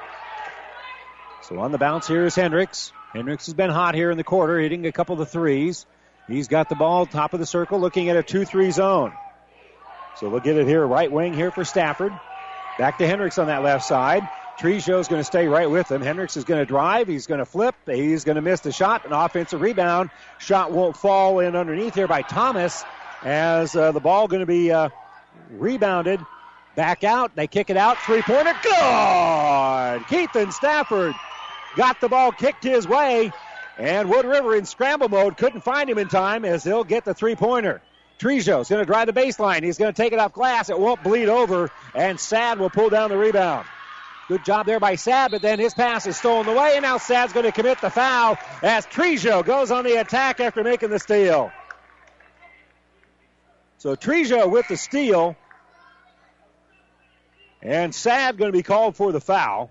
[1.43, 2.93] So on the bounce here is Hendricks.
[3.13, 5.87] Hendricks has been hot here in the quarter, hitting a couple of the threes.
[6.29, 9.13] He's got the ball top of the circle, looking at a 2 3 zone.
[10.19, 12.13] So we'll get it here, right wing here for Stafford.
[12.79, 14.29] Back to Hendricks on that left side.
[14.59, 16.03] Trejo's going to stay right with him.
[16.03, 17.09] Hendricks is going to drive.
[17.09, 17.75] He's going to flip.
[17.87, 19.05] He's going to miss the shot.
[19.07, 20.11] An offensive rebound.
[20.39, 22.85] Shot won't fall in underneath here by Thomas
[23.25, 24.91] as uh, the ball going to be uh,
[25.51, 26.21] rebounded.
[26.77, 27.35] Back out.
[27.35, 27.99] They kick it out.
[27.99, 28.55] Three pointer.
[28.63, 30.03] Good.
[30.03, 31.15] Keithan Stafford
[31.77, 33.33] got the ball kicked his way.
[33.79, 37.15] And Wood River in scramble mode couldn't find him in time as he'll get the
[37.15, 37.83] three pointer.
[38.19, 39.65] Trejo's going to drive the baseline.
[39.65, 40.71] He's going to take it off glass.
[40.71, 41.71] It won't bleed over.
[41.95, 43.67] And Sad will pull down the rebound.
[44.29, 47.33] Good job there by Sad, but then his pass is stolen away, and now Sad's
[47.33, 51.51] going to commit the foul as Trejo goes on the attack after making the steal.
[53.79, 55.37] So Trejo with the steal,
[57.61, 59.71] and Sad going to be called for the foul.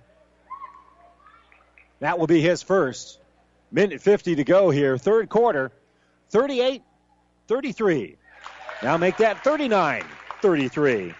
[1.99, 3.19] That will be his first.
[3.71, 5.71] Minute 50 to go here, third quarter,
[6.29, 6.83] 38
[7.47, 8.17] 33.
[8.83, 10.03] Now make that 39
[10.41, 11.13] 33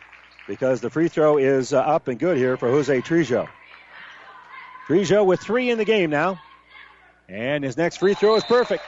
[0.48, 3.48] because the free throw is uh, up and good here for Jose Trejo.
[4.88, 6.40] Trejo with three in the game now.
[7.30, 8.84] And his next free throw is perfect.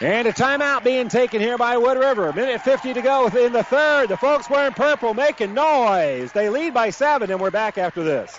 [0.00, 2.28] And a timeout being taken here by Wood River.
[2.28, 4.08] A minute 50 to go in the third.
[4.08, 6.32] The folks wearing purple making noise.
[6.32, 8.38] They lead by seven, and we're back after this.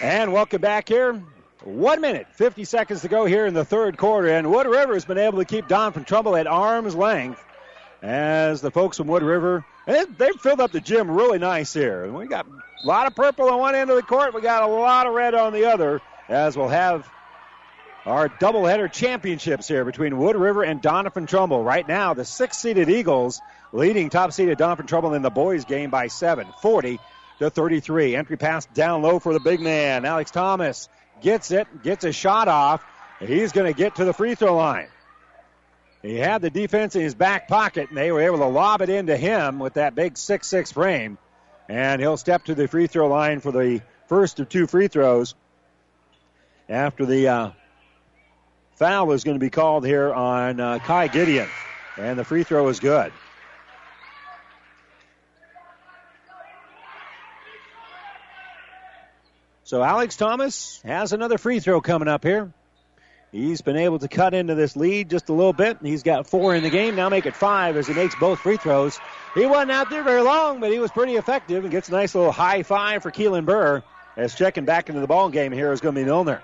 [0.00, 1.22] And welcome back here.
[1.62, 4.28] One minute, 50 seconds to go here in the third quarter.
[4.28, 7.42] And Wood River has been able to keep Doniphan Trumbull at arm's length
[8.02, 12.04] as the folks from Wood River, and they've filled up the gym really nice here.
[12.04, 14.34] And we got a lot of purple on one end of the court.
[14.34, 17.08] We got a lot of red on the other as we'll have
[18.04, 21.62] our doubleheader championships here between Wood River and Doniphan Trumbull.
[21.62, 23.40] Right now, the six seeded Eagles
[23.72, 26.98] leading top seeded Doniphan Trumbull in the boys game by seven, 40
[27.44, 28.16] to 33.
[28.16, 30.04] Entry pass down low for the big man.
[30.04, 30.88] Alex Thomas
[31.20, 32.84] gets it, gets a shot off,
[33.20, 34.88] he's going to get to the free throw line.
[36.02, 38.90] He had the defense in his back pocket, and they were able to lob it
[38.90, 41.16] into him with that big 6-6 frame.
[41.68, 45.34] And he'll step to the free throw line for the first of two free throws
[46.68, 47.50] after the uh,
[48.76, 51.48] foul is going to be called here on uh, Kai Gideon.
[51.96, 53.12] And the free throw is good.
[59.64, 62.52] So Alex Thomas has another free throw coming up here.
[63.32, 65.78] He's been able to cut into this lead just a little bit.
[65.82, 66.94] He's got four in the game.
[66.94, 69.00] Now make it five as he makes both free throws.
[69.34, 72.14] He wasn't out there very long, but he was pretty effective and gets a nice
[72.14, 73.82] little high five for Keelan Burr
[74.16, 76.42] as checking back into the ball game here is going to be Milner.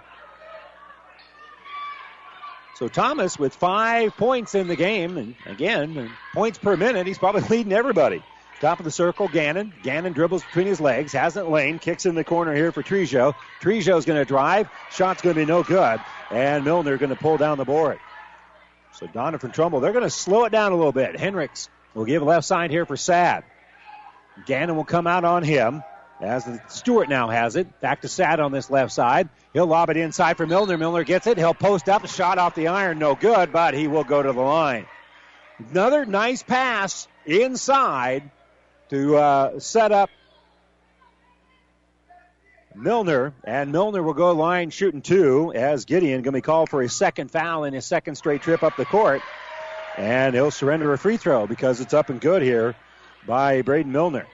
[2.75, 7.43] So Thomas with five points in the game, and again, points per minute, he's probably
[7.51, 8.23] leading everybody.
[8.61, 9.73] Top of the circle, Gannon.
[9.83, 13.35] Gannon dribbles between his legs, hasn't lane, kicks in the corner here for Trejo.
[13.63, 14.69] Trejo's going to drive.
[14.91, 15.99] Shot's going to be no good.
[16.31, 17.99] And Milner going to pull down the board.
[18.93, 21.19] So Doniphan Trumbull, they're going to slow it down a little bit.
[21.19, 23.45] Hendricks will give left side here for Sad.
[24.45, 25.83] Gannon will come out on him
[26.21, 27.81] as Stewart now has it.
[27.81, 29.31] Back to Sad on this left side.
[29.55, 30.77] He'll lob it inside for Milner.
[30.77, 31.39] Milner gets it.
[31.39, 32.07] He'll post up.
[32.09, 32.99] Shot off the iron.
[32.99, 34.85] No good, but he will go to the line.
[35.71, 38.31] Another nice pass inside
[38.91, 40.11] to uh, set up
[42.75, 46.83] Milner, and Milner will go line shooting two as Gideon going to be called for
[46.83, 49.23] his second foul in his second straight trip up the court,
[49.97, 52.75] and he'll surrender a free throw because it's up and good here
[53.27, 54.27] by Braden Milner.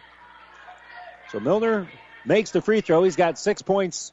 [1.32, 1.88] So Milner
[2.24, 3.02] makes the free throw.
[3.04, 4.12] He's got six points,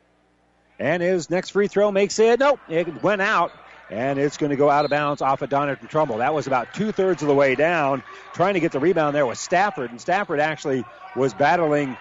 [0.79, 2.39] and his next free throw makes it.
[2.39, 3.51] Nope, it went out
[3.89, 6.17] and it's going to go out of bounds off of Doniphan Trumbull.
[6.17, 8.03] That was about two thirds of the way down.
[8.33, 11.95] Trying to get the rebound there was Stafford, and Stafford actually was battling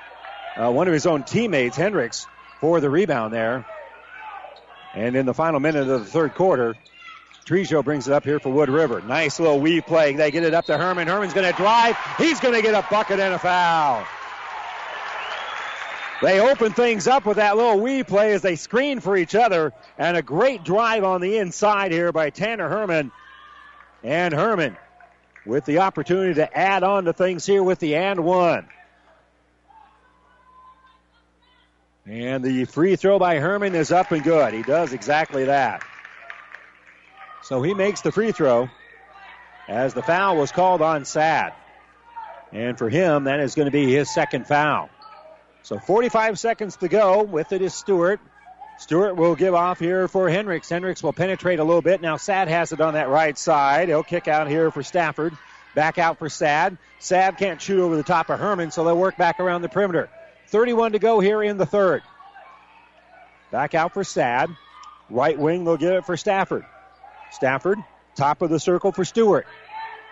[0.57, 2.26] uh, one of his own teammates, Hendricks,
[2.61, 3.64] for the rebound there.
[4.95, 6.76] And in the final minute of the third quarter,
[7.47, 9.03] Trejo brings it up here for Wood River.
[9.03, 10.14] Nice little weave play.
[10.14, 11.09] They get it up to Herman.
[11.09, 11.97] Herman's going to drive.
[12.18, 14.07] He's going to get a bucket and a foul.
[16.23, 19.73] They open things up with that little wee play as they screen for each other,
[19.99, 23.11] and a great drive on the inside here by Tanner Herman.
[24.05, 24.77] And Herman
[25.45, 28.68] with the opportunity to add on to things here with the and one.
[32.07, 34.55] And the free throw by Herman is up and good.
[34.55, 35.83] He does exactly that.
[37.43, 38.68] So he makes the free throw
[39.68, 41.53] as the foul was called on Sad.
[42.53, 44.89] And for him, that is going to be his second foul.
[45.63, 47.23] So 45 seconds to go.
[47.23, 48.21] With it is Stewart.
[48.79, 50.69] Stewart will give off here for Hendricks.
[50.69, 52.01] Hendricks will penetrate a little bit.
[52.01, 53.89] Now Sad has it on that right side.
[53.89, 55.37] He'll kick out here for Stafford.
[55.75, 56.77] Back out for Sad.
[56.99, 60.11] Sad can't shoot over the top of Herman, so they'll work back around the perimeter.
[60.49, 62.03] 31 to go here in the third.
[63.51, 64.51] Back out for Sad.
[65.09, 66.65] Right wing, they'll give it for Stafford.
[67.31, 67.79] Stafford,
[68.17, 69.47] top of the circle for Stewart.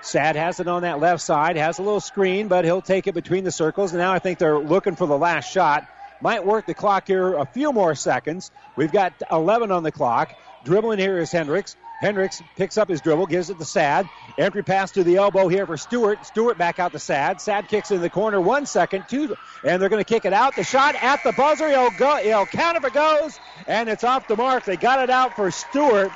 [0.03, 3.15] Sad has it on that left side, has a little screen, but he'll take it
[3.15, 3.93] between the circles.
[3.93, 5.87] And now I think they're looking for the last shot.
[6.23, 8.51] Might work the clock here a few more seconds.
[8.77, 10.35] We've got 11 on the clock.
[10.65, 11.77] Dribbling here is Hendricks.
[12.01, 14.09] Hendricks picks up his dribble, gives it to Sad.
[14.39, 16.25] Entry pass to the elbow here for Stewart.
[16.25, 17.43] Stewart back out to Sad.
[17.43, 18.41] Sad kicks in the corner.
[18.41, 20.57] One second, two, and they're going to kick it out.
[20.57, 21.69] The shot at the buzzer.
[21.69, 22.17] He'll go.
[22.17, 24.65] He'll count if it goes, and it's off the mark.
[24.65, 26.11] They got it out for Stewart,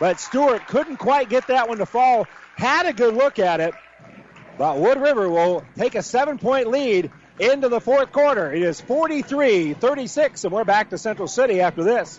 [0.00, 2.26] but Stewart couldn't quite get that one to fall.
[2.58, 3.72] Had a good look at it,
[4.58, 8.52] but Wood River will take a seven-point lead into the fourth quarter.
[8.52, 12.18] It is 43-36, and we're back to Central City after this.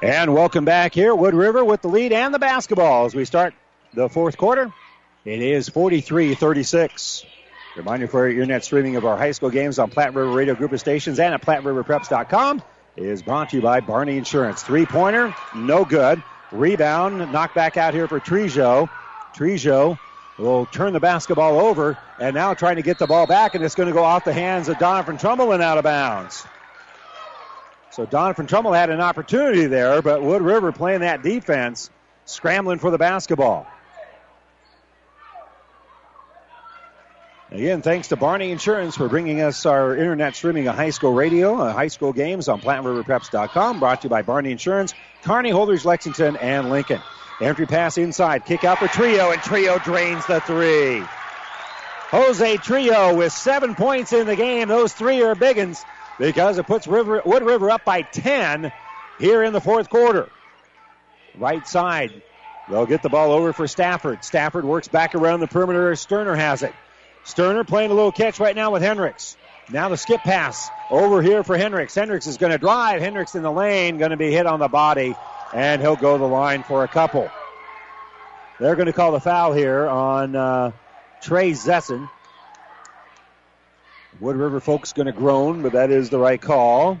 [0.00, 3.52] And welcome back here, Wood River with the lead and the basketball as we start
[3.94, 4.72] the fourth quarter.
[5.24, 7.24] It is 43-36.
[7.74, 10.72] Reminder for your internet streaming of our high school games on Platte River Radio Group
[10.72, 12.62] of Stations and at PlatteRiverPreps.com
[12.96, 14.62] is brought to you by Barney Insurance.
[14.62, 16.22] Three-pointer, no good.
[16.52, 18.88] Rebound, knocked back out here for Trejo.
[19.34, 19.98] Trejo
[20.38, 23.74] will turn the basketball over and now trying to get the ball back and it's
[23.74, 26.46] going to go off the hands of Doniphan Trumbull and out of bounds.
[27.90, 31.90] So Doniphan Trumbull had an opportunity there, but Wood River playing that defense,
[32.26, 33.66] scrambling for the basketball.
[37.50, 41.56] Again, thanks to Barney Insurance for bringing us our internet streaming of high school radio,
[41.56, 46.36] uh, high school games on PlatteRiverPreps.com, brought to you by Barney Insurance, Kearney Holdrege, Lexington,
[46.36, 47.00] and Lincoln.
[47.40, 51.02] Entry pass inside, kick out for Trejo, and Trejo drains the three.
[52.10, 54.68] Jose Trejo with seven points in the game.
[54.68, 55.82] Those three are big ones
[56.18, 58.72] because it puts River, Wood River up by 10
[59.18, 60.28] here in the fourth quarter.
[61.36, 62.10] Right side.
[62.68, 64.24] They'll get the ball over for Stafford.
[64.24, 65.94] Stafford works back around the perimeter.
[65.96, 66.74] Sterner has it.
[67.24, 69.36] Sterner playing a little catch right now with Hendricks.
[69.70, 71.94] Now the skip pass over here for Hendricks.
[71.94, 73.00] Hendricks is going to drive.
[73.00, 75.14] Hendricks in the lane, going to be hit on the body,
[75.54, 77.30] and he'll go the line for a couple.
[78.58, 80.72] They're going to call the foul here on uh,
[81.22, 82.08] Trey Zesson.
[84.20, 86.98] Wood River folks going to groan, but that is the right call.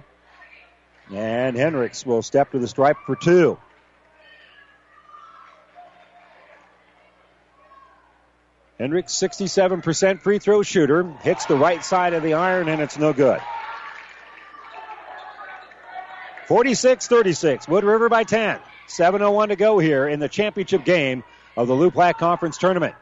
[1.12, 3.58] And Hendricks will step to the stripe for two.
[8.78, 13.12] Hendricks, 67% free throw shooter, hits the right side of the iron, and it's no
[13.12, 13.40] good.
[16.46, 18.60] 46 36, Wood River by 10.
[18.86, 21.24] 7.01 to go here in the championship game
[21.56, 22.94] of the Loup Platte Conference Tournament.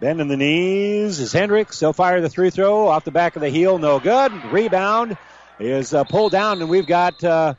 [0.00, 1.80] Bending the knees is Hendricks.
[1.80, 3.78] He'll fire the three throw off the back of the heel.
[3.78, 4.32] No good.
[4.52, 5.16] Rebound
[5.58, 7.54] is uh, pulled down, and we've got uh,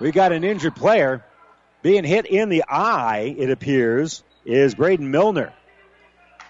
[0.00, 1.24] we've got an injured player
[1.80, 3.34] being hit in the eye.
[3.38, 5.54] It appears is Braden Milner.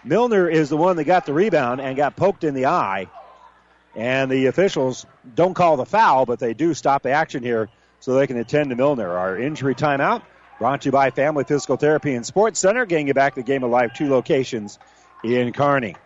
[0.02, 3.06] Milner is the one that got the rebound and got poked in the eye.
[3.94, 7.68] And the officials don't call the foul, but they do stop the action here
[8.00, 9.16] so they can attend to Milner.
[9.16, 10.22] Our injury timeout
[10.60, 13.64] brought to you by Family Physical Therapy and Sports Center, getting you back to Game
[13.64, 14.78] of Life, two locations
[15.24, 15.96] in Kearney.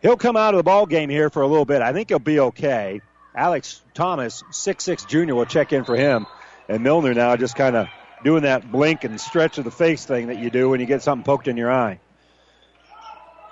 [0.00, 1.82] He'll come out of the ball game here for a little bit.
[1.82, 3.02] I think he'll be okay.
[3.36, 6.26] Alex Thomas, six-six junior, will check in for him.
[6.66, 7.88] And Milner now just kind of
[8.24, 11.02] doing that blink and stretch of the face thing that you do when you get
[11.02, 12.00] something poked in your eye.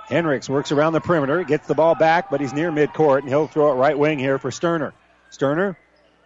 [0.07, 3.49] Hendricks works around the perimeter, gets the ball back, but he's near midcourt, and he'll
[3.49, 4.95] throw it right wing here for Sterner.
[5.29, 5.77] Sterner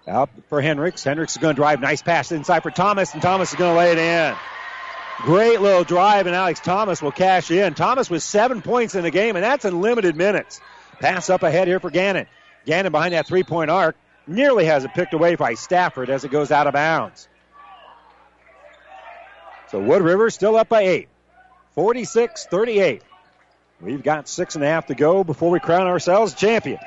[0.09, 1.03] out for Hendricks.
[1.05, 1.81] Hendricks is going to drive.
[1.81, 4.37] Nice pass inside for Thomas, and Thomas is going to lay it in.
[5.23, 7.75] Great little drive, and Alex Thomas will cash in.
[7.75, 10.61] Thomas with seven points in the game, and that's in limited minutes.
[11.01, 12.27] Pass up ahead here for Gannon.
[12.67, 13.97] Gannon behind that three point arc
[14.27, 17.29] nearly has it picked away by Stafford as it goes out of bounds.
[19.71, 21.09] So Wood River still up by eight.
[21.75, 23.03] 46 38.
[23.81, 26.79] We've got six and a half to go before we crown ourselves champion.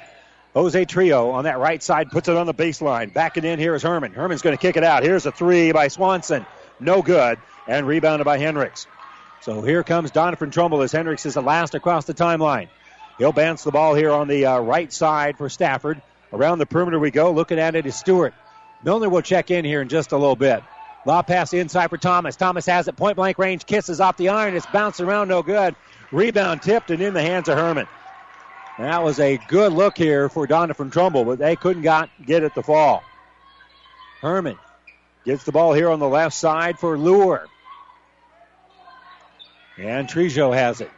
[0.60, 3.14] Jose Trejo on that right side puts it on the baseline.
[3.14, 4.12] Backing in here is Herman.
[4.12, 5.04] Herman's going to kick it out.
[5.04, 6.46] Here's a three by Swanson.
[6.82, 7.40] No good.
[7.66, 8.86] And rebounded by Hendricks.
[9.40, 12.68] So here comes Doniphan Trumbull as Hendricks is the last across the timeline.
[13.18, 16.02] He'll bounce the ball here on the uh, right side for Stafford.
[16.34, 17.32] Around the perimeter we go.
[17.32, 18.34] Looking at it is Stewart.
[18.84, 20.62] Milner will check in here in just a little bit.
[21.06, 22.36] Law pass inside for Thomas.
[22.36, 23.66] Thomas has it point blank range.
[23.66, 24.56] Kisses off the iron.
[24.56, 25.76] It's bouncing around no good.
[26.12, 27.88] Rebound tipped and in the hands of Herman.
[28.80, 32.56] That was a good look here for Doniphan Trumbull, but they couldn't got, get it
[32.56, 33.04] to fall.
[34.22, 34.58] Herman
[35.26, 37.46] gets the ball here on the left side for Lure.
[39.78, 40.90] And Trejo has it.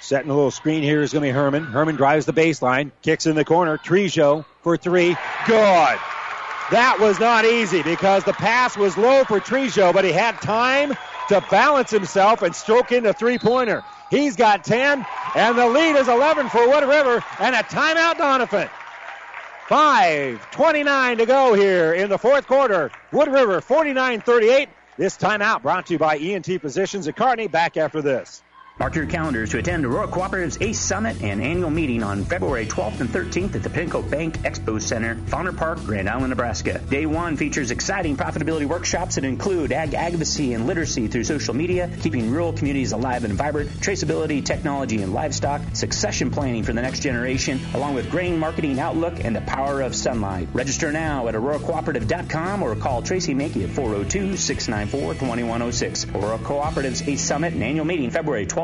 [0.00, 1.62] Setting a little screen here is going to be Herman.
[1.62, 3.78] Herman drives the baseline, kicks in the corner.
[3.78, 5.16] Trejo for three.
[5.46, 5.98] Good.
[6.72, 10.94] That was not easy because the pass was low for Trejo, but he had time
[11.28, 13.84] to balance himself and stroke in the three pointer.
[14.10, 15.04] He's got 10,
[15.34, 18.70] and the lead is 11 for Wood River, and a timeout, Doniphan.
[19.68, 22.90] 5.29 to go here in the fourth quarter.
[23.12, 24.68] Wood River 49 38.
[24.96, 27.48] This timeout brought to you by ENT Physicians at Kearney.
[27.48, 28.43] Back after this.
[28.76, 32.98] Mark your calendars to attend Aurora Cooperative's ACE Summit and annual meeting on February 12th
[32.98, 36.80] and 13th at the Pinnacle Bank Expo Center, Fonner Park, Grand Island, Nebraska.
[36.90, 41.88] Day one features exciting profitability workshops that include ag advocacy and literacy through social media,
[42.00, 46.98] keeping rural communities alive and vibrant, traceability, technology and livestock, succession planning for the next
[46.98, 50.48] generation, along with grain marketing outlook and the power of sunlight.
[50.52, 56.12] Register now at auroracooperative.com or call Tracy Mankey at 402-694-2106.
[56.12, 58.63] Aurora Cooperative's ACE Summit and annual meeting February 12th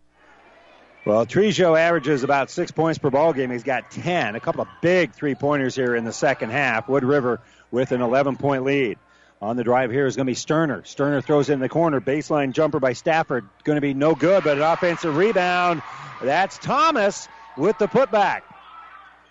[1.03, 3.49] Well, Trejo averages about six points per ball game.
[3.49, 4.35] He's got 10.
[4.35, 6.87] A couple of big three pointers here in the second half.
[6.87, 7.41] Wood River
[7.71, 8.99] with an 11 point lead.
[9.41, 10.83] On the drive here is going to be Sterner.
[10.85, 11.99] Sterner throws in the corner.
[11.99, 13.49] Baseline jumper by Stafford.
[13.63, 15.81] Going to be no good, but an offensive rebound.
[16.21, 17.27] That's Thomas
[17.57, 18.41] with the putback.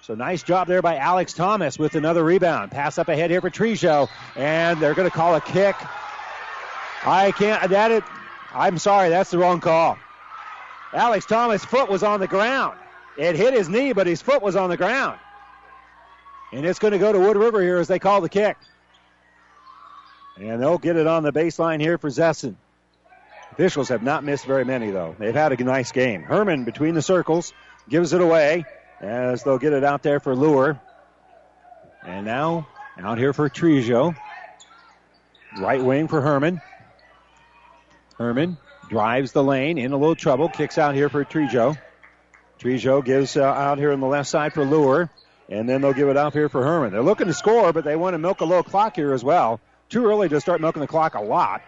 [0.02, 2.72] So nice job there by Alex Thomas with another rebound.
[2.72, 5.76] Pass up ahead here for Trejo, and they're going to call a kick.
[7.06, 7.70] I can't.
[7.70, 8.02] That it.
[8.52, 9.10] I'm sorry.
[9.10, 9.96] That's the wrong call.
[10.92, 12.78] Alex Thomas' foot was on the ground.
[13.16, 15.18] It hit his knee, but his foot was on the ground.
[16.52, 18.56] And it's going to go to Wood River here as they call the kick.
[20.36, 22.56] And they'll get it on the baseline here for Zesson.
[23.52, 25.14] Officials have not missed very many, though.
[25.18, 26.22] They've had a nice game.
[26.22, 27.52] Herman between the circles
[27.88, 28.64] gives it away
[29.00, 30.80] as they'll get it out there for Lure.
[32.04, 32.66] And now
[32.98, 34.16] out here for Trejo.
[35.58, 36.60] Right wing for Herman.
[38.16, 38.56] Herman
[38.90, 41.78] drives the lane in a little trouble, kicks out here for Trejo.
[42.58, 45.08] Trejo gives uh, out here on the left side for Lure,
[45.48, 46.90] and then they'll give it out here for Herman.
[46.90, 49.60] They're looking to score, but they want to milk a little clock here as well.
[49.88, 51.62] Too early to start milking the clock a lot.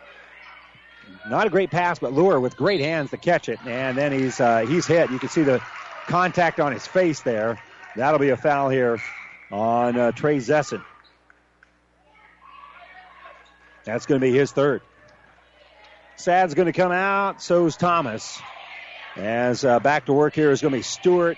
[1.28, 4.40] Not a great pass, but Lure with great hands to catch it, and then he's
[4.40, 5.10] uh, he's hit.
[5.10, 5.62] You can see the
[6.06, 7.60] contact on his face there.
[7.96, 9.00] That'll be a foul here
[9.50, 10.82] on uh, Trey Zesson.
[13.84, 14.82] That's going to be his third.
[16.16, 17.42] Sad's going to come out.
[17.42, 18.40] So's Thomas.
[19.16, 21.36] As uh, back to work here is going to be Stewart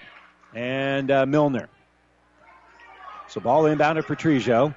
[0.54, 1.68] and uh, Milner.
[3.28, 4.74] So ball inbounded for Trejo.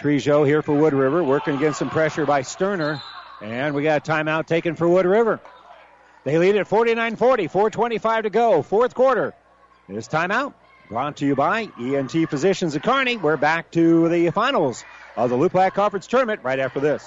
[0.00, 3.02] Trejo here for Wood River, working against some pressure by Sterner.
[3.42, 5.40] And we got a timeout taken for Wood River.
[6.24, 9.34] They lead at 49 40, 4.25 to go, fourth quarter.
[9.88, 10.54] This timeout
[10.88, 13.18] brought to you by ENT Physicians at Kearney.
[13.18, 14.84] We're back to the finals
[15.16, 17.06] of the Loup Conference Tournament right after this.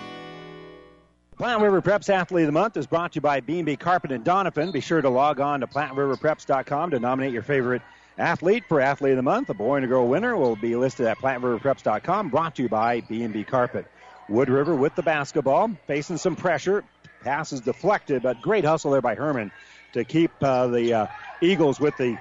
[1.41, 4.23] Platte River Preps Athlete of the Month is brought to you by B&B Carpet and
[4.23, 4.71] Doniphan.
[4.71, 7.81] Be sure to log on to PlatteRiverPreps.com to nominate your favorite
[8.19, 9.49] athlete for Athlete of the Month.
[9.49, 12.29] A boy and a girl winner will be listed at PlatteRiverPreps.com.
[12.29, 13.87] Brought to you by B&B Carpet.
[14.29, 16.83] Wood River with the basketball, facing some pressure.
[17.23, 19.51] Pass is deflected, but great hustle there by Herman
[19.93, 21.07] to keep uh, the uh,
[21.41, 22.19] Eagles with the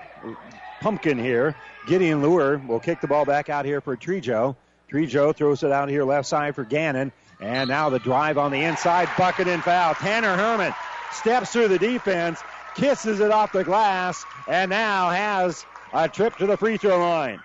[0.81, 1.55] pumpkin here.
[1.87, 4.57] Gideon Lure will kick the ball back out here for Trejo.
[4.91, 7.13] Trejo throws it out here left side for Gannon.
[7.41, 9.95] And now the drive on the inside, bucket and foul.
[9.95, 10.75] Tanner Herman
[11.13, 12.41] steps through the defense,
[12.75, 17.41] kisses it off the glass, and now has a trip to the free throw line.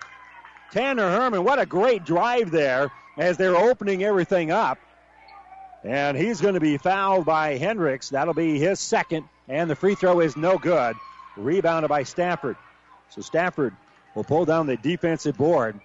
[0.70, 4.78] Tanner Herman, what a great drive there as they're opening everything up.
[5.82, 8.10] And he's going to be fouled by Hendricks.
[8.10, 10.96] That'll be his second, and the free throw is no good.
[11.36, 12.56] Rebounded by Stafford.
[13.10, 13.74] So Stafford
[14.14, 15.80] will pull down the defensive board.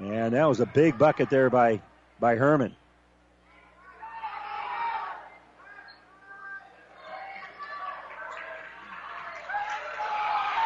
[0.00, 1.80] And that was a big bucket there by,
[2.20, 2.74] by Herman.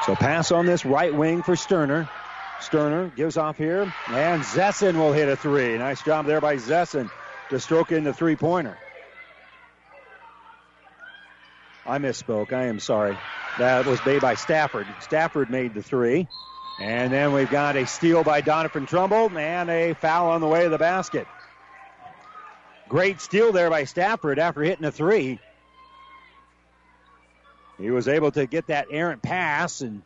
[0.06, 2.09] So pass on this right wing for Sterner.
[2.60, 5.76] Sterner gives off here, and Zessin will hit a three.
[5.76, 7.10] Nice job there by Zessin
[7.50, 8.78] to stroke in the three pointer.
[11.86, 12.52] I misspoke.
[12.52, 13.16] I am sorry.
[13.59, 14.86] That was made by Stafford.
[15.00, 16.26] Stafford made the three.
[16.78, 20.64] And then we've got a steal by Doniphan Trumbull and a foul on the way
[20.64, 21.26] to the basket.
[22.88, 25.38] Great steal there by Stafford after hitting a three.
[27.78, 30.02] He was able to get that errant pass and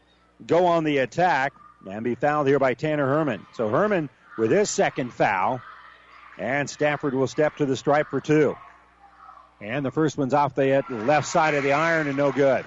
[0.46, 1.52] go on the attack
[1.88, 3.46] and be fouled here by Tanner Herman.
[3.54, 4.08] So Herman
[4.38, 5.60] with his second foul,
[6.38, 8.56] and Stafford will step to the stripe for two.
[9.60, 12.64] And the first one's off the left side of the iron and no good.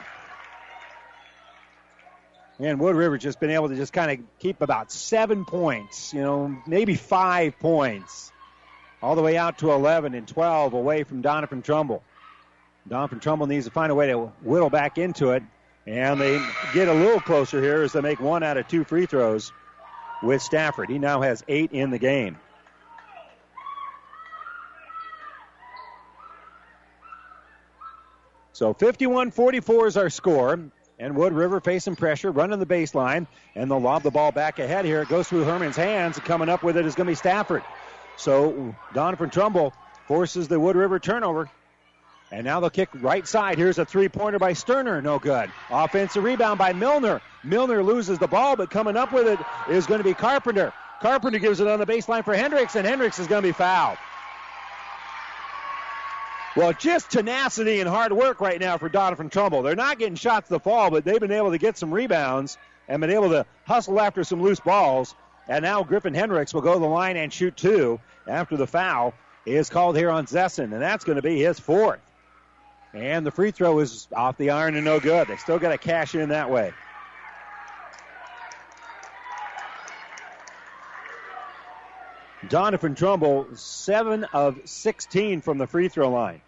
[2.59, 6.21] And Wood River just been able to just kind of keep about seven points, you
[6.21, 8.31] know, maybe five points,
[9.01, 12.01] all the way out to 11 and 12 away from Doniphan Trumbull.
[12.89, 15.43] Doniphan Trumbull needs to find a way to whittle back into it,
[15.85, 16.41] and they
[16.73, 19.51] get a little closer here as they make one out of two free throws
[20.23, 20.89] with Stafford.
[20.89, 22.37] He now has eight in the game.
[28.53, 30.71] So 51 44 is our score.
[30.97, 34.85] And Wood River facing pressure, running the baseline, and they'll lob the ball back ahead
[34.85, 35.01] here.
[35.01, 36.17] It goes through Herman's hands.
[36.17, 37.63] And coming up with it is going to be Stafford.
[38.17, 39.73] So Doniphan Trumbull
[40.07, 41.49] forces the Wood River turnover.
[42.31, 43.57] And now they'll kick right side.
[43.57, 45.01] Here's a three pointer by Sterner.
[45.01, 45.51] No good.
[45.69, 47.21] Offensive rebound by Milner.
[47.43, 49.39] Milner loses the ball, but coming up with it
[49.69, 50.73] is going to be Carpenter.
[51.01, 53.97] Carpenter gives it on the baseline for Hendricks, and Hendricks is going to be fouled.
[56.55, 59.61] Well, just tenacity and hard work right now for Doniphan Trumbull.
[59.61, 62.57] They're not getting shots to fall, but they've been able to get some rebounds
[62.87, 65.15] and been able to hustle after some loose balls.
[65.49, 69.13] And now Griffin Hendricks will go to the line and shoot two after the foul
[69.45, 71.99] is called here on Zessin, and that's going to be his fourth.
[72.93, 75.27] And the free throw is off the iron and no good.
[75.27, 76.73] They still got to cash in that way.
[82.47, 86.41] Doniphan Trumbull, 7 of 16 from the free throw line.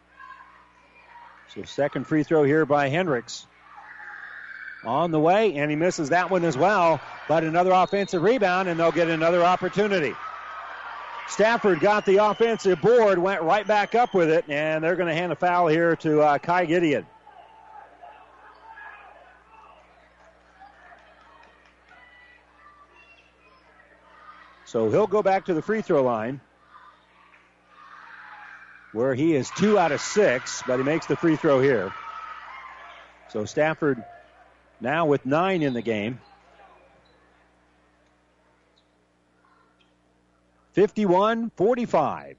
[1.48, 3.46] So, second free throw here by Hendricks.
[4.84, 7.02] On the way, and he misses that one as well.
[7.28, 10.14] But another offensive rebound, and they'll get another opportunity.
[11.30, 15.16] Stafford got the offensive board, went right back up with it, and they're going to
[15.16, 17.06] hand a foul here to uh, Kai Gideon.
[24.66, 26.42] So he'll go back to the free throw line
[28.92, 31.92] where he is two out of six, but he makes the free throw here.
[33.30, 34.04] So Stafford
[34.80, 36.20] now with nine in the game.
[40.74, 42.38] 51 45.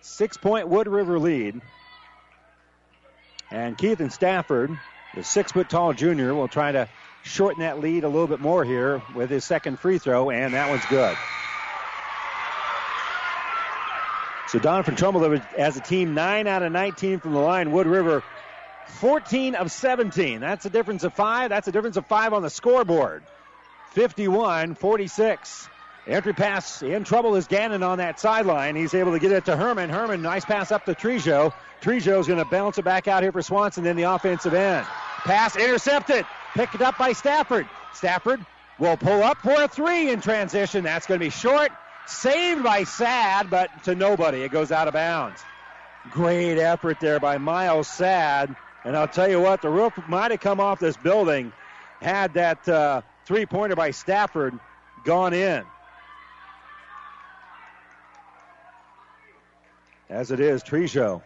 [0.00, 1.60] Six point Wood River lead.
[3.50, 4.78] And Keithan Stafford,
[5.14, 6.88] the six foot tall junior, will try to
[7.22, 10.68] shorten that lead a little bit more here with his second free throw, and that
[10.68, 11.18] one's good.
[14.48, 17.72] So Doniphan Trumbull as a team 9 out of 19 from the line.
[17.72, 18.22] Wood River
[18.86, 20.40] 14 of 17.
[20.40, 21.50] That's a difference of five.
[21.50, 23.24] That's a difference of five on the scoreboard.
[23.92, 25.68] 51 46.
[26.06, 28.76] Entry pass in trouble is Gannon on that sideline.
[28.76, 29.90] He's able to get it to Herman.
[29.90, 31.52] Herman, nice pass up to Trejo.
[31.80, 34.86] Trejo's going to bounce it back out here for Swanson in the offensive end.
[35.24, 36.24] Pass intercepted.
[36.54, 37.68] Picked up by Stafford.
[37.92, 38.44] Stafford
[38.78, 40.84] will pull up for a three in transition.
[40.84, 41.72] That's going to be short.
[42.06, 44.42] Saved by Sad, but to nobody.
[44.42, 45.40] It goes out of bounds.
[46.10, 48.54] Great effort there by Miles Sad.
[48.84, 51.52] And I'll tell you what, the roof might have come off this building
[52.00, 54.58] had that uh, three pointer by Stafford
[55.04, 55.64] gone in.
[60.08, 61.22] As it is, Trejo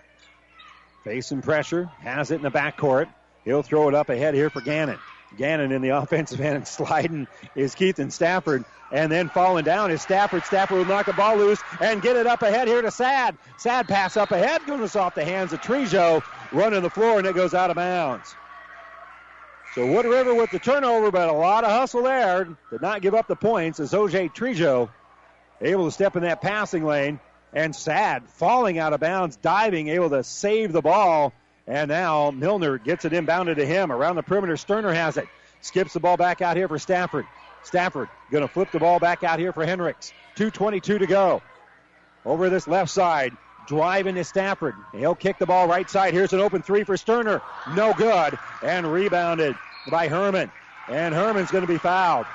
[1.04, 3.08] facing pressure, has it in the backcourt.
[3.44, 4.98] He'll throw it up ahead here for Gannon.
[5.36, 8.64] Gannon in the offensive end and sliding is Keithan Stafford.
[8.92, 10.44] And then falling down is Stafford.
[10.44, 13.36] Stafford will knock the ball loose and get it up ahead here to Sad.
[13.56, 17.36] Sad pass up ahead, goes off the hands of Trejo, running the floor, and it
[17.36, 18.34] goes out of bounds.
[19.76, 22.48] So Wood River with the turnover, but a lot of hustle there.
[22.72, 24.88] Did not give up the points as OJ Trejo
[25.62, 27.20] able to step in that passing lane.
[27.52, 31.32] And Sad falling out of bounds, diving, able to save the ball.
[31.66, 33.92] And now Milner gets it inbounded to him.
[33.92, 35.28] Around the perimeter, Sterner has it.
[35.60, 37.26] Skips the ball back out here for Stafford.
[37.62, 40.12] Stafford going to flip the ball back out here for Hendricks.
[40.36, 41.42] 2.22 to go.
[42.24, 44.74] Over this left side, driving to Stafford.
[44.92, 46.14] He'll kick the ball right side.
[46.14, 47.42] Here's an open three for Sterner.
[47.74, 48.38] No good.
[48.62, 49.54] And rebounded
[49.90, 50.50] by Herman.
[50.88, 52.26] And Herman's going to be fouled.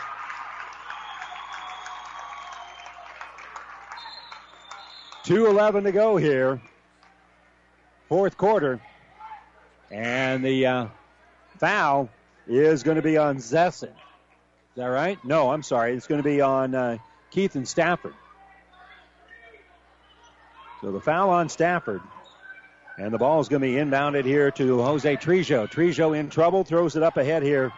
[5.24, 6.62] Two eleven to go here.
[8.08, 8.80] Fourth quarter.
[9.92, 10.88] And the uh,
[11.60, 12.10] foul
[12.48, 13.90] is going to be on Zesson.
[13.90, 15.24] Is that right?
[15.24, 15.94] No, I'm sorry.
[15.94, 16.98] It's going to be on uh,
[17.32, 18.14] Keithan Stafford.
[20.82, 22.02] So the foul on Stafford.
[22.98, 25.70] And the ball is going to be inbounded here to Jose Trejo.
[25.70, 27.74] Trejo in trouble, throws it up ahead here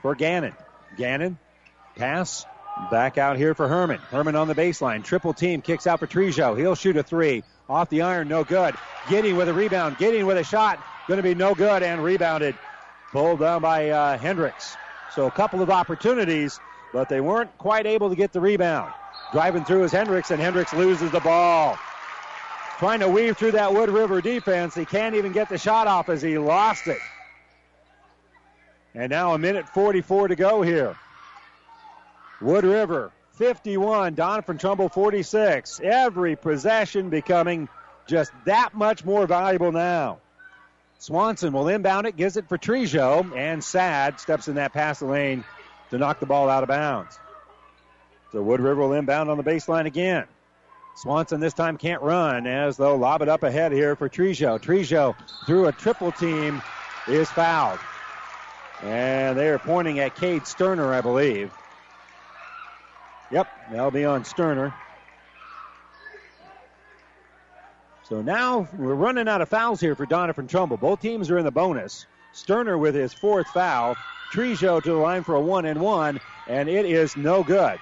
[0.00, 0.54] for Gannon.
[0.96, 1.38] Gannon,
[1.96, 2.46] pass,
[2.90, 3.98] back out here for Herman.
[4.10, 5.04] Herman on the baseline.
[5.04, 6.58] Triple team kicks out Trejo.
[6.58, 7.44] He'll shoot a three.
[7.68, 8.74] Off the iron, no good.
[9.08, 10.78] Getting with a rebound, getting with a shot,
[11.08, 12.56] going to be no good and rebounded.
[13.12, 14.76] Pulled down by uh, Hendricks.
[15.14, 16.58] So a couple of opportunities,
[16.92, 18.92] but they weren't quite able to get the rebound.
[19.32, 21.78] Driving through is Hendricks, and Hendricks loses the ball.
[22.78, 24.74] Trying to weave through that Wood River defense.
[24.74, 26.98] He can't even get the shot off as he lost it.
[28.94, 30.96] And now a minute 44 to go here.
[32.44, 35.80] Wood River 51, Doniphan Trumbull 46.
[35.82, 37.70] Every possession becoming
[38.06, 40.18] just that much more valuable now.
[40.98, 45.42] Swanson will inbound it, gives it for Trejo, and Sad steps in that pass lane
[45.88, 47.18] to knock the ball out of bounds.
[48.30, 50.26] So Wood River will inbound on the baseline again.
[50.96, 54.60] Swanson this time can't run as they'll lob it up ahead here for Trejo.
[54.60, 55.16] Trejo
[55.46, 56.60] through a triple team
[57.08, 57.80] is fouled.
[58.82, 61.50] And they are pointing at Cade Sterner, I believe.
[63.34, 64.72] Yep, that'll be on Sterner.
[68.04, 70.76] So now we're running out of fouls here for Doniphan Trumbull.
[70.76, 72.06] Both teams are in the bonus.
[72.32, 73.96] Sterner with his fourth foul.
[74.32, 77.80] Trejo to the line for a one and one, and it is no good.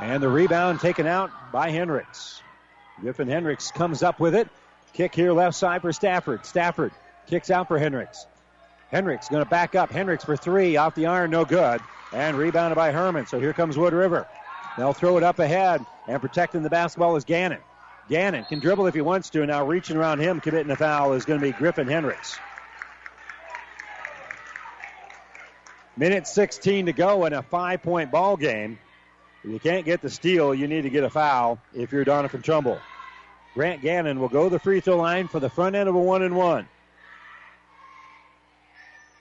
[0.00, 2.40] And the rebound taken out by Hendricks.
[3.02, 4.48] Griffin Hendricks comes up with it.
[4.94, 6.46] Kick here left side for Stafford.
[6.46, 6.92] Stafford
[7.26, 8.26] kicks out for Hendricks.
[8.90, 9.90] Hendricks going to back up.
[9.90, 11.82] Hendricks for three off the iron, no good.
[12.12, 13.26] And rebounded by Herman.
[13.26, 14.26] So here comes Wood River.
[14.76, 15.84] They'll throw it up ahead.
[16.06, 17.60] And protecting the basketball is Gannon.
[18.08, 19.44] Gannon can dribble if he wants to.
[19.44, 22.38] Now reaching around him, committing a foul is going to be Griffin Hendricks.
[25.96, 28.78] Minute 16 to go in a five point ball game.
[29.42, 32.42] If you can't get the steal, you need to get a foul if you're Doniphan
[32.42, 32.80] Trumbull.
[33.54, 35.98] Grant Gannon will go to the free throw line for the front end of a
[35.98, 36.68] one and one.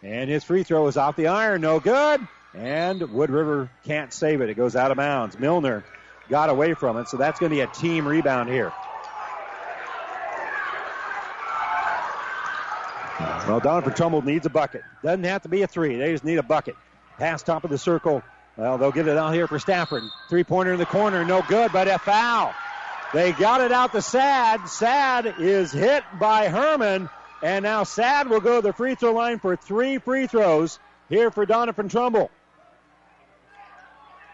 [0.03, 2.27] And his free throw is off the iron, no good.
[2.55, 4.49] And Wood River can't save it.
[4.49, 5.37] It goes out of bounds.
[5.37, 5.83] Milner
[6.29, 8.71] got away from it, so that's going to be a team rebound here.
[13.47, 14.81] Well, Doniphan Trumbull needs a bucket.
[15.03, 15.97] Doesn't have to be a three.
[15.97, 16.75] They just need a bucket.
[17.17, 18.23] Pass top of the circle.
[18.57, 20.03] Well, they'll get it out here for Stafford.
[20.29, 22.53] Three pointer in the corner, no good, but a foul.
[23.13, 24.67] They got it out to Sad.
[24.67, 27.09] Sad is hit by Herman,
[27.43, 30.79] and now Sad will go to the free throw line for three free throws
[31.09, 32.31] here for Doniphan Trumbull.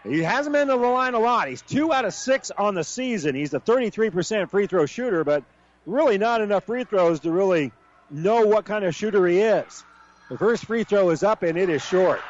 [0.04, 1.48] He hasn't been to the line a lot.
[1.48, 3.34] He's two out of six on the season.
[3.34, 5.44] He's a 33% free throw shooter, but
[5.86, 7.70] really not enough free throws to really
[8.10, 9.84] know what kind of shooter he is.
[10.28, 12.20] The first free throw is up and it is short.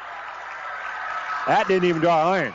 [1.47, 2.53] That didn't even draw iron.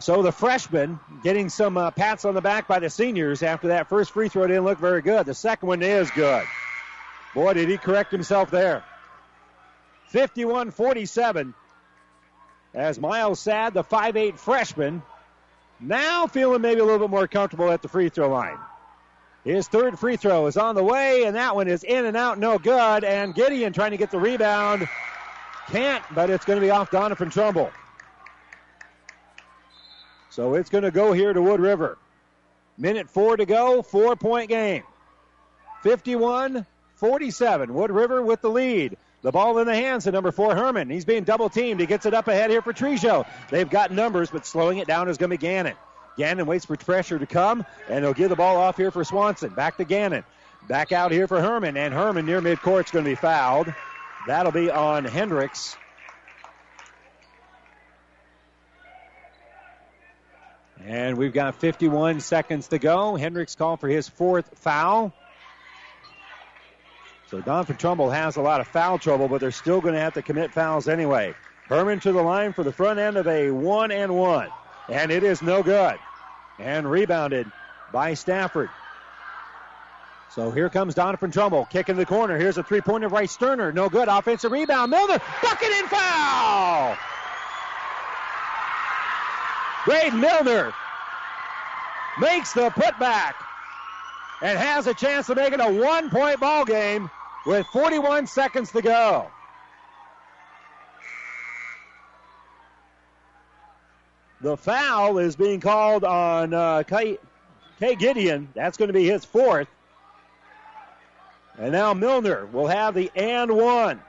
[0.00, 3.88] So the freshman getting some uh, pats on the back by the seniors after that
[3.88, 5.26] first free throw didn't look very good.
[5.26, 6.44] The second one is good.
[7.34, 8.84] Boy, did he correct himself there.
[10.08, 11.54] 51 47.
[12.74, 15.02] As Miles Sad, the 5'8 freshman,
[15.80, 18.58] now feeling maybe a little bit more comfortable at the free throw line.
[19.44, 22.38] His third free throw is on the way, and that one is in and out,
[22.38, 23.04] no good.
[23.04, 24.88] And Gideon trying to get the rebound.
[25.68, 27.70] Can't, but it's going to be off Doniphan Trumbull.
[30.30, 31.98] So it's going to go here to Wood River.
[32.76, 34.84] Minute four to go, four point game.
[35.82, 36.66] 51
[36.96, 37.74] 47.
[37.74, 38.96] Wood River with the lead.
[39.22, 40.90] The ball in the hands of number four, Herman.
[40.90, 41.80] He's being double teamed.
[41.80, 43.26] He gets it up ahead here for Trejo.
[43.50, 45.74] They've got numbers, but slowing it down is going to be Gannon.
[46.16, 49.50] Gannon waits for pressure to come, and he'll give the ball off here for Swanson.
[49.50, 50.24] Back to Gannon.
[50.68, 53.72] Back out here for Herman, and Herman near midcourt is going to be fouled.
[54.26, 55.76] That'll be on Hendricks.
[60.84, 63.16] And we've got 51 seconds to go.
[63.16, 65.12] Hendricks called for his fourth foul.
[67.30, 70.14] So Doniphan Trumbull has a lot of foul trouble, but they're still going to have
[70.14, 71.34] to commit fouls anyway.
[71.66, 74.48] Herman to the line for the front end of a one and one.
[74.88, 75.98] And it is no good.
[76.58, 77.50] And rebounded
[77.92, 78.70] by Stafford.
[80.30, 82.38] So here comes Doniphan Trumbull, kicking the corner.
[82.38, 83.72] Here's a three pointer right Sterner.
[83.72, 84.08] No good.
[84.08, 84.90] Offensive rebound.
[84.90, 86.96] Milner, bucket and foul!
[89.86, 90.72] Wade Milner
[92.20, 93.34] makes the putback
[94.40, 97.10] and has a chance to make it a one point ball game
[97.46, 99.30] with 41 seconds to go.
[104.40, 107.18] The foul is being called on uh, Kay,
[107.80, 108.48] Kay Gideon.
[108.54, 109.68] That's going to be his fourth.
[111.58, 114.00] And now Milner will have the and one.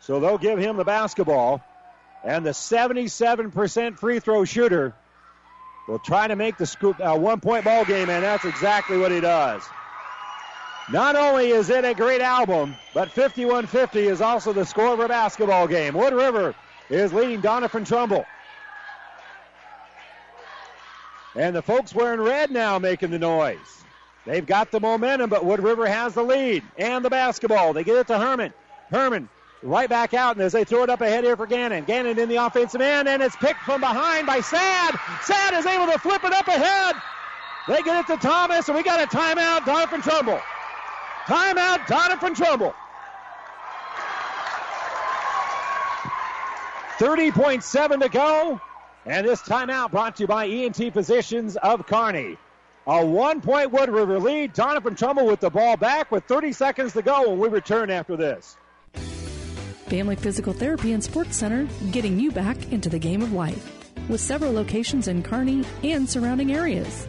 [0.00, 1.60] So they'll give him the basketball.
[2.24, 4.94] And the 77% free throw shooter
[5.88, 9.10] will try to make the scoop, uh, one point ball game, and that's exactly what
[9.10, 9.62] he does.
[10.88, 15.08] Not only is it a great album, but 51-50 is also the score of a
[15.08, 15.94] basketball game.
[15.94, 16.54] Wood River
[16.88, 18.24] is leading Doniphan Trumbull.
[21.34, 23.84] And the folks wearing red now making the noise.
[24.24, 27.72] They've got the momentum, but Wood River has the lead and the basketball.
[27.72, 28.52] They get it to Herman.
[28.90, 29.28] Herman
[29.62, 31.84] right back out, and as they throw it up ahead here for Gannon.
[31.84, 34.94] Gannon in the offensive end, and it's picked from behind by Sad.
[35.22, 36.96] Sad is able to flip it up ahead.
[37.68, 39.60] They get it to Thomas, and we got a timeout.
[39.60, 40.40] Doniphan Trumbull.
[41.26, 42.74] Timeout, Doniphan Trumbull.
[46.98, 48.60] 30.7 to go.
[49.04, 52.36] And this timeout brought to you by ENT Physicians of Kearney.
[52.86, 54.54] A one point Wood River lead.
[54.54, 58.16] Doniphan Trumbull with the ball back with 30 seconds to go when we return after
[58.16, 58.56] this.
[59.86, 64.20] Family Physical Therapy and Sports Center getting you back into the game of life with
[64.20, 67.08] several locations in Kearney and surrounding areas.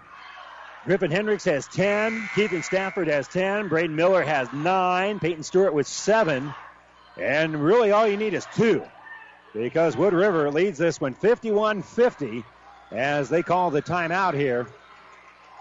[0.85, 2.21] Griffin Hendricks has 10.
[2.33, 3.67] Keithan Stafford has 10.
[3.67, 5.19] Braden Milner has 9.
[5.19, 6.53] Peyton Stewart with 7.
[7.17, 8.83] And really all you need is 2
[9.53, 12.43] because Wood River leads this one 51 50
[12.91, 14.65] as they call the timeout here.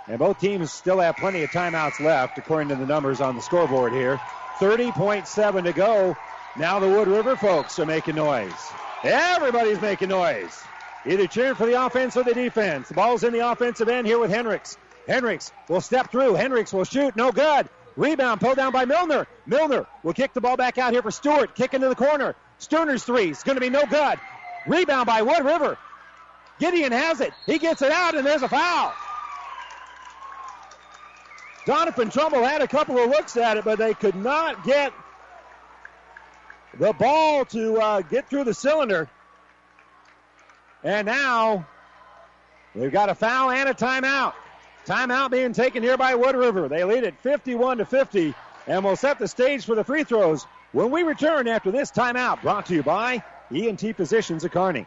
[0.09, 3.43] And both teams still have plenty of timeouts left, according to the numbers on the
[3.43, 4.19] scoreboard here.
[4.59, 6.17] 30.7 to go.
[6.57, 8.53] Now the Wood River folks are making noise.
[9.05, 10.63] Everybody's making noise.
[11.07, 12.89] Either cheering for the offense or the defense.
[12.89, 14.77] The ball's in the offensive end here with Hendricks.
[15.07, 16.35] Hendricks will step through.
[16.35, 17.17] Hendricks will shoot.
[17.17, 17.69] No good.
[17.97, 19.27] Rebound pulled down by Milner.
[19.47, 21.55] Milner will kick the ball back out here for Stewart.
[21.55, 22.35] Kick into the corner.
[22.59, 24.19] Sterner's three is going to be no good.
[24.67, 25.79] Rebound by Wood River.
[26.59, 27.33] Gideon has it.
[27.47, 28.93] He gets it out, and there's a foul.
[31.67, 34.93] Doniphan Trumbull had a couple of looks at it, but they could not get
[36.79, 39.09] the ball to uh, get through the cylinder.
[40.83, 41.67] And now
[42.75, 44.35] we've got a foul and a timeout.
[44.87, 46.69] Timeout being taken here by Wood River.
[46.69, 48.35] They lead it 51 to 50
[48.67, 52.43] and will set the stage for the free throws when we return after this timeout.
[52.43, 54.87] Brought to you by ENT Physicians of Kearney.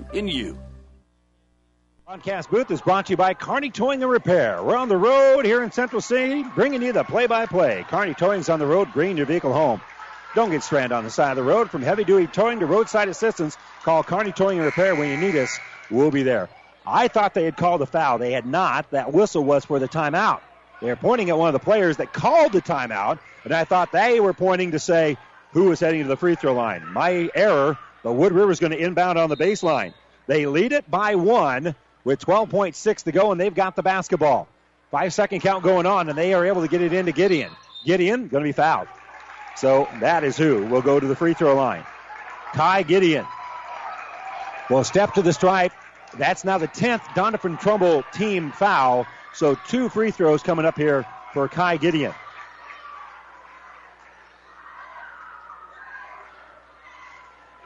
[0.13, 0.57] in you.
[2.05, 4.61] Broadcast booth is brought to you by Kearney Towing and Repair.
[4.61, 7.85] We're on the road here in Central City, bringing you the play-by-play.
[7.87, 9.81] Kearney Towing's on the road, bringing your vehicle home.
[10.35, 11.69] Don't get stranded on the side of the road.
[11.69, 15.57] From heavy-duty towing to roadside assistance, call Kearney Towing and Repair when you need us.
[15.89, 16.49] We'll be there.
[16.85, 18.17] I thought they had called a foul.
[18.17, 18.91] They had not.
[18.91, 20.41] That whistle was for the timeout.
[20.81, 24.19] They're pointing at one of the players that called the timeout, and I thought they
[24.19, 25.17] were pointing to say
[25.51, 26.87] who was heading to the free throw line.
[26.91, 29.93] My error, but Wood River's going to inbound on the baseline.
[30.27, 34.47] They lead it by one with 12.6 to go, and they've got the basketball.
[34.91, 37.51] Five second count going on, and they are able to get it into Gideon.
[37.85, 38.87] Gideon going to be fouled.
[39.55, 41.83] So that is who will go to the free throw line.
[42.53, 43.25] Kai Gideon
[44.69, 45.71] will step to the stripe.
[46.17, 49.07] That's now the 10th Doniphan Trumbull team foul.
[49.33, 52.13] So two free throws coming up here for Kai Gideon.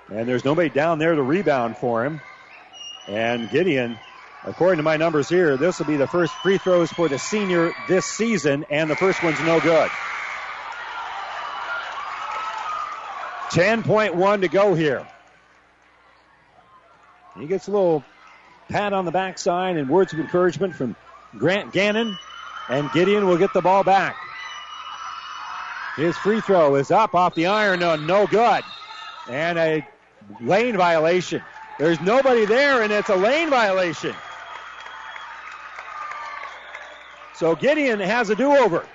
[0.09, 2.21] And there's nobody down there to rebound for him.
[3.07, 3.97] And Gideon,
[4.43, 7.73] according to my numbers here, this will be the first free throws for the senior
[7.87, 9.89] this season, and the first one's no good.
[13.49, 15.07] 10.1 to go here.
[17.39, 18.03] He gets a little
[18.69, 20.95] pat on the backside and words of encouragement from
[21.37, 22.17] Grant Gannon,
[22.69, 24.15] and Gideon will get the ball back.
[25.95, 28.63] His free throw is up off the iron, no, no good.
[29.29, 29.87] And a
[30.41, 31.41] lane violation.
[31.77, 34.15] There's nobody there, and it's a lane violation.
[37.35, 38.85] So Gideon has a do over.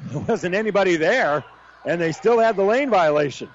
[0.00, 1.44] There wasn't anybody there,
[1.86, 3.48] and they still had the lane violation.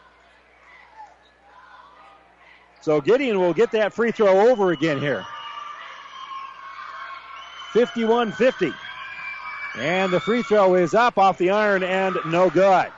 [2.82, 5.26] So Gideon will get that free throw over again here.
[7.74, 8.74] 51 50.
[9.78, 12.92] And the free throw is up off the iron and no good.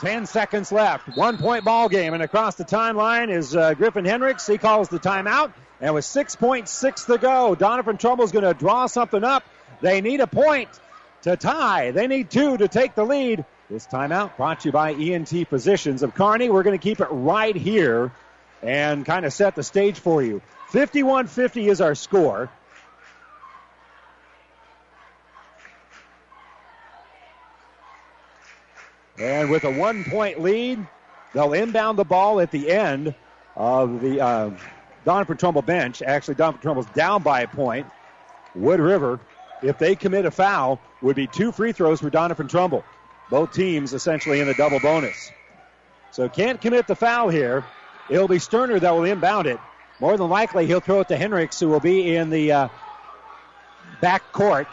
[0.00, 1.16] 10 seconds left.
[1.16, 2.14] One point ball game.
[2.14, 4.46] And across the timeline is uh, Griffin Hendricks.
[4.46, 5.52] He calls the timeout.
[5.80, 9.44] And with 6.6 to go, Doniphan Trumbull's going to draw something up.
[9.80, 10.68] They need a point
[11.22, 11.90] to tie.
[11.90, 13.44] They need two to take the lead.
[13.70, 16.50] This timeout brought to you by ENT Physicians of Kearney.
[16.50, 18.12] We're going to keep it right here
[18.62, 20.42] and kind of set the stage for you.
[20.68, 22.50] 51 50 is our score.
[29.18, 30.84] And with a one point lead,
[31.32, 33.14] they'll inbound the ball at the end
[33.56, 34.50] of the uh,
[35.04, 36.02] Trumbull bench.
[36.02, 37.86] Actually, Doniphan Trumbull's down by a point.
[38.54, 39.20] Wood River,
[39.62, 42.84] if they commit a foul, would be two free throws for Doniphan Trumbull.
[43.30, 45.32] Both teams essentially in the double bonus.
[46.10, 47.64] So can't commit the foul here.
[48.08, 49.58] It'll be Sterner that will inbound it.
[50.00, 52.68] More than likely, he'll throw it to Hendricks, who will be in the uh,
[54.00, 54.66] back court.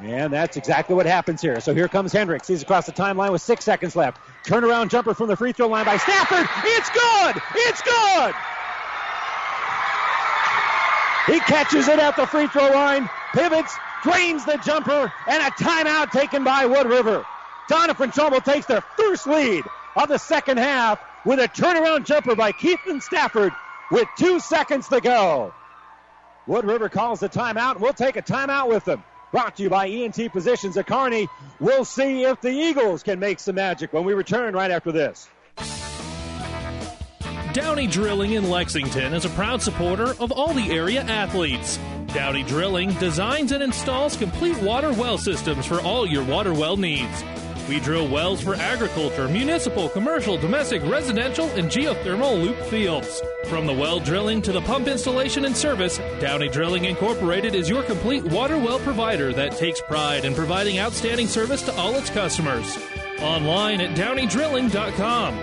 [0.00, 1.60] And that's exactly what happens here.
[1.60, 2.48] So here comes Hendricks.
[2.48, 4.18] He's across the timeline with six seconds left.
[4.44, 6.48] Turnaround jumper from the free throw line by Stafford.
[6.64, 7.42] It's good!
[7.54, 8.34] It's good!
[11.26, 16.10] He catches it at the free throw line, pivots, drains the jumper, and a timeout
[16.10, 17.24] taken by Wood River.
[17.70, 19.64] Doniphan Trumbull takes their first lead
[19.94, 23.52] of the second half with a turnaround jumper by Keithan Stafford
[23.92, 25.54] with two seconds to go.
[26.48, 27.78] Wood River calls the timeout.
[27.78, 29.04] We'll take a timeout with them.
[29.32, 31.26] Brought to you by ENT Physicians at Kearney.
[31.58, 35.26] We'll see if the Eagles can make some magic when we return right after this.
[37.54, 41.78] Downey Drilling in Lexington is a proud supporter of all the area athletes.
[42.08, 47.24] Downey Drilling designs and installs complete water well systems for all your water well needs.
[47.68, 53.22] We drill wells for agriculture, municipal, commercial, domestic, residential, and geothermal loop fields.
[53.46, 57.82] From the well drilling to the pump installation and service, Downey Drilling Incorporated is your
[57.84, 62.76] complete water well provider that takes pride in providing outstanding service to all its customers.
[63.20, 65.38] Online at downeydrilling.com.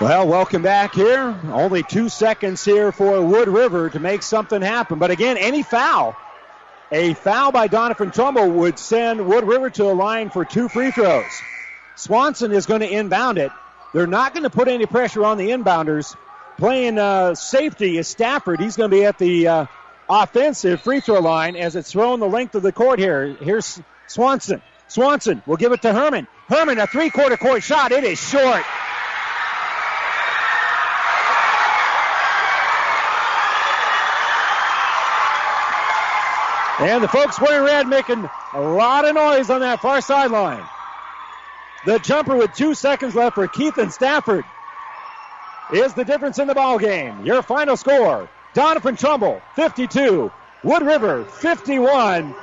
[0.00, 1.38] Well, welcome back here.
[1.44, 4.98] Only two seconds here for Wood River to make something happen.
[4.98, 6.16] But again, any foul,
[6.92, 10.90] a foul by Doniphan Trumbull would send Wood River to a line for two free
[10.90, 11.24] throws.
[11.96, 13.50] Swanson is going to inbound it.
[13.94, 16.14] They're not going to put any pressure on the inbounders.
[16.58, 18.60] Playing uh, safety is Stafford.
[18.60, 19.66] He's going to be at the uh,
[20.08, 23.34] offensive free throw line as it's thrown the length of the court here.
[23.40, 24.60] Here's Swanson.
[24.88, 26.26] Swanson will give it to Herman.
[26.48, 27.92] Herman, a three quarter court shot.
[27.92, 28.62] It is short.
[36.82, 40.64] And the folks wearing red making a lot of noise on that far sideline.
[41.86, 44.44] The jumper with two seconds left for Keithan Stafford
[45.72, 47.24] is the difference in the ball game.
[47.24, 50.32] Your final score: Doniphan Trumbull 52,
[50.64, 52.34] Wood River 51,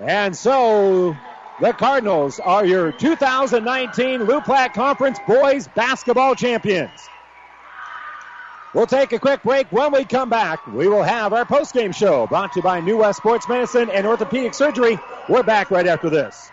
[0.00, 1.16] and so
[1.60, 6.90] the Cardinals are your 2019 Loup Platte Conference Boys Basketball Champions.
[8.74, 9.70] We'll take a quick break.
[9.70, 12.96] When we come back, we will have our post-game show brought to you by New
[12.96, 14.98] West Sports Medicine and Orthopedic Surgery.
[15.28, 16.50] We're back right after this.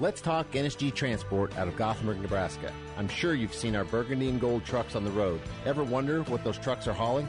[0.00, 2.72] Let's talk NSG Transport out of Gothenburg, Nebraska.
[2.98, 5.40] I'm sure you've seen our burgundy and gold trucks on the road.
[5.64, 7.28] Ever wonder what those trucks are hauling?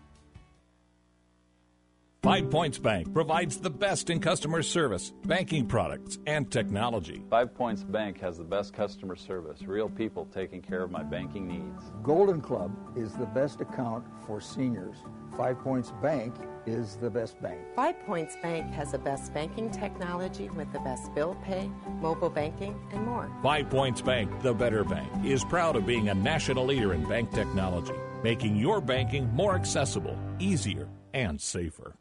[2.23, 7.23] Five Points Bank provides the best in customer service, banking products, and technology.
[7.31, 11.47] Five Points Bank has the best customer service, real people taking care of my banking
[11.47, 11.91] needs.
[12.03, 14.97] Golden Club is the best account for seniors.
[15.35, 16.35] Five Points Bank
[16.67, 17.59] is the best bank.
[17.75, 21.71] Five Points Bank has the best banking technology with the best bill pay,
[22.01, 23.31] mobile banking, and more.
[23.41, 27.31] Five Points Bank, the better bank, is proud of being a national leader in bank
[27.31, 31.95] technology, making your banking more accessible, easier, and safer.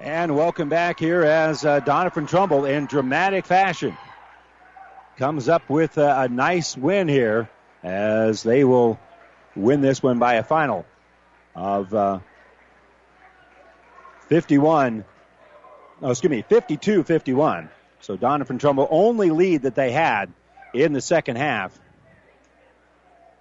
[0.00, 3.96] And welcome back here as uh, Doniphan Trumbull in dramatic fashion
[5.16, 7.50] comes up with a, a nice win here
[7.82, 9.00] as they will
[9.56, 10.86] win this one by a final
[11.56, 12.20] of uh,
[14.28, 15.04] 51.
[16.00, 17.68] Oh, excuse me, 52 51.
[17.98, 20.32] So Doniphan Trumbull only lead that they had
[20.72, 21.76] in the second half.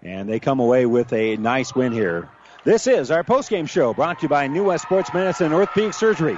[0.01, 2.29] And they come away with a nice win here.
[2.67, 5.93] This is our postgame show brought to you by New West Sports Medicine and Orthopedic
[5.93, 6.37] Surgery.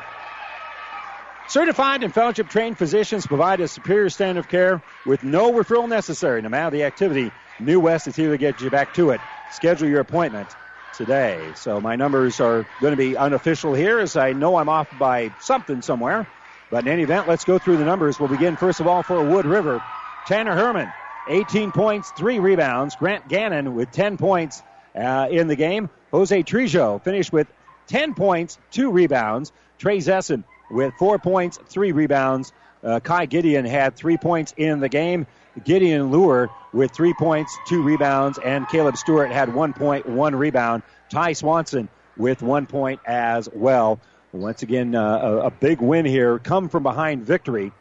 [1.47, 6.39] Certified and fellowship trained physicians provide a superior standard of care with no referral necessary.
[6.43, 9.19] No matter the activity, New West is here to get you back to it.
[9.51, 10.47] Schedule your appointment
[10.95, 11.51] today.
[11.55, 15.33] So my numbers are going to be unofficial here as I know I'm off by
[15.41, 16.27] something somewhere.
[16.69, 18.19] But in any event, let's go through the numbers.
[18.19, 19.81] We'll begin first of all for Wood River.
[20.27, 20.93] Tanner Herman,
[21.27, 22.95] 18 points, 3 rebounds.
[22.95, 24.61] Grant Gannon with 10 points
[24.93, 25.89] uh, in the game.
[26.11, 27.47] Jose Trejo finished with
[27.87, 29.51] 10 points, 2 rebounds.
[29.77, 32.53] Trey Zessen with 4 points, 3 rebounds.
[32.83, 35.27] Uh, Kai Gideon had 3 points in the game.
[35.63, 38.37] Gideon Lure with 3 points, 2 rebounds.
[38.37, 40.83] And Caleb Stewart had 1 point, 1 rebound.
[41.09, 43.99] Ty Swanson with 1 point as well.
[44.31, 46.37] Once again, uh, a, a, big win here.
[46.37, 47.71] Come from behind victory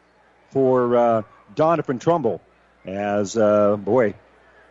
[0.49, 1.21] for uh,
[1.53, 2.41] Doniphan Trumbull.
[2.85, 4.15] As, uh, boy,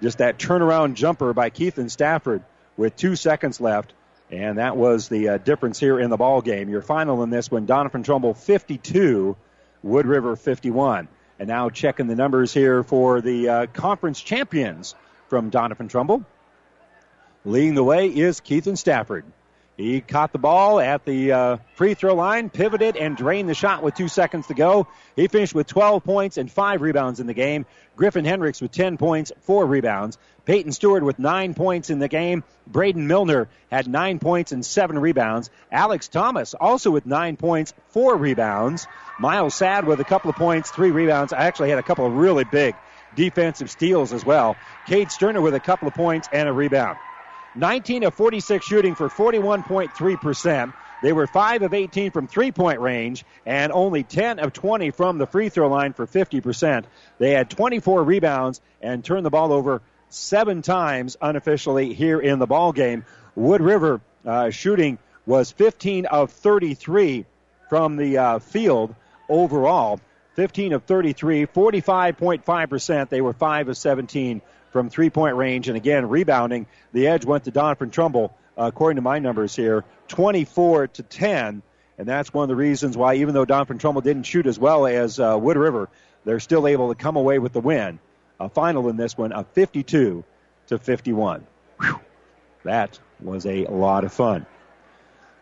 [0.02, 2.42] just that turnaround jumper by Keithan Stafford
[2.78, 3.92] with two seconds left.
[4.30, 6.70] And that was the uh, difference here in the ball game.
[6.70, 9.36] Your final in this one, Doniphan Trumbull 52,
[9.82, 11.08] Wood River 51.
[11.38, 14.94] And now checking the numbers here for the uh, conference champions
[15.28, 16.24] from Doniphan Trumbull.
[17.44, 19.24] Leading the way is Keithan Stafford.
[19.78, 23.80] He caught the ball at the uh, free throw line, pivoted, and drained the shot
[23.80, 24.88] with two seconds to go.
[25.14, 27.64] He finished with 12 points and five rebounds in the game.
[27.94, 30.18] Griffin Hendricks with 10 points, four rebounds.
[30.46, 32.42] Peyton Stewart with nine points in the game.
[32.66, 35.48] Braden Milner had nine points and seven rebounds.
[35.70, 38.88] Alex Thomas also with nine points, four rebounds.
[39.20, 41.32] Miles Sad with a couple of points, three rebounds.
[41.32, 42.74] I actually had a couple of really big
[43.14, 44.56] defensive steals as well.
[44.86, 46.98] Cade Sterner with a couple of points and a rebound.
[47.58, 50.72] 19 of 46 shooting for 41.3%.
[51.02, 55.18] They were 5 of 18 from three point range and only 10 of 20 from
[55.18, 56.84] the free throw line for 50%.
[57.18, 62.46] They had 24 rebounds and turned the ball over seven times unofficially here in the
[62.46, 63.04] ball game.
[63.34, 67.26] Wood River uh, shooting was 15 of 33
[67.68, 68.94] from the uh, field
[69.28, 70.00] overall.
[70.34, 73.08] 15 of 33, 45.5%.
[73.08, 75.68] They were 5 of 17 from three point range.
[75.68, 79.84] And again, rebounding, the edge went to Doniphan Trumbull, uh, according to my numbers here,
[80.08, 81.62] 24 to 10.
[81.98, 84.86] And that's one of the reasons why, even though Doniphan Trumbull didn't shoot as well
[84.86, 85.88] as uh, Wood River,
[86.24, 87.98] they're still able to come away with the win.
[88.40, 90.24] A final in this one of 52
[90.68, 91.46] to 51.
[91.80, 92.00] Whew.
[92.62, 94.46] That was a lot of fun.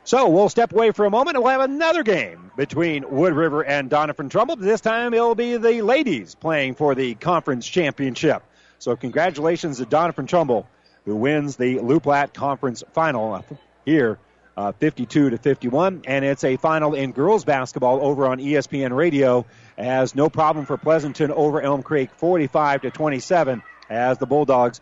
[0.05, 3.65] So we'll step away for a moment and we'll have another game between Wood River
[3.65, 4.55] and Doniphan Trumbull.
[4.55, 8.45] This time it'll be the ladies playing for the conference championship.
[8.79, 10.67] So congratulations to Doniphan Trumbull
[11.07, 13.43] who wins the Loup Platte Conference Final
[13.87, 14.19] here,
[14.57, 16.03] uh, 52 to 51.
[16.07, 19.47] And it's a final in girls basketball over on ESPN Radio
[19.79, 24.81] as no problem for Pleasanton over Elm Creek, 45 to 27, as the Bulldogs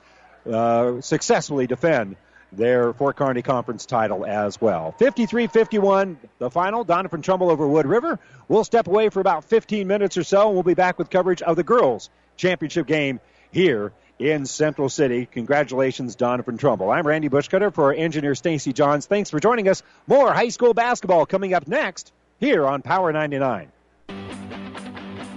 [0.50, 2.16] uh, successfully defend
[2.52, 4.92] their Fort Kearny Conference title as well.
[4.92, 6.84] 53 51, the final.
[6.84, 8.18] Doniphan Trumbull over Wood River.
[8.48, 11.42] We'll step away for about 15 minutes or so, and we'll be back with coverage
[11.42, 13.20] of the girls' championship game
[13.54, 15.26] here in Central City.
[15.26, 16.90] Congratulations, Doniphan Trumbull.
[16.90, 19.06] I'm Randy Bushcutter for engineer Stacy Johns.
[19.06, 19.82] Thanks for joining us.
[20.06, 23.70] More high school basketball coming up next here on Power 99.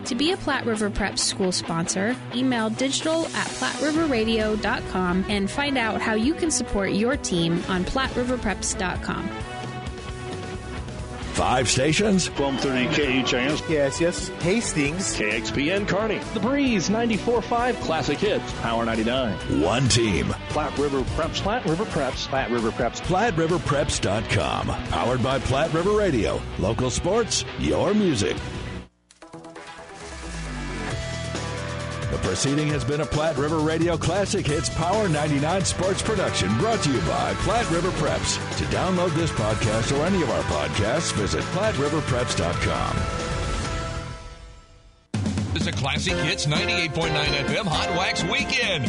[0.05, 5.99] To be a Platte River Prep school sponsor, email digital at platteriverradio.com and find out
[5.99, 9.29] how you can support your team on platteriverpreps.com.
[11.37, 12.31] Five stations.
[12.31, 13.69] 1230 KHAS.
[13.69, 14.29] Yes, yes.
[14.41, 15.15] Hastings.
[15.15, 16.17] KXPN Kearney.
[16.33, 18.51] The Breeze 94.5 Classic Hits.
[18.61, 19.61] Power 99.
[19.61, 20.29] One team.
[20.49, 21.39] Platte River Preps.
[21.39, 22.27] Platte River Preps.
[22.27, 23.01] Platte River Preps.
[23.01, 24.67] PlatteRiverPreps.com.
[24.89, 26.41] Powered by Platte River Radio.
[26.57, 28.35] Local sports, your music.
[32.11, 36.81] The proceeding has been a Platte River Radio Classic Hits Power 99 sports production brought
[36.83, 38.37] to you by Platte River Preps.
[38.57, 42.97] To download this podcast or any of our podcasts, visit PlatteRiverPreps.com.
[45.53, 48.85] This is a Classic Hits 98.9 FM Hot Wax Weekend.